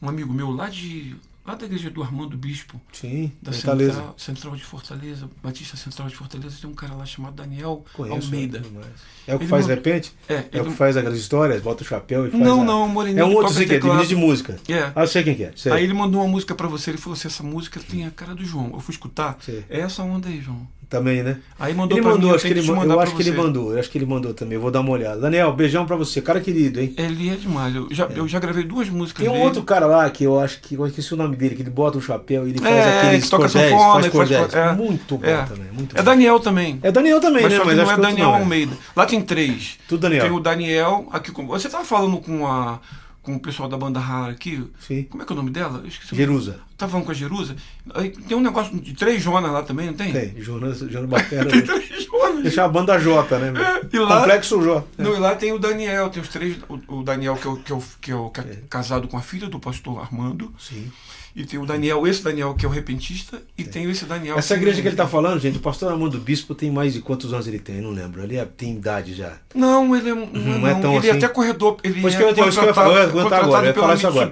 Um 0.00 0.08
amigo 0.08 0.32
meu 0.32 0.50
lá 0.50 0.68
de. 0.68 1.16
Lá 1.44 1.56
da 1.56 1.66
igreja 1.66 1.90
do 1.90 2.00
Armando 2.04 2.36
Bispo, 2.36 2.80
Sim, 2.92 3.32
da 3.42 3.50
Fortaleza. 3.52 3.92
Central, 3.94 4.14
Central 4.16 4.54
de 4.56 4.62
Fortaleza, 4.64 5.28
Batista 5.42 5.76
Central 5.76 6.06
de 6.06 6.14
Fortaleza, 6.14 6.56
tem 6.60 6.70
um 6.70 6.74
cara 6.74 6.94
lá 6.94 7.04
chamado 7.04 7.34
Daniel 7.34 7.84
Conheço. 7.94 8.26
Almeida. 8.26 8.60
demais. 8.60 8.86
É 9.26 9.34
o 9.34 9.38
que 9.38 9.42
Ele 9.46 9.50
faz 9.50 9.62
mandou- 9.66 9.74
repente? 9.74 10.12
É, 10.28 10.44
É 10.52 10.62
o 10.62 10.66
que 10.66 10.70
faz 10.70 10.96
aquelas 10.96 11.18
histórias, 11.18 11.60
bota 11.60 11.82
o 11.82 11.84
chapéu 11.84 12.28
e 12.28 12.30
faz. 12.30 12.40
Não, 12.40 12.62
a- 12.62 12.64
não, 12.64 12.86
Moreninho. 12.86 13.22
É 13.22 13.24
um 13.24 13.34
outro, 13.34 13.52
sei 13.52 13.66
que 13.66 13.74
é, 13.74 13.78
de 13.80 14.14
música. 14.14 14.56
É. 14.68 14.92
Ah, 14.94 15.04
sei 15.04 15.24
quem 15.24 15.34
que 15.34 15.42
é. 15.42 15.52
Sei. 15.56 15.72
Aí 15.72 15.82
ele 15.82 15.94
mandou 15.94 16.20
uma 16.20 16.28
música 16.30 16.54
pra 16.54 16.68
você, 16.68 16.90
ele 16.92 16.98
falou 16.98 17.14
assim, 17.14 17.26
essa 17.26 17.42
música 17.42 17.80
tem 17.80 18.06
a 18.06 18.12
cara 18.12 18.36
do 18.36 18.44
João. 18.44 18.70
Eu 18.72 18.78
fui 18.78 18.92
escutar, 18.94 19.36
Sei. 19.40 19.64
é 19.68 19.80
essa 19.80 20.04
onda 20.04 20.28
aí, 20.28 20.40
João. 20.40 20.64
Também, 20.92 21.22
né? 21.22 21.38
Aí 21.58 21.72
mandou 21.74 21.96
Ele 21.96 22.06
mandou, 22.06 22.28
mim, 22.28 22.34
acho 22.36 22.44
que 22.44 22.52
ele, 22.52 22.60
eu 22.68 23.00
acho 23.00 23.16
que 23.16 23.22
ele 23.22 23.32
mandou, 23.32 23.72
eu 23.72 23.80
acho 23.80 23.90
que 23.90 23.96
ele 23.96 24.04
mandou 24.04 24.34
também. 24.34 24.58
Vou 24.58 24.70
dar 24.70 24.80
uma 24.80 24.90
olhada. 24.90 25.18
Daniel, 25.22 25.50
beijão 25.54 25.86
pra 25.86 25.96
você, 25.96 26.20
cara 26.20 26.38
querido, 26.38 26.78
hein? 26.80 26.92
Ele 26.98 27.30
é 27.30 27.34
demais. 27.34 27.74
Eu 27.74 27.88
já, 27.90 28.04
eu 28.14 28.28
já 28.28 28.38
gravei 28.38 28.62
duas 28.62 28.90
músicas 28.90 29.22
Tem 29.24 29.30
um 29.30 29.32
dele. 29.32 29.44
outro 29.46 29.62
cara 29.62 29.86
lá 29.86 30.10
que 30.10 30.22
eu 30.22 30.38
acho 30.38 30.60
que 30.60 30.74
eu 30.74 30.86
esqueci 30.86 31.14
o 31.14 31.16
nome 31.16 31.34
dele, 31.34 31.54
que 31.56 31.62
ele 31.62 31.70
bota 31.70 31.96
o 31.96 32.00
chapéu 32.02 32.46
e 32.46 32.50
ele 32.50 32.58
faz 32.60 32.74
É, 32.74 32.98
aqueles 33.00 33.30
toca 33.30 33.44
cordéis, 33.44 33.70
sanfona, 33.70 33.92
faz 34.02 34.08
cordéis. 34.12 34.46
cor- 34.48 34.58
é. 34.58 34.72
Muito 34.74 35.16
bom 35.16 35.26
É. 35.26 35.42
também, 35.44 35.66
muito 35.72 35.96
É 35.96 35.98
bom. 35.98 36.04
Daniel 36.04 36.40
também. 36.40 36.78
É 36.82 36.92
Daniel 36.92 37.20
também, 37.20 37.42
mas 37.44 37.52
né? 37.52 37.58
Mas 37.64 37.76
não 37.78 37.90
é 37.90 37.96
Daniel 37.96 38.26
não 38.28 38.36
é. 38.36 38.40
Almeida. 38.40 38.76
Lá 38.94 39.06
tem 39.06 39.22
três. 39.22 39.78
Tudo 39.88 40.00
Daniel. 40.02 40.22
Tem 40.24 40.30
o 40.32 40.40
Daniel, 40.40 41.08
aqui 41.10 41.32
com. 41.32 41.46
Você 41.46 41.70
tava 41.70 41.84
falando 41.86 42.18
com 42.18 42.46
a. 42.46 42.80
Com 43.22 43.36
o 43.36 43.40
pessoal 43.40 43.68
da 43.68 43.76
banda 43.76 44.00
rara 44.00 44.32
aqui. 44.32 44.68
Sim. 44.80 45.04
Como 45.04 45.22
é 45.22 45.26
que 45.26 45.32
é 45.32 45.34
o 45.34 45.36
nome 45.36 45.50
dela? 45.50 45.78
Eu 45.82 45.88
esqueci. 45.88 46.14
Jerusa. 46.16 46.58
Tava 46.76 46.90
falando 46.90 47.04
com 47.06 47.12
a 47.12 47.14
Jerusa. 47.14 47.54
Aí 47.94 48.10
tem 48.10 48.36
um 48.36 48.40
negócio 48.40 48.76
de 48.80 48.92
três 48.94 49.22
Jonas 49.22 49.52
lá 49.52 49.62
também, 49.62 49.86
não 49.86 49.94
tem? 49.94 50.12
Tem, 50.12 50.34
Jonas, 50.42 50.78
Jonas 50.80 51.06
Batera. 51.08 51.48
Tem 51.48 51.62
três 51.62 52.04
Jonas. 52.04 52.42
Deixar 52.42 52.64
a 52.64 52.68
banda 52.68 52.98
J, 52.98 53.38
né? 53.38 53.52
É, 53.60 53.96
e 53.96 53.98
lá- 54.00 54.18
Complexo 54.18 54.60
J. 54.60 54.84
Não, 54.98 55.14
e 55.14 55.18
lá 55.20 55.36
tem 55.36 55.52
o 55.52 55.58
Daniel, 55.60 56.10
tem 56.10 56.20
os 56.20 56.28
três. 56.28 56.56
O, 56.68 56.96
o 56.98 57.02
Daniel, 57.04 57.36
que 57.36 57.46
é, 57.46 57.50
o, 57.50 57.56
que, 57.56 57.70
é 57.70 57.74
o, 57.76 57.82
que 58.00 58.10
é 58.10 58.14
o 58.16 58.28
que 58.30 58.40
é 58.40 58.62
casado 58.68 59.06
com 59.06 59.16
a 59.16 59.22
filha 59.22 59.48
do 59.48 59.60
pastor 59.60 60.00
Armando. 60.00 60.52
Sim. 60.58 60.90
E 61.34 61.44
tem 61.46 61.58
o 61.58 61.64
Daniel, 61.64 62.06
esse 62.06 62.22
Daniel 62.22 62.52
que 62.54 62.66
é 62.66 62.68
o 62.68 62.72
repentista. 62.72 63.40
E 63.56 63.64
tem 63.64 63.90
esse 63.90 64.04
Daniel. 64.04 64.36
Essa 64.38 64.54
igreja 64.54 64.78
é- 64.80 64.82
que 64.82 64.88
ele 64.88 64.96
tá 64.96 65.06
falando, 65.08 65.40
gente, 65.40 65.56
o 65.56 65.60
pastor 65.60 65.90
Armando 65.90 66.18
Bispo 66.18 66.54
tem 66.54 66.70
mais 66.70 66.92
de 66.92 67.00
quantos 67.00 67.32
anos 67.32 67.48
ele 67.48 67.58
tem? 67.58 67.80
Não 67.80 67.90
lembro. 67.90 68.22
Ele 68.22 68.36
é- 68.36 68.44
tem 68.44 68.74
idade 68.74 69.14
já. 69.14 69.32
Não, 69.54 69.96
ele 69.96 70.10
é, 70.10 70.14
não, 70.14 70.26
Não 70.26 70.68
é 70.68 70.74
não. 70.74 70.80
tão 70.82 70.96
ele 70.96 71.06
é 71.06 71.10
assim. 71.10 71.18
até 71.24 71.28
corredor. 71.28 71.78
Ele 71.82 72.02
Pois 72.02 72.14
é 72.14 72.16
que 72.18 72.22
eu- 72.22 72.28
ia 72.46 72.74
falar, 72.74 72.88
eu 72.88 72.92
ia 72.96 73.02
aguentar 73.04 73.12
contratado 73.22 73.44
agora, 73.46 73.64
eu 73.64 73.68
ia 73.68 73.72
pela 73.72 73.86
falar 73.86 73.94
isso 73.96 74.06
agora. 74.06 74.30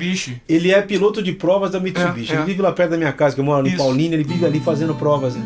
Ele 0.48 0.70
é 0.72 0.82
piloto 0.82 1.22
de 1.22 1.32
provas 1.32 1.70
da 1.70 1.80
Mitsubishi. 1.80 2.32
É, 2.32 2.34
é. 2.34 2.38
Ele 2.38 2.46
vive 2.46 2.60
lá 2.62 2.70
perto 2.72 2.90
da 2.90 2.96
minha 2.98 3.12
casa, 3.12 3.34
que 3.34 3.40
eu 3.40 3.44
moro 3.44 3.66
Isso. 3.66 3.76
Paulínia, 3.78 4.16
ele 4.16 4.24
vive 4.24 4.44
ali 4.44 4.60
fazendo 4.60 4.94
provas, 4.94 5.34
né? 5.34 5.42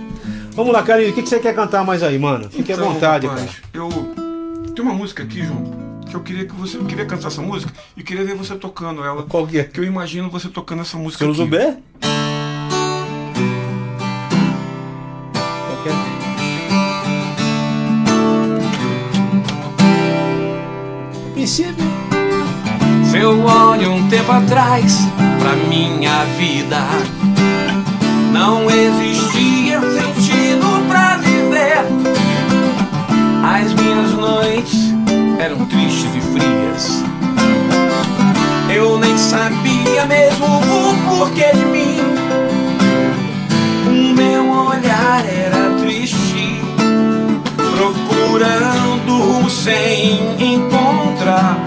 Vamos 0.56 0.72
lá, 0.72 0.82
Carinho, 0.82 1.10
o 1.10 1.12
que 1.14 1.22
que 1.22 1.28
você 1.28 1.38
quer 1.38 1.54
cantar 1.54 1.84
mais 1.84 2.02
aí, 2.02 2.18
mano? 2.18 2.50
Fique 2.50 2.72
à 2.72 2.74
Então, 2.74 2.92
vontade, 2.92 3.26
rapaz, 3.26 3.44
cara. 3.46 3.56
Eu 3.72 3.88
tem 4.74 4.84
uma 4.84 4.94
música 4.94 5.22
aqui, 5.22 5.44
João, 5.44 5.93
que 6.14 6.16
eu 6.16 6.22
queria 6.22 6.46
que 6.46 6.54
você 6.54 6.76
eu 6.76 6.84
queria 6.84 7.04
cantar 7.04 7.28
essa 7.28 7.42
música 7.42 7.72
e 7.96 8.02
queria 8.02 8.24
ver 8.24 8.34
você 8.34 8.54
tocando 8.54 9.02
ela. 9.02 9.24
Qual 9.24 9.46
que 9.46 9.58
é? 9.58 9.64
Que 9.64 9.80
eu 9.80 9.84
imagino 9.84 10.30
você 10.30 10.48
tocando 10.48 10.82
essa 10.82 10.96
música 10.96 11.24
Seu. 11.24 11.34
Zubé? 11.34 11.78
Princípio. 21.34 21.74
Se 23.10 23.18
eu 23.18 23.44
olho 23.44 23.92
um 23.92 24.08
tempo 24.08 24.32
atrás 24.32 24.98
pra 25.38 25.54
minha 25.68 26.24
vida, 26.36 26.78
não 28.32 28.70
existia 28.70 29.13
eram 35.44 35.66
tristes 35.66 36.10
e 36.14 36.20
frias. 36.32 37.04
Eu 38.74 38.98
nem 38.98 39.16
sabia 39.18 40.06
mesmo 40.06 40.46
o 40.46 41.18
porquê 41.18 41.50
de 41.52 41.66
mim. 41.66 42.00
O 43.86 44.14
meu 44.14 44.50
olhar 44.50 45.22
era 45.28 45.78
triste, 45.82 46.62
procurando 47.76 49.50
sem 49.50 50.18
encontrar. 50.42 51.58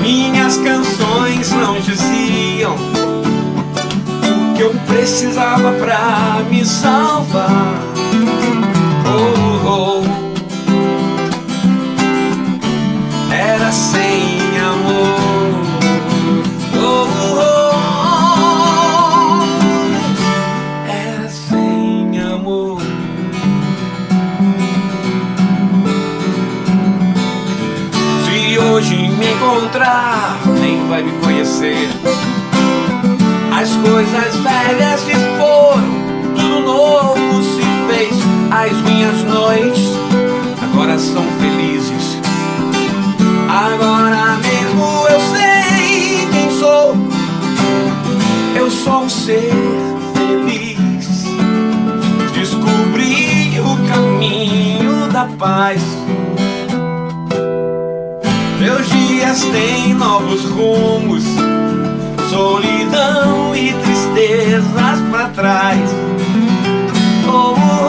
Minhas 0.00 0.56
canções 0.56 1.50
não 1.50 1.78
diziam 1.78 2.74
o 2.74 4.54
que 4.56 4.62
eu 4.62 4.74
precisava 4.86 5.72
pra 5.72 6.42
me 6.48 6.64
salvar. 6.64 7.74
Oh, 9.04 10.08
oh. 10.08 10.21
Nem 30.60 30.86
vai 30.88 31.02
me 31.02 31.12
conhecer. 31.20 31.88
As 33.54 33.68
coisas 33.76 34.36
velhas 34.36 35.00
se 35.00 35.12
foram, 35.36 36.34
tudo 36.34 36.60
novo 36.60 37.42
se 37.42 37.62
fez. 37.88 38.14
As 38.50 38.72
minhas 38.82 39.22
noites 39.24 39.88
agora 40.62 40.98
são 40.98 41.24
felizes. 41.40 42.18
Agora 43.48 44.38
mesmo 44.38 45.06
eu 45.08 45.20
sei 45.36 46.28
quem 46.32 46.50
sou. 46.58 46.96
Eu 48.54 48.70
sou 48.70 49.04
um 49.04 49.08
ser 49.08 49.52
feliz. 50.14 51.24
Descobri 52.34 53.60
o 53.60 53.88
caminho 53.88 55.08
da 55.12 55.26
paz. 55.38 56.01
Têm 59.52 59.94
novos 59.94 60.44
rumos, 60.44 61.24
solidão 62.30 63.54
e 63.54 63.72
tristeza. 63.72 63.92
tristezas 64.12 65.00
pra 65.10 65.28
trás. 65.30 65.90
Oh, 67.26 67.54
oh, 67.54 67.86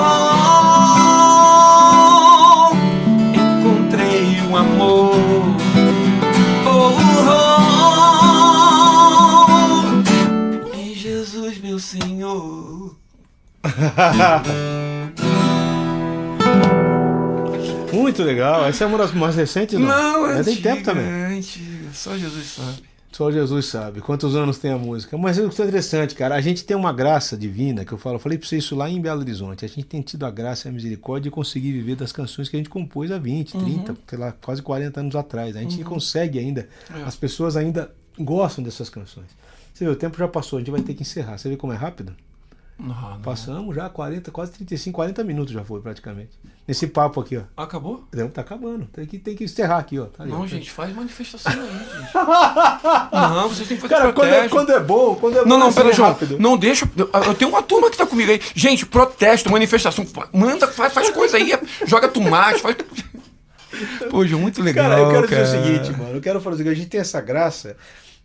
oh, 2.71 2.75
encontrei 3.35 4.41
um 4.49 4.55
amor. 4.55 5.15
Oh, 6.65 6.95
oh, 7.19 7.41
oh, 9.51 10.77
em 10.77 10.95
Jesus, 10.95 11.57
meu 11.59 11.77
Senhor. 11.79 12.95
Muito 17.91 18.23
legal. 18.23 18.65
Essa 18.65 18.85
é 18.85 18.87
uma 18.87 18.97
das 18.97 19.11
mais 19.13 19.35
recentes, 19.35 19.77
não? 19.79 19.87
Não, 19.87 20.31
é 20.31 20.39
é 20.39 20.43
tem 20.43 20.55
tempo 20.55 20.83
também. 20.83 21.05
Só 22.03 22.17
Jesus 22.17 22.45
sabe. 22.47 22.83
Só 23.13 23.31
Jesus 23.31 23.65
sabe 23.67 24.01
quantos 24.01 24.35
anos 24.35 24.57
tem 24.57 24.71
a 24.71 24.77
música. 24.77 25.15
Mas 25.17 25.37
é 25.37 25.43
interessante, 25.43 26.15
cara. 26.15 26.33
A 26.35 26.41
gente 26.41 26.65
tem 26.65 26.75
uma 26.75 26.91
graça 26.91 27.37
divina, 27.37 27.85
que 27.85 27.91
eu 27.93 27.97
falo, 27.97 28.15
eu 28.15 28.19
falei 28.19 28.37
pra 28.39 28.47
você 28.47 28.57
isso 28.57 28.75
lá 28.75 28.89
em 28.89 28.99
Belo 28.99 29.21
Horizonte. 29.21 29.63
A 29.63 29.67
gente 29.67 29.83
tem 29.83 30.01
tido 30.01 30.25
a 30.25 30.31
graça 30.31 30.67
e 30.67 30.69
a 30.69 30.73
misericórdia 30.73 31.29
de 31.29 31.31
conseguir 31.31 31.71
viver 31.71 31.95
das 31.95 32.11
canções 32.11 32.49
que 32.49 32.55
a 32.55 32.59
gente 32.59 32.69
compôs 32.69 33.11
há 33.11 33.19
20, 33.19 33.55
30, 33.57 33.95
sei 34.07 34.17
lá, 34.17 34.31
quase 34.31 34.61
40 34.63 34.99
anos 34.99 35.15
atrás. 35.15 35.55
A 35.55 35.61
gente 35.61 35.83
consegue 35.83 36.39
ainda, 36.39 36.67
É. 36.93 37.03
as 37.03 37.15
pessoas 37.15 37.55
ainda 37.55 37.91
gostam 38.19 38.63
dessas 38.63 38.89
canções. 38.89 39.27
Você 39.73 39.85
vê, 39.85 39.91
o 39.91 39.95
tempo 39.95 40.17
já 40.17 40.27
passou, 40.27 40.57
a 40.57 40.59
gente 40.61 40.71
vai 40.71 40.81
ter 40.81 40.93
que 40.95 41.03
encerrar. 41.03 41.37
Você 41.37 41.47
vê 41.49 41.55
como 41.55 41.71
é 41.71 41.75
rápido? 41.75 42.15
Não, 42.79 42.87
não. 42.87 43.21
Passamos 43.21 43.75
já 43.75 43.87
40, 43.87 44.31
quase 44.31 44.51
35, 44.53 44.95
40 44.95 45.23
minutos 45.23 45.53
já 45.53 45.63
foi 45.63 45.79
praticamente. 45.79 46.31
Nesse 46.67 46.87
papo 46.87 47.21
aqui, 47.21 47.37
ó. 47.37 47.43
Acabou? 47.61 48.03
Não, 48.11 48.29
Tá 48.29 48.41
acabando. 48.41 48.85
Tem 48.87 49.05
que, 49.05 49.19
tem 49.19 49.35
que 49.35 49.43
encerrar 49.43 49.77
aqui, 49.77 49.99
ó. 49.99 50.05
Tá 50.05 50.23
ali, 50.23 50.31
Não, 50.31 50.41
ó. 50.41 50.47
gente, 50.47 50.71
faz 50.71 50.93
manifestação 50.95 51.51
aí, 51.51 51.59
gente. 51.59 52.13
Não, 53.13 53.49
vocês 53.49 53.67
têm 53.67 53.77
que 53.77 53.81
fazer 53.81 53.95
Cara, 53.95 54.13
quando 54.13 54.27
é, 54.33 54.49
quando 54.49 54.71
é 54.71 54.79
bom, 54.79 55.15
quando 55.15 55.37
é 55.37 55.43
bom, 55.43 55.49
Não, 55.49 55.59
não, 55.59 55.67
assim, 55.67 55.75
pera, 55.77 55.89
é 55.89 55.93
João. 55.93 56.09
rápido. 56.09 56.39
Não 56.39 56.57
deixa. 56.57 56.89
Eu, 56.97 57.09
eu 57.27 57.35
tenho 57.35 57.51
uma 57.51 57.61
turma 57.61 57.91
que 57.91 57.97
tá 57.97 58.05
comigo 58.05 58.31
aí. 58.31 58.41
Gente, 58.55 58.85
protesto, 58.85 59.51
manifestação. 59.51 60.05
Manda, 60.33 60.67
faz, 60.67 60.93
faz 60.93 61.09
coisa 61.11 61.37
aí, 61.37 61.53
joga 61.85 62.07
tomate, 62.07 62.61
faz. 62.61 62.75
Pô, 64.09 64.25
João, 64.25 64.41
muito 64.41 64.61
legal. 64.61 64.89
Cara, 64.89 65.01
eu 65.01 65.09
quero 65.11 65.27
cara. 65.27 65.43
dizer 65.43 65.59
o 65.59 65.63
seguinte, 65.63 65.91
mano. 65.99 66.15
Eu 66.15 66.21
quero 66.21 66.39
falar 66.41 66.55
o 66.55 66.57
seguinte, 66.57 66.73
a 66.73 66.75
gente 66.75 66.89
tem 66.89 66.99
essa 67.01 67.19
graça. 67.21 67.75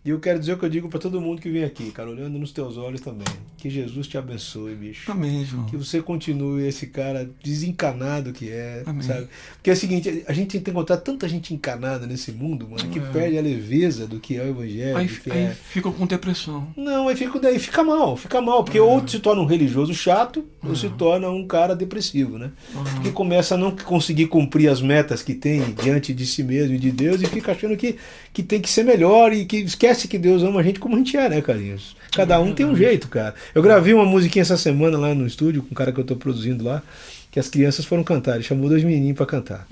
E 0.04 0.10
eu 0.10 0.20
quero 0.20 0.38
dizer 0.38 0.52
o 0.54 0.58
que 0.58 0.64
eu 0.64 0.68
digo 0.70 0.88
pra 0.88 0.98
todo 0.98 1.20
mundo 1.20 1.42
que 1.42 1.50
vem 1.50 1.64
aqui, 1.64 1.90
cara, 1.90 2.08
olhando 2.08 2.38
nos 2.38 2.52
teus 2.52 2.76
olhos 2.78 3.00
também. 3.00 3.26
Que 3.58 3.68
Jesus 3.68 4.06
te 4.06 4.16
abençoe, 4.16 4.74
bicho. 4.74 5.10
Amém, 5.10 5.44
João. 5.44 5.66
Que 5.66 5.76
você 5.76 6.00
continue 6.00 6.66
esse 6.66 6.86
cara 6.86 7.28
desencanado 7.44 8.32
que 8.32 8.48
é, 8.48 8.84
Amém. 8.86 9.02
sabe? 9.02 9.26
Porque 9.54 9.68
é 9.70 9.72
o 9.72 9.76
seguinte, 9.76 10.24
a 10.26 10.32
gente 10.32 10.52
tem 10.52 10.60
que 10.62 10.70
encontrar 10.70 10.98
tanta 10.98 11.28
gente 11.28 11.52
encanada 11.52 12.06
nesse 12.06 12.30
mundo, 12.32 12.68
mano, 12.70 12.88
que 12.88 13.00
É. 13.00 13.02
perde 13.02 13.36
a 13.36 13.42
leveza 13.42 14.06
do 14.06 14.20
que 14.20 14.36
é 14.36 14.44
o 14.44 14.48
evangelho, 14.50 14.96
Aí, 14.96 15.10
aí 15.30 15.38
é... 15.42 15.50
ficam 15.50 15.92
com 15.92 16.06
depressão. 16.06 16.68
Não, 16.76 17.08
aí 17.08 17.16
fica, 17.16 17.38
daí 17.40 17.58
fica 17.58 17.82
mal, 17.82 18.16
fica 18.16 18.40
mal, 18.40 18.62
porque 18.64 18.78
ou 18.80 19.06
se 19.06 19.18
torna 19.18 19.42
um 19.42 19.46
religioso 19.46 19.92
chato, 19.92 20.44
ou 20.62 20.74
se 20.74 20.88
torna 20.90 21.30
um 21.30 21.46
cara 21.46 21.74
depressivo, 21.74 22.38
né? 22.38 22.50
Porque 22.94 23.10
começa 23.10 23.54
a 23.54 23.58
não 23.58 23.70
conseguir 23.70 24.26
cumprir 24.26 24.68
as 24.68 24.80
metas 24.80 25.22
que 25.22 25.34
tem 25.34 25.72
diante 25.72 26.12
de 26.12 26.26
si 26.26 26.42
mesmo 26.42 26.74
e 26.74 26.78
de 26.78 26.90
Deus 26.90 27.22
e 27.22 27.26
fica 27.26 27.52
achando 27.52 27.76
que, 27.76 27.96
que 28.32 28.42
tem 28.42 28.60
que 28.60 28.68
ser 28.68 28.84
melhor 28.84 29.32
e 29.32 29.44
que 29.44 29.58
esquece 29.58 30.08
que 30.08 30.18
Deus 30.18 30.42
ama 30.42 30.60
a 30.60 30.62
gente 30.62 30.80
como 30.80 30.96
a 30.96 30.98
gente 30.98 31.16
é, 31.16 31.28
né, 31.28 31.40
Carlinhos? 31.40 31.96
Cada 32.12 32.40
um 32.40 32.52
tem 32.52 32.66
um 32.66 32.74
jeito, 32.74 33.08
cara. 33.08 33.34
Eu 33.54 33.62
gravei 33.62 33.94
uma 33.94 34.04
musiquinha 34.04 34.42
essa 34.42 34.56
semana 34.56 34.98
lá 34.98 35.14
no 35.14 35.26
estúdio 35.26 35.62
com 35.62 35.70
um 35.70 35.74
cara 35.74 35.92
que 35.92 36.00
eu 36.00 36.04
tô 36.04 36.16
produzindo 36.16 36.64
lá, 36.64 36.82
que 37.30 37.38
as 37.38 37.48
crianças 37.48 37.84
foram 37.84 38.02
cantar, 38.02 38.34
ele 38.34 38.44
chamou 38.44 38.68
dois 38.68 38.82
menininhos 38.82 39.16
para 39.16 39.26
cantar. 39.26 39.66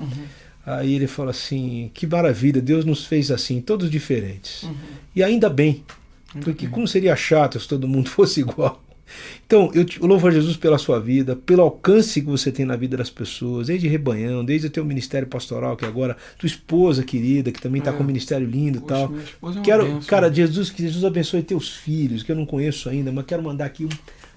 Aí 0.65 0.95
ele 0.95 1.07
falou 1.07 1.31
assim: 1.31 1.91
que 1.95 2.07
maravilha, 2.07 2.61
Deus 2.61 2.85
nos 2.85 3.05
fez 3.07 3.31
assim, 3.31 3.61
todos 3.61 3.91
diferentes. 3.91 4.69
E 5.15 5.23
ainda 5.23 5.49
bem, 5.49 5.85
porque 6.43 6.67
como 6.67 6.87
seria 6.87 7.15
chato 7.17 7.59
se 7.59 7.69
todo 7.69 7.89
mundo 7.89 8.11
fosse 8.11 8.41
igual. 8.41 8.83
Então, 9.47 9.71
eu, 9.75 9.85
te, 9.85 10.01
eu 10.01 10.07
louvo 10.07 10.27
a 10.27 10.31
Jesus 10.31 10.57
pela 10.57 10.79
sua 10.79 10.99
vida, 11.01 11.37
pelo 11.37 11.63
alcance 11.63 12.21
que 12.21 12.27
você 12.27 12.51
tem 12.51 12.67
na 12.67 12.77
vida 12.77 12.97
das 12.97 13.09
pessoas, 13.11 13.69
desde 13.69 13.87
rebanhão, 13.89 14.45
desde 14.45 14.67
o 14.67 14.71
teu 14.71 14.85
ministério 14.85 15.29
pastoral, 15.29 15.77
que 15.77 15.85
agora, 15.85 16.17
tua 16.39 16.47
esposa 16.47 17.03
querida, 17.05 17.53
que 17.53 17.61
também 17.61 17.79
está 17.79 17.91
É. 17.93 17.95
com 17.95 18.03
um 18.03 18.07
ministério 18.07 18.47
lindo 18.47 18.79
e 18.79 18.81
tal. 18.81 19.09
minha 19.09 19.23
esposa 19.23 19.55
é 19.55 19.59
uma 19.59 19.65
Quero, 19.65 19.85
bênção. 19.85 20.01
cara, 20.03 20.33
Jesus, 20.33 20.71
que 20.71 20.83
Jesus 20.83 21.05
abençoe 21.05 21.43
teus 21.43 21.71
filhos, 21.71 22.23
que 22.23 22.33
eu 22.33 22.37
não 22.37 22.45
conheço 22.47 22.89
ainda, 22.89 23.13
mas 23.13 23.25
quero 23.27 23.43
mandar 23.43 23.67
aqui 23.67 23.85
um 23.85 23.89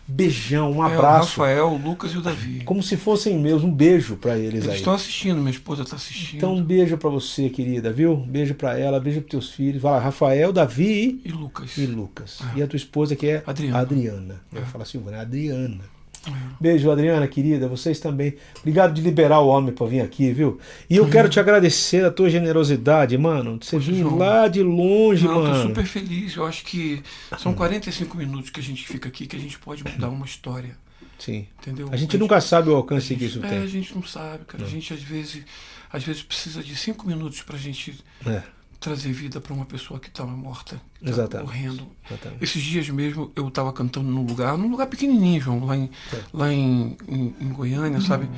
beijão, 0.10 0.72
um 0.72 0.76
É, 0.76 0.78
o 0.80 0.82
abraço, 0.82 1.40
Rafael, 1.40 1.68
o 1.70 1.78
Lucas 1.78 2.12
e 2.14 2.18
o 2.18 2.22
Davi. 2.22 2.62
como 2.66 2.82
se 2.82 2.98
fossem 2.98 3.38
meus, 3.38 3.64
um 3.64 3.72
beijo 3.72 4.16
para 4.18 4.38
eles 4.38 4.56
Eles 4.56 4.70
aí. 4.70 4.76
estão 4.78 4.94
assistindo, 4.94 5.38
minha 5.38 5.52
esposa 5.52 5.84
está 5.84 5.96
assistindo. 5.96 6.38
Então, 6.38 6.56
um 6.56 6.64
beijo 6.64 6.98
para 6.98 7.10
você, 7.10 7.50
querida, 7.50 7.92
viu? 7.94 8.14
Um 8.14 8.28
beijo 8.28 8.56
para 8.56 8.78
ela, 8.78 9.00
beijo 9.00 9.22
para 9.22 9.30
teus 9.32 9.52
filhos. 9.52 9.82
Vai 9.82 9.92
lá, 9.94 10.00
Rafael, 10.00 10.52
Davi 10.52 11.22
E 11.24 11.32
Lucas. 11.32 11.78
e 11.78 11.86
Lucas. 11.86 12.40
E 12.56 12.62
a 12.64 12.68
tua 12.68 12.78
esposa 12.78 13.16
que 13.16 13.28
é 13.28 13.44
Adriana. 13.46 13.80
Adriana. 13.80 14.42
Eu 14.52 14.60
ia 14.62 14.66
falar 14.66 14.86
Silvana, 14.86 15.18
é 15.18 15.22
Adriana. 15.22 15.80
É. 16.28 16.32
Beijo, 16.60 16.92
Adriana, 16.92 17.28
querida. 17.28 17.68
Vocês 17.68 18.00
também. 18.00 18.36
Obrigado 18.60 18.94
de 18.94 19.02
liberar 19.02 19.40
o 19.40 19.48
homem 19.48 19.74
para 19.74 19.88
vir 19.88 20.02
aqui, 20.02 20.32
viu? 20.34 20.60
E 20.90 20.98
eu 20.98 21.10
quero 21.10 21.30
te 21.30 21.40
agradecer 21.40 22.04
a 22.06 22.12
tua 22.12 22.30
generosidade, 22.30 23.18
mano. 23.18 23.58
de 23.58 23.66
Você 23.66 23.78
Poxa, 23.78 23.92
vir 23.92 24.00
João. 24.02 24.18
lá 24.18 24.48
de 24.48 24.62
longe, 24.62 25.26
Não, 25.26 25.42
mano. 25.42 25.56
tô 25.64 25.68
super 25.70 25.86
feliz. 25.86 26.36
Eu 26.36 26.46
acho 26.46 26.66
que 26.66 27.02
são 27.38 27.54
45 27.54 28.18
minutos 28.18 28.50
que 28.50 28.60
a 28.60 28.64
gente 28.64 28.86
fica 28.86 29.08
aqui 29.08 29.26
que 29.26 29.36
a 29.36 29.40
gente 29.40 29.58
pode 29.60 29.84
mudar 29.84 30.10
uma 30.10 30.26
história. 30.26 30.76
Sim. 31.18 31.48
Entendeu? 31.62 31.90
A 31.92 31.96
gente 31.98 32.18
nunca 32.18 32.40
sabe 32.42 32.70
o 32.70 32.76
alcance 32.76 33.16
que 33.16 33.26
isso 33.26 33.42
é, 33.44 33.48
a 33.48 33.50
tem. 33.50 33.68
gente 33.68 33.94
não 33.96 34.04
sabe, 34.04 34.46
cara. 34.46 34.64
A 34.64 34.68
gente 34.68 34.94
às 34.94 35.02
vezes, 35.02 35.44
às 35.92 36.04
vezes 36.04 36.22
precisa 36.24 36.62
de 36.64 36.76
cinco 36.76 37.08
minutos 37.08 37.42
pra 37.42 37.58
gente 37.58 37.98
É, 38.26 38.42
trazer 38.80 39.12
vida 39.12 39.42
pra 39.42 39.54
uma 39.54 39.66
pessoa 39.66 40.00
que 40.00 40.10
tá 40.10 40.24
morta, 40.26 40.82
que 41.04 41.10
Exatamente. 41.10 41.48
morrendo. 41.48 41.88
exatamente. 42.10 42.44
Esses 42.44 42.62
dias 42.64 42.90
mesmo 42.90 43.32
eu 43.36 43.50
tava 43.52 43.74
cantando 43.74 44.08
num 44.10 44.24
lugar, 44.26 44.58
num 44.58 44.70
lugar 44.72 44.88
pequenininho, 44.88 45.42
João, 45.42 45.66
lá 45.66 45.76
em, 45.76 45.90
É. 46.14 46.18
lá 46.34 46.54
em, 46.54 46.96
em, 47.08 47.36
em 47.42 47.50
Goiânia, 47.50 48.00
sabe? 48.02 48.30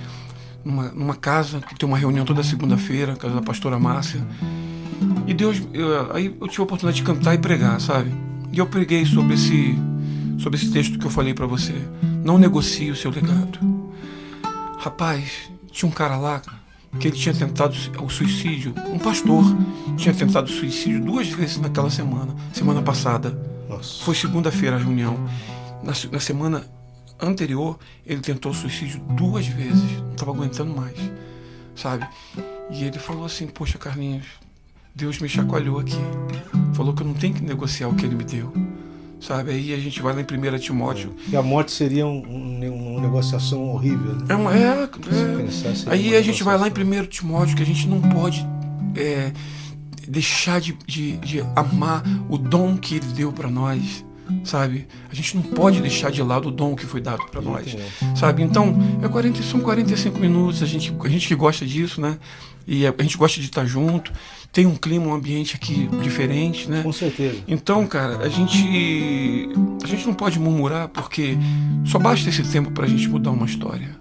Numa, 0.65 0.89
numa 0.91 1.15
casa 1.15 1.59
que 1.59 1.75
tem 1.75 1.87
uma 1.87 1.97
reunião 1.97 2.25
toda 2.25 2.41
segunda-feira, 2.43 3.15
casa 3.15 3.35
da 3.35 3.41
pastora 3.41 3.79
Márcia. 3.79 4.25
E 5.27 5.33
Deus, 5.33 5.61
eu- 5.73 6.11
aí 6.15 6.35
eu 6.39 6.47
tive 6.47 6.61
a 6.61 6.63
oportunidade 6.63 6.97
de 6.97 7.03
cantar 7.03 7.33
e 7.35 7.37
pregar, 7.37 7.79
sabe? 7.79 8.11
E 8.51 8.57
eu 8.59 8.67
preguei 8.67 9.05
sobre 9.05 9.33
esse, 9.35 9.75
sobre 10.39 10.59
esse 10.59 10.71
texto 10.71 10.97
que 10.99 11.05
eu 11.05 11.09
falei 11.11 11.33
pra 11.33 11.45
você. 11.47 11.73
Não 12.23 12.37
negocie 12.37 12.91
o 12.91 12.95
seu 12.95 13.09
legado. 13.11 13.59
Rapaz, 14.79 15.49
tinha 15.71 15.87
um 15.87 15.91
cara 15.91 16.17
lá 16.17 16.41
que 16.99 17.07
ele 17.07 17.17
tinha 17.17 17.33
tentado 17.33 17.75
o 18.03 18.09
suicídio. 18.09 18.73
Um 18.89 18.99
pastor 18.99 19.43
tinha 19.97 20.13
tentado 20.13 20.49
suicídio 20.49 21.03
duas 21.03 21.27
vezes 21.29 21.57
naquela 21.57 21.89
semana, 21.89 22.35
semana 22.53 22.81
passada. 22.81 23.37
Nossa. 23.69 24.03
Foi 24.03 24.13
segunda-feira 24.15 24.75
a 24.75 24.79
reunião. 24.79 25.17
Na, 25.83 25.93
na 26.11 26.19
semana 26.19 26.65
anterior, 27.19 27.79
ele 28.05 28.21
tentou 28.21 28.53
suicídio 28.53 28.99
duas 29.15 29.47
vezes. 29.47 29.99
Não 29.99 30.11
estava 30.11 30.31
aguentando 30.31 30.75
mais, 30.75 30.97
sabe? 31.75 32.07
E 32.69 32.83
ele 32.83 32.99
falou 32.99 33.25
assim: 33.25 33.47
Poxa, 33.47 33.77
Carlinhos, 33.77 34.25
Deus 34.93 35.19
me 35.19 35.29
chacoalhou 35.29 35.79
aqui. 35.79 35.97
Falou 36.73 36.93
que 36.93 37.01
eu 37.03 37.07
não 37.07 37.13
tenho 37.13 37.33
que 37.33 37.43
negociar 37.43 37.87
o 37.87 37.95
que 37.95 38.05
ele 38.05 38.15
me 38.15 38.23
deu, 38.23 38.51
sabe? 39.21 39.51
Aí 39.51 39.73
a 39.73 39.77
gente 39.77 40.01
vai 40.01 40.13
lá 40.13 40.21
em 40.21 40.25
1 40.25 40.59
Timóteo. 40.59 41.15
E 41.31 41.35
a 41.35 41.41
morte 41.41 41.71
seria 41.71 42.05
um, 42.05 42.17
um- 42.27 42.91
uma 42.93 43.01
negociação 43.01 43.69
horrível, 43.69 44.15
né? 44.15 44.25
É, 44.29 44.35
uma, 44.35 44.53
é, 44.57 44.89
é. 45.87 45.91
Aí 45.91 46.15
a 46.15 46.21
gente 46.21 46.43
vai 46.43 46.57
lá 46.57 46.67
em 46.67 46.71
negociação. 46.71 47.03
1 47.05 47.07
Timóteo 47.07 47.55
que 47.55 47.63
a 47.63 47.65
gente 47.65 47.87
não 47.87 48.01
pode 48.01 48.45
é, 48.95 49.31
deixar 50.07 50.59
de, 50.59 50.77
de, 50.85 51.17
de 51.17 51.41
amar 51.55 52.03
o 52.29 52.37
dom 52.37 52.75
que 52.77 52.95
ele 52.95 53.05
deu 53.15 53.31
para 53.31 53.49
nós, 53.49 54.05
sabe? 54.43 54.87
A 55.09 55.15
gente 55.15 55.35
não 55.35 55.43
pode 55.43 55.81
deixar 55.81 56.11
de 56.11 56.21
lado 56.21 56.47
o 56.49 56.51
dom 56.51 56.75
que 56.75 56.85
foi 56.85 57.01
dado 57.01 57.25
para 57.27 57.41
nós, 57.41 57.75
sabe? 58.15 58.43
Então, 58.43 58.75
é 59.01 59.07
40, 59.07 59.41
são 59.43 59.59
45 59.59 60.19
minutos, 60.19 60.63
a 60.63 60.65
gente, 60.65 60.93
a 60.99 61.09
gente 61.09 61.27
que 61.27 61.35
gosta 61.35 61.65
disso, 61.65 62.01
né? 62.01 62.17
E 62.67 62.85
a, 62.85 62.93
a 62.97 63.03
gente 63.03 63.17
gosta 63.17 63.39
de 63.39 63.47
estar 63.47 63.65
junto, 63.65 64.11
tem 64.51 64.65
um 64.65 64.75
clima, 64.75 65.07
um 65.07 65.13
ambiente 65.13 65.55
aqui 65.55 65.89
diferente, 66.03 66.69
né? 66.69 66.81
Com 66.83 66.91
certeza. 66.91 67.39
Então, 67.47 67.85
cara, 67.87 68.17
a 68.17 68.29
gente 68.29 69.49
a 69.83 69.87
gente 69.87 70.05
não 70.05 70.13
pode 70.13 70.39
murmurar 70.39 70.87
porque 70.89 71.37
só 71.85 71.97
basta 71.97 72.29
esse 72.29 72.43
tempo 72.43 72.71
pra 72.71 72.87
gente 72.87 73.07
mudar 73.07 73.31
uma 73.31 73.45
história, 73.45 73.95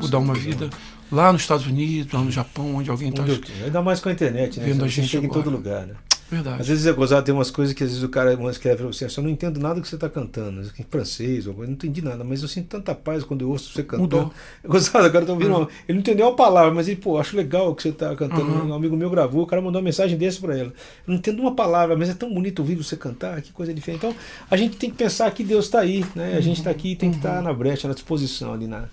mudar 0.00 0.18
uma 0.18 0.34
vida 0.34 0.68
lá 1.10 1.32
nos 1.32 1.42
Estados 1.42 1.66
Unidos, 1.66 2.12
lá 2.12 2.20
no 2.20 2.30
Japão, 2.30 2.76
onde 2.76 2.90
alguém 2.90 3.10
tá 3.10 3.22
tenho. 3.22 3.40
Ainda 3.64 3.82
mais 3.82 4.00
com 4.00 4.08
a 4.08 4.12
internet, 4.12 4.58
né? 4.58 4.66
Vendo 4.66 4.80
Você 4.80 4.84
a 4.84 4.88
gente 4.88 5.08
chega 5.08 5.26
em 5.26 5.30
todo 5.30 5.50
lugar, 5.50 5.86
né? 5.86 5.94
Verdade. 6.30 6.60
Às 6.62 6.68
vezes 6.68 6.86
é 6.86 6.92
gozado, 6.92 7.24
tem 7.24 7.34
umas 7.34 7.50
coisas 7.50 7.74
que 7.74 7.82
às 7.82 7.90
vezes 7.90 8.02
o 8.04 8.08
cara 8.08 8.32
escreve 8.50 8.76
pra 8.78 8.86
você, 8.86 9.04
assim, 9.04 9.20
eu 9.20 9.24
não 9.24 9.30
entendo 9.30 9.58
nada 9.60 9.80
que 9.80 9.88
você 9.88 9.94
está 9.94 10.08
cantando, 10.08 10.60
em 10.78 10.84
francês, 10.90 11.46
ou 11.46 11.54
não 11.54 11.64
entendi 11.72 12.02
nada, 12.02 12.22
mas 12.24 12.42
eu 12.42 12.48
sinto 12.48 12.66
tanta 12.68 12.94
paz 12.94 13.24
quando 13.24 13.42
eu 13.42 13.50
ouço 13.50 13.72
você 13.72 13.82
cantando. 13.82 14.02
Mudou. 14.02 14.32
É 14.64 14.68
gozado, 14.68 15.04
agora 15.06 15.24
tô 15.26 15.32
ouvindo, 15.32 15.50
Uhum. 15.52 15.58
uma- 15.60 15.68
ele 15.88 15.94
não 15.94 16.00
entendeu 16.00 16.26
uma 16.26 16.36
palavra, 16.36 16.74
mas 16.74 16.88
ele, 16.88 16.96
pô, 16.96 17.18
acho 17.18 17.36
legal 17.36 17.70
o 17.70 17.74
que 17.74 17.82
você 17.82 17.88
está 17.90 18.14
cantando. 18.14 18.42
Uhum. 18.42 18.68
Um 18.70 18.74
amigo 18.74 18.96
meu 18.96 19.08
gravou, 19.10 19.42
o 19.42 19.46
cara 19.46 19.62
mandou 19.62 19.80
uma 19.80 19.84
mensagem 19.84 20.16
desse 20.18 20.38
para 20.40 20.56
ela. 20.56 20.68
Eu 20.68 20.72
não 21.06 21.14
entendo 21.16 21.40
uma 21.40 21.54
palavra, 21.54 21.96
mas 21.96 22.08
é 22.08 22.14
tão 22.14 22.32
bonito 22.32 22.58
ouvir 22.60 22.74
você 22.76 22.96
cantar, 22.96 23.40
que 23.42 23.52
coisa 23.52 23.72
diferente. 23.72 23.98
Então, 24.04 24.14
a 24.50 24.56
gente 24.56 24.76
tem 24.76 24.90
que 24.90 24.96
pensar 24.96 25.30
que 25.30 25.42
Deus 25.44 25.64
está 25.66 25.80
aí, 25.80 26.04
né? 26.14 26.34
A 26.36 26.40
gente 26.40 26.58
está 26.58 26.70
aqui 26.70 26.92
e 26.92 26.96
tem 26.96 27.10
que 27.10 27.16
estar 27.16 27.42
na 27.42 27.52
brecha, 27.52 27.88
na 27.88 27.94
disposição 27.94 28.52
ali 28.52 28.66
na 28.66 28.84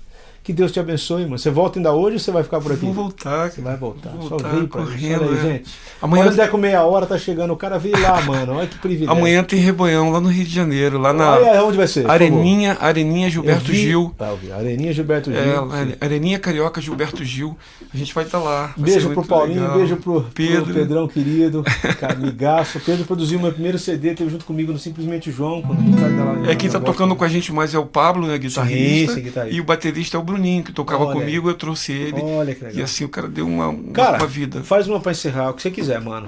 Que 0.46 0.54
Deus 0.54 0.72
te 0.72 0.80
abençoe, 0.80 1.24
mano. 1.24 1.40
Você 1.40 1.50
volta 1.50 1.80
ainda 1.80 1.92
hoje 1.92 2.14
ou 2.18 2.20
você 2.20 2.30
vai 2.30 2.44
ficar 2.44 2.62
por 2.62 2.72
aqui? 2.72 2.86
Vou 2.86 2.94
voltar. 2.94 3.50
Você 3.50 3.62
vai 3.62 3.76
voltar. 3.76 4.12
Vou 4.12 4.22
Só 4.22 4.30
voltar 4.30 4.50
veio 4.50 4.68
pra 4.68 4.84
correndo, 4.84 5.24
aí, 5.24 5.34
é. 5.38 5.42
gente. 5.42 5.72
Amanhã, 6.00 6.24
Quando 6.26 6.36
der 6.36 6.52
com 6.52 6.58
meia 6.58 6.84
hora, 6.84 7.08
tá 7.08 7.18
chegando. 7.18 7.52
O 7.52 7.58
cara 7.58 7.80
veio 7.80 8.00
lá, 8.00 8.22
mano. 8.22 8.54
Olha 8.54 8.68
que 8.68 8.78
privilégio. 8.78 9.12
amanhã 9.12 9.44
tem 9.44 9.58
Rebanhão 9.60 10.12
lá 10.12 10.22
no 10.22 10.30
Rio 10.30 10.46
de 10.46 10.54
Janeiro, 10.54 11.00
lá 11.00 11.12
na 11.12 11.32
Olha 11.32 11.64
onde 11.64 11.78
vai 11.78 11.88
ser. 11.88 12.08
Areninha, 12.08 12.78
Areninha 12.80 13.28
Gilberto 13.28 13.72
vi- 13.72 13.76
Gil. 13.82 14.14
Eu 14.20 14.38
vi. 14.38 14.52
Areninha 14.52 14.94
Gilberto 14.94 15.32
Gil. 15.32 15.40
É, 15.42 15.56
Sim. 15.56 15.72
Are- 15.74 15.98
Areninha 16.00 16.38
Carioca 16.38 16.80
Gilberto 16.80 17.26
Gil. 17.26 17.58
A 17.92 17.98
gente 17.98 18.14
vai 18.14 18.24
estar 18.24 18.38
lá. 18.38 18.72
Vai 18.78 18.92
Beijo 18.92 19.10
pro 19.10 19.26
Paulinho, 19.26 19.62
legal. 19.62 19.78
beijo 19.78 19.96
pro, 19.98 20.22
pro 20.22 20.32
Pedro. 20.32 20.74
Pedrão 20.76 21.08
querido, 21.08 21.64
amigaço. 22.08 22.80
Pedro 22.82 23.04
produziu 23.06 23.40
meu 23.40 23.52
primeiro 23.52 23.80
CD, 23.80 24.14
teve 24.14 24.30
junto 24.30 24.46
comigo 24.46 24.72
no 24.72 24.78
Simplesmente 24.78 25.32
João, 25.32 25.62
quando 25.64 25.80
a 25.80 25.82
gente 25.82 25.98
tá 25.98 26.24
lá 26.24 26.52
É 26.52 26.56
quem 26.56 26.70
tá 26.70 26.80
tocando 26.80 27.16
com 27.16 27.24
a 27.24 27.28
gente 27.28 27.52
mais 27.52 27.74
é 27.74 27.80
o 27.80 27.86
Pablo, 27.86 28.28
né, 28.28 28.38
guitarrista. 28.38 29.14
sim, 29.16 29.22
guitarrista. 29.22 29.56
E 29.58 29.62
o 29.62 29.64
baterista 29.64 30.18
é 30.18 30.20
o 30.20 30.24
Bruninho, 30.36 30.64
que 30.64 30.72
tocava 30.74 31.06
Olha 31.06 31.14
aí. 31.14 31.20
comigo, 31.20 31.50
eu 31.50 31.54
trouxe 31.54 31.92
ele. 31.94 32.22
Olha 32.22 32.54
que 32.54 32.64
E 32.64 32.68
legal. 32.68 32.84
assim 32.84 33.06
o 33.06 33.10
cara 33.10 33.28
deu 33.28 33.48
uma, 33.48 33.70
uma, 33.70 33.94
Cara, 33.94 34.18
uma 34.18 34.28
vida. 34.28 34.62
faz 34.64 34.88
uma 34.88 35.00
pra 35.00 35.12
encerrar, 35.14 35.50
o 35.50 35.54
que 35.54 35.62
você 35.62 35.72
quiser, 35.72 36.02
mano. 36.02 36.28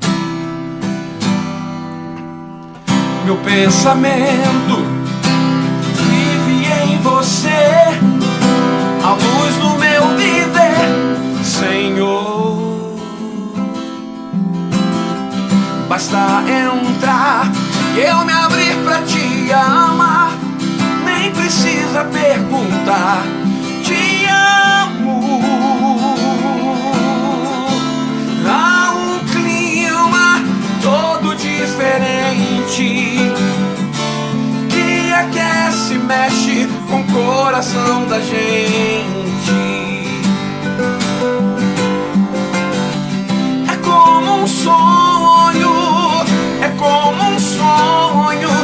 Meu 3.25 3.35
pensamento 3.37 4.77
vive 5.97 6.65
em 6.93 6.97
você, 7.01 7.49
a 9.03 9.11
luz 9.11 9.55
do 9.57 9.77
meu 9.77 10.17
viver, 10.17 11.43
Senhor. 11.43 12.65
Basta 15.89 16.17
entrar 16.47 17.51
e 17.95 17.99
eu 17.99 18.23
me 18.23 18.31
abrir 18.31 18.75
pra 18.85 19.01
te 19.01 19.51
amar, 19.51 20.31
nem 21.03 21.29
precisa 21.31 22.05
perguntar. 22.05 23.23
Que 34.69 35.11
aquece, 35.11 35.95
mexe 35.95 36.67
com 36.87 37.01
o 37.01 37.03
coração 37.05 38.05
da 38.07 38.19
gente. 38.19 38.37
É 43.71 43.75
como 43.83 44.43
um 44.43 44.47
sonho, 44.47 45.71
é 46.61 46.69
como 46.77 47.23
um 47.23 47.39
sonho. 47.39 48.56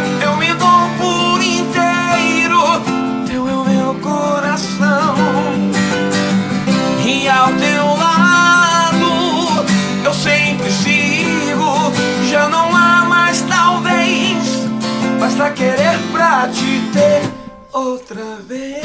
Basta 15.43 15.55
querer 15.55 15.99
pra 16.13 16.47
te 16.47 16.89
ter 16.93 17.29
outra 17.73 18.37
vez. 18.47 18.81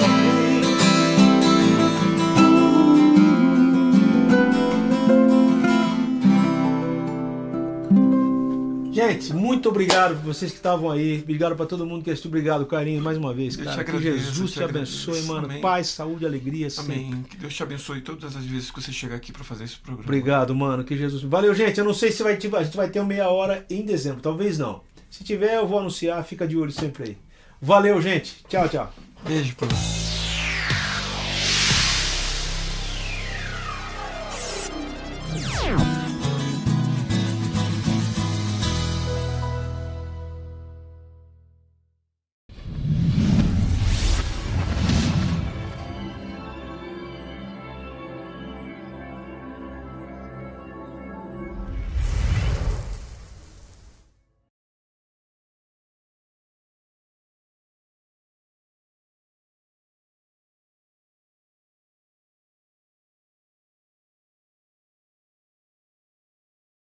Gente, 8.90 9.32
muito 9.32 9.68
obrigado 9.68 10.16
por 10.16 10.34
vocês 10.34 10.50
que 10.50 10.56
estavam 10.56 10.90
aí. 10.90 11.20
Obrigado 11.22 11.54
pra 11.54 11.64
todo 11.66 11.86
mundo 11.86 12.02
que 12.02 12.10
assistiu. 12.10 12.28
Obrigado, 12.30 12.66
carinho, 12.66 13.00
mais 13.00 13.16
uma 13.16 13.32
vez, 13.32 13.56
Eu 13.56 13.64
cara. 13.64 13.76
te 13.76 13.84
Que 13.84 13.90
agradeço, 13.96 14.24
Jesus 14.26 14.50
te 14.50 14.54
te 14.58 14.64
abençoe, 14.64 15.10
agradeço. 15.12 15.32
mano. 15.32 15.44
Amém. 15.46 15.60
Paz, 15.60 15.86
saúde, 15.88 16.26
alegria. 16.26 16.68
sempre. 16.68 16.94
Amém. 16.94 17.22
Que 17.30 17.36
Deus 17.36 17.54
te 17.54 17.62
abençoe 17.62 18.00
todas 18.00 18.34
as 18.34 18.44
vezes 18.44 18.72
que 18.72 18.82
você 18.82 18.90
chegar 18.90 19.14
aqui 19.14 19.30
pra 19.30 19.44
fazer 19.44 19.64
esse 19.64 19.76
programa. 19.76 20.02
Obrigado, 20.04 20.52
mano. 20.54 20.82
Que 20.82 20.96
Jesus. 20.96 21.22
Valeu, 21.22 21.54
gente. 21.54 21.78
Eu 21.78 21.84
não 21.84 21.94
sei 21.94 22.10
se 22.10 22.24
vai 22.24 22.36
ter, 22.36 22.52
a 22.56 22.62
gente 22.64 22.76
vai 22.76 22.88
ter 22.88 22.98
uma 22.98 23.06
meia 23.06 23.28
hora 23.28 23.64
em 23.70 23.84
dezembro. 23.84 24.20
Talvez 24.20 24.58
não. 24.58 24.80
Se 25.18 25.24
tiver, 25.24 25.56
eu 25.56 25.66
vou 25.66 25.80
anunciar. 25.80 26.22
Fica 26.22 26.46
de 26.46 26.56
olho 26.56 26.70
sempre 26.70 27.02
aí. 27.02 27.18
Valeu, 27.60 28.00
gente. 28.00 28.36
Tchau, 28.48 28.68
tchau. 28.68 28.92
Beijo, 29.26 29.56
Paulo. 29.56 29.74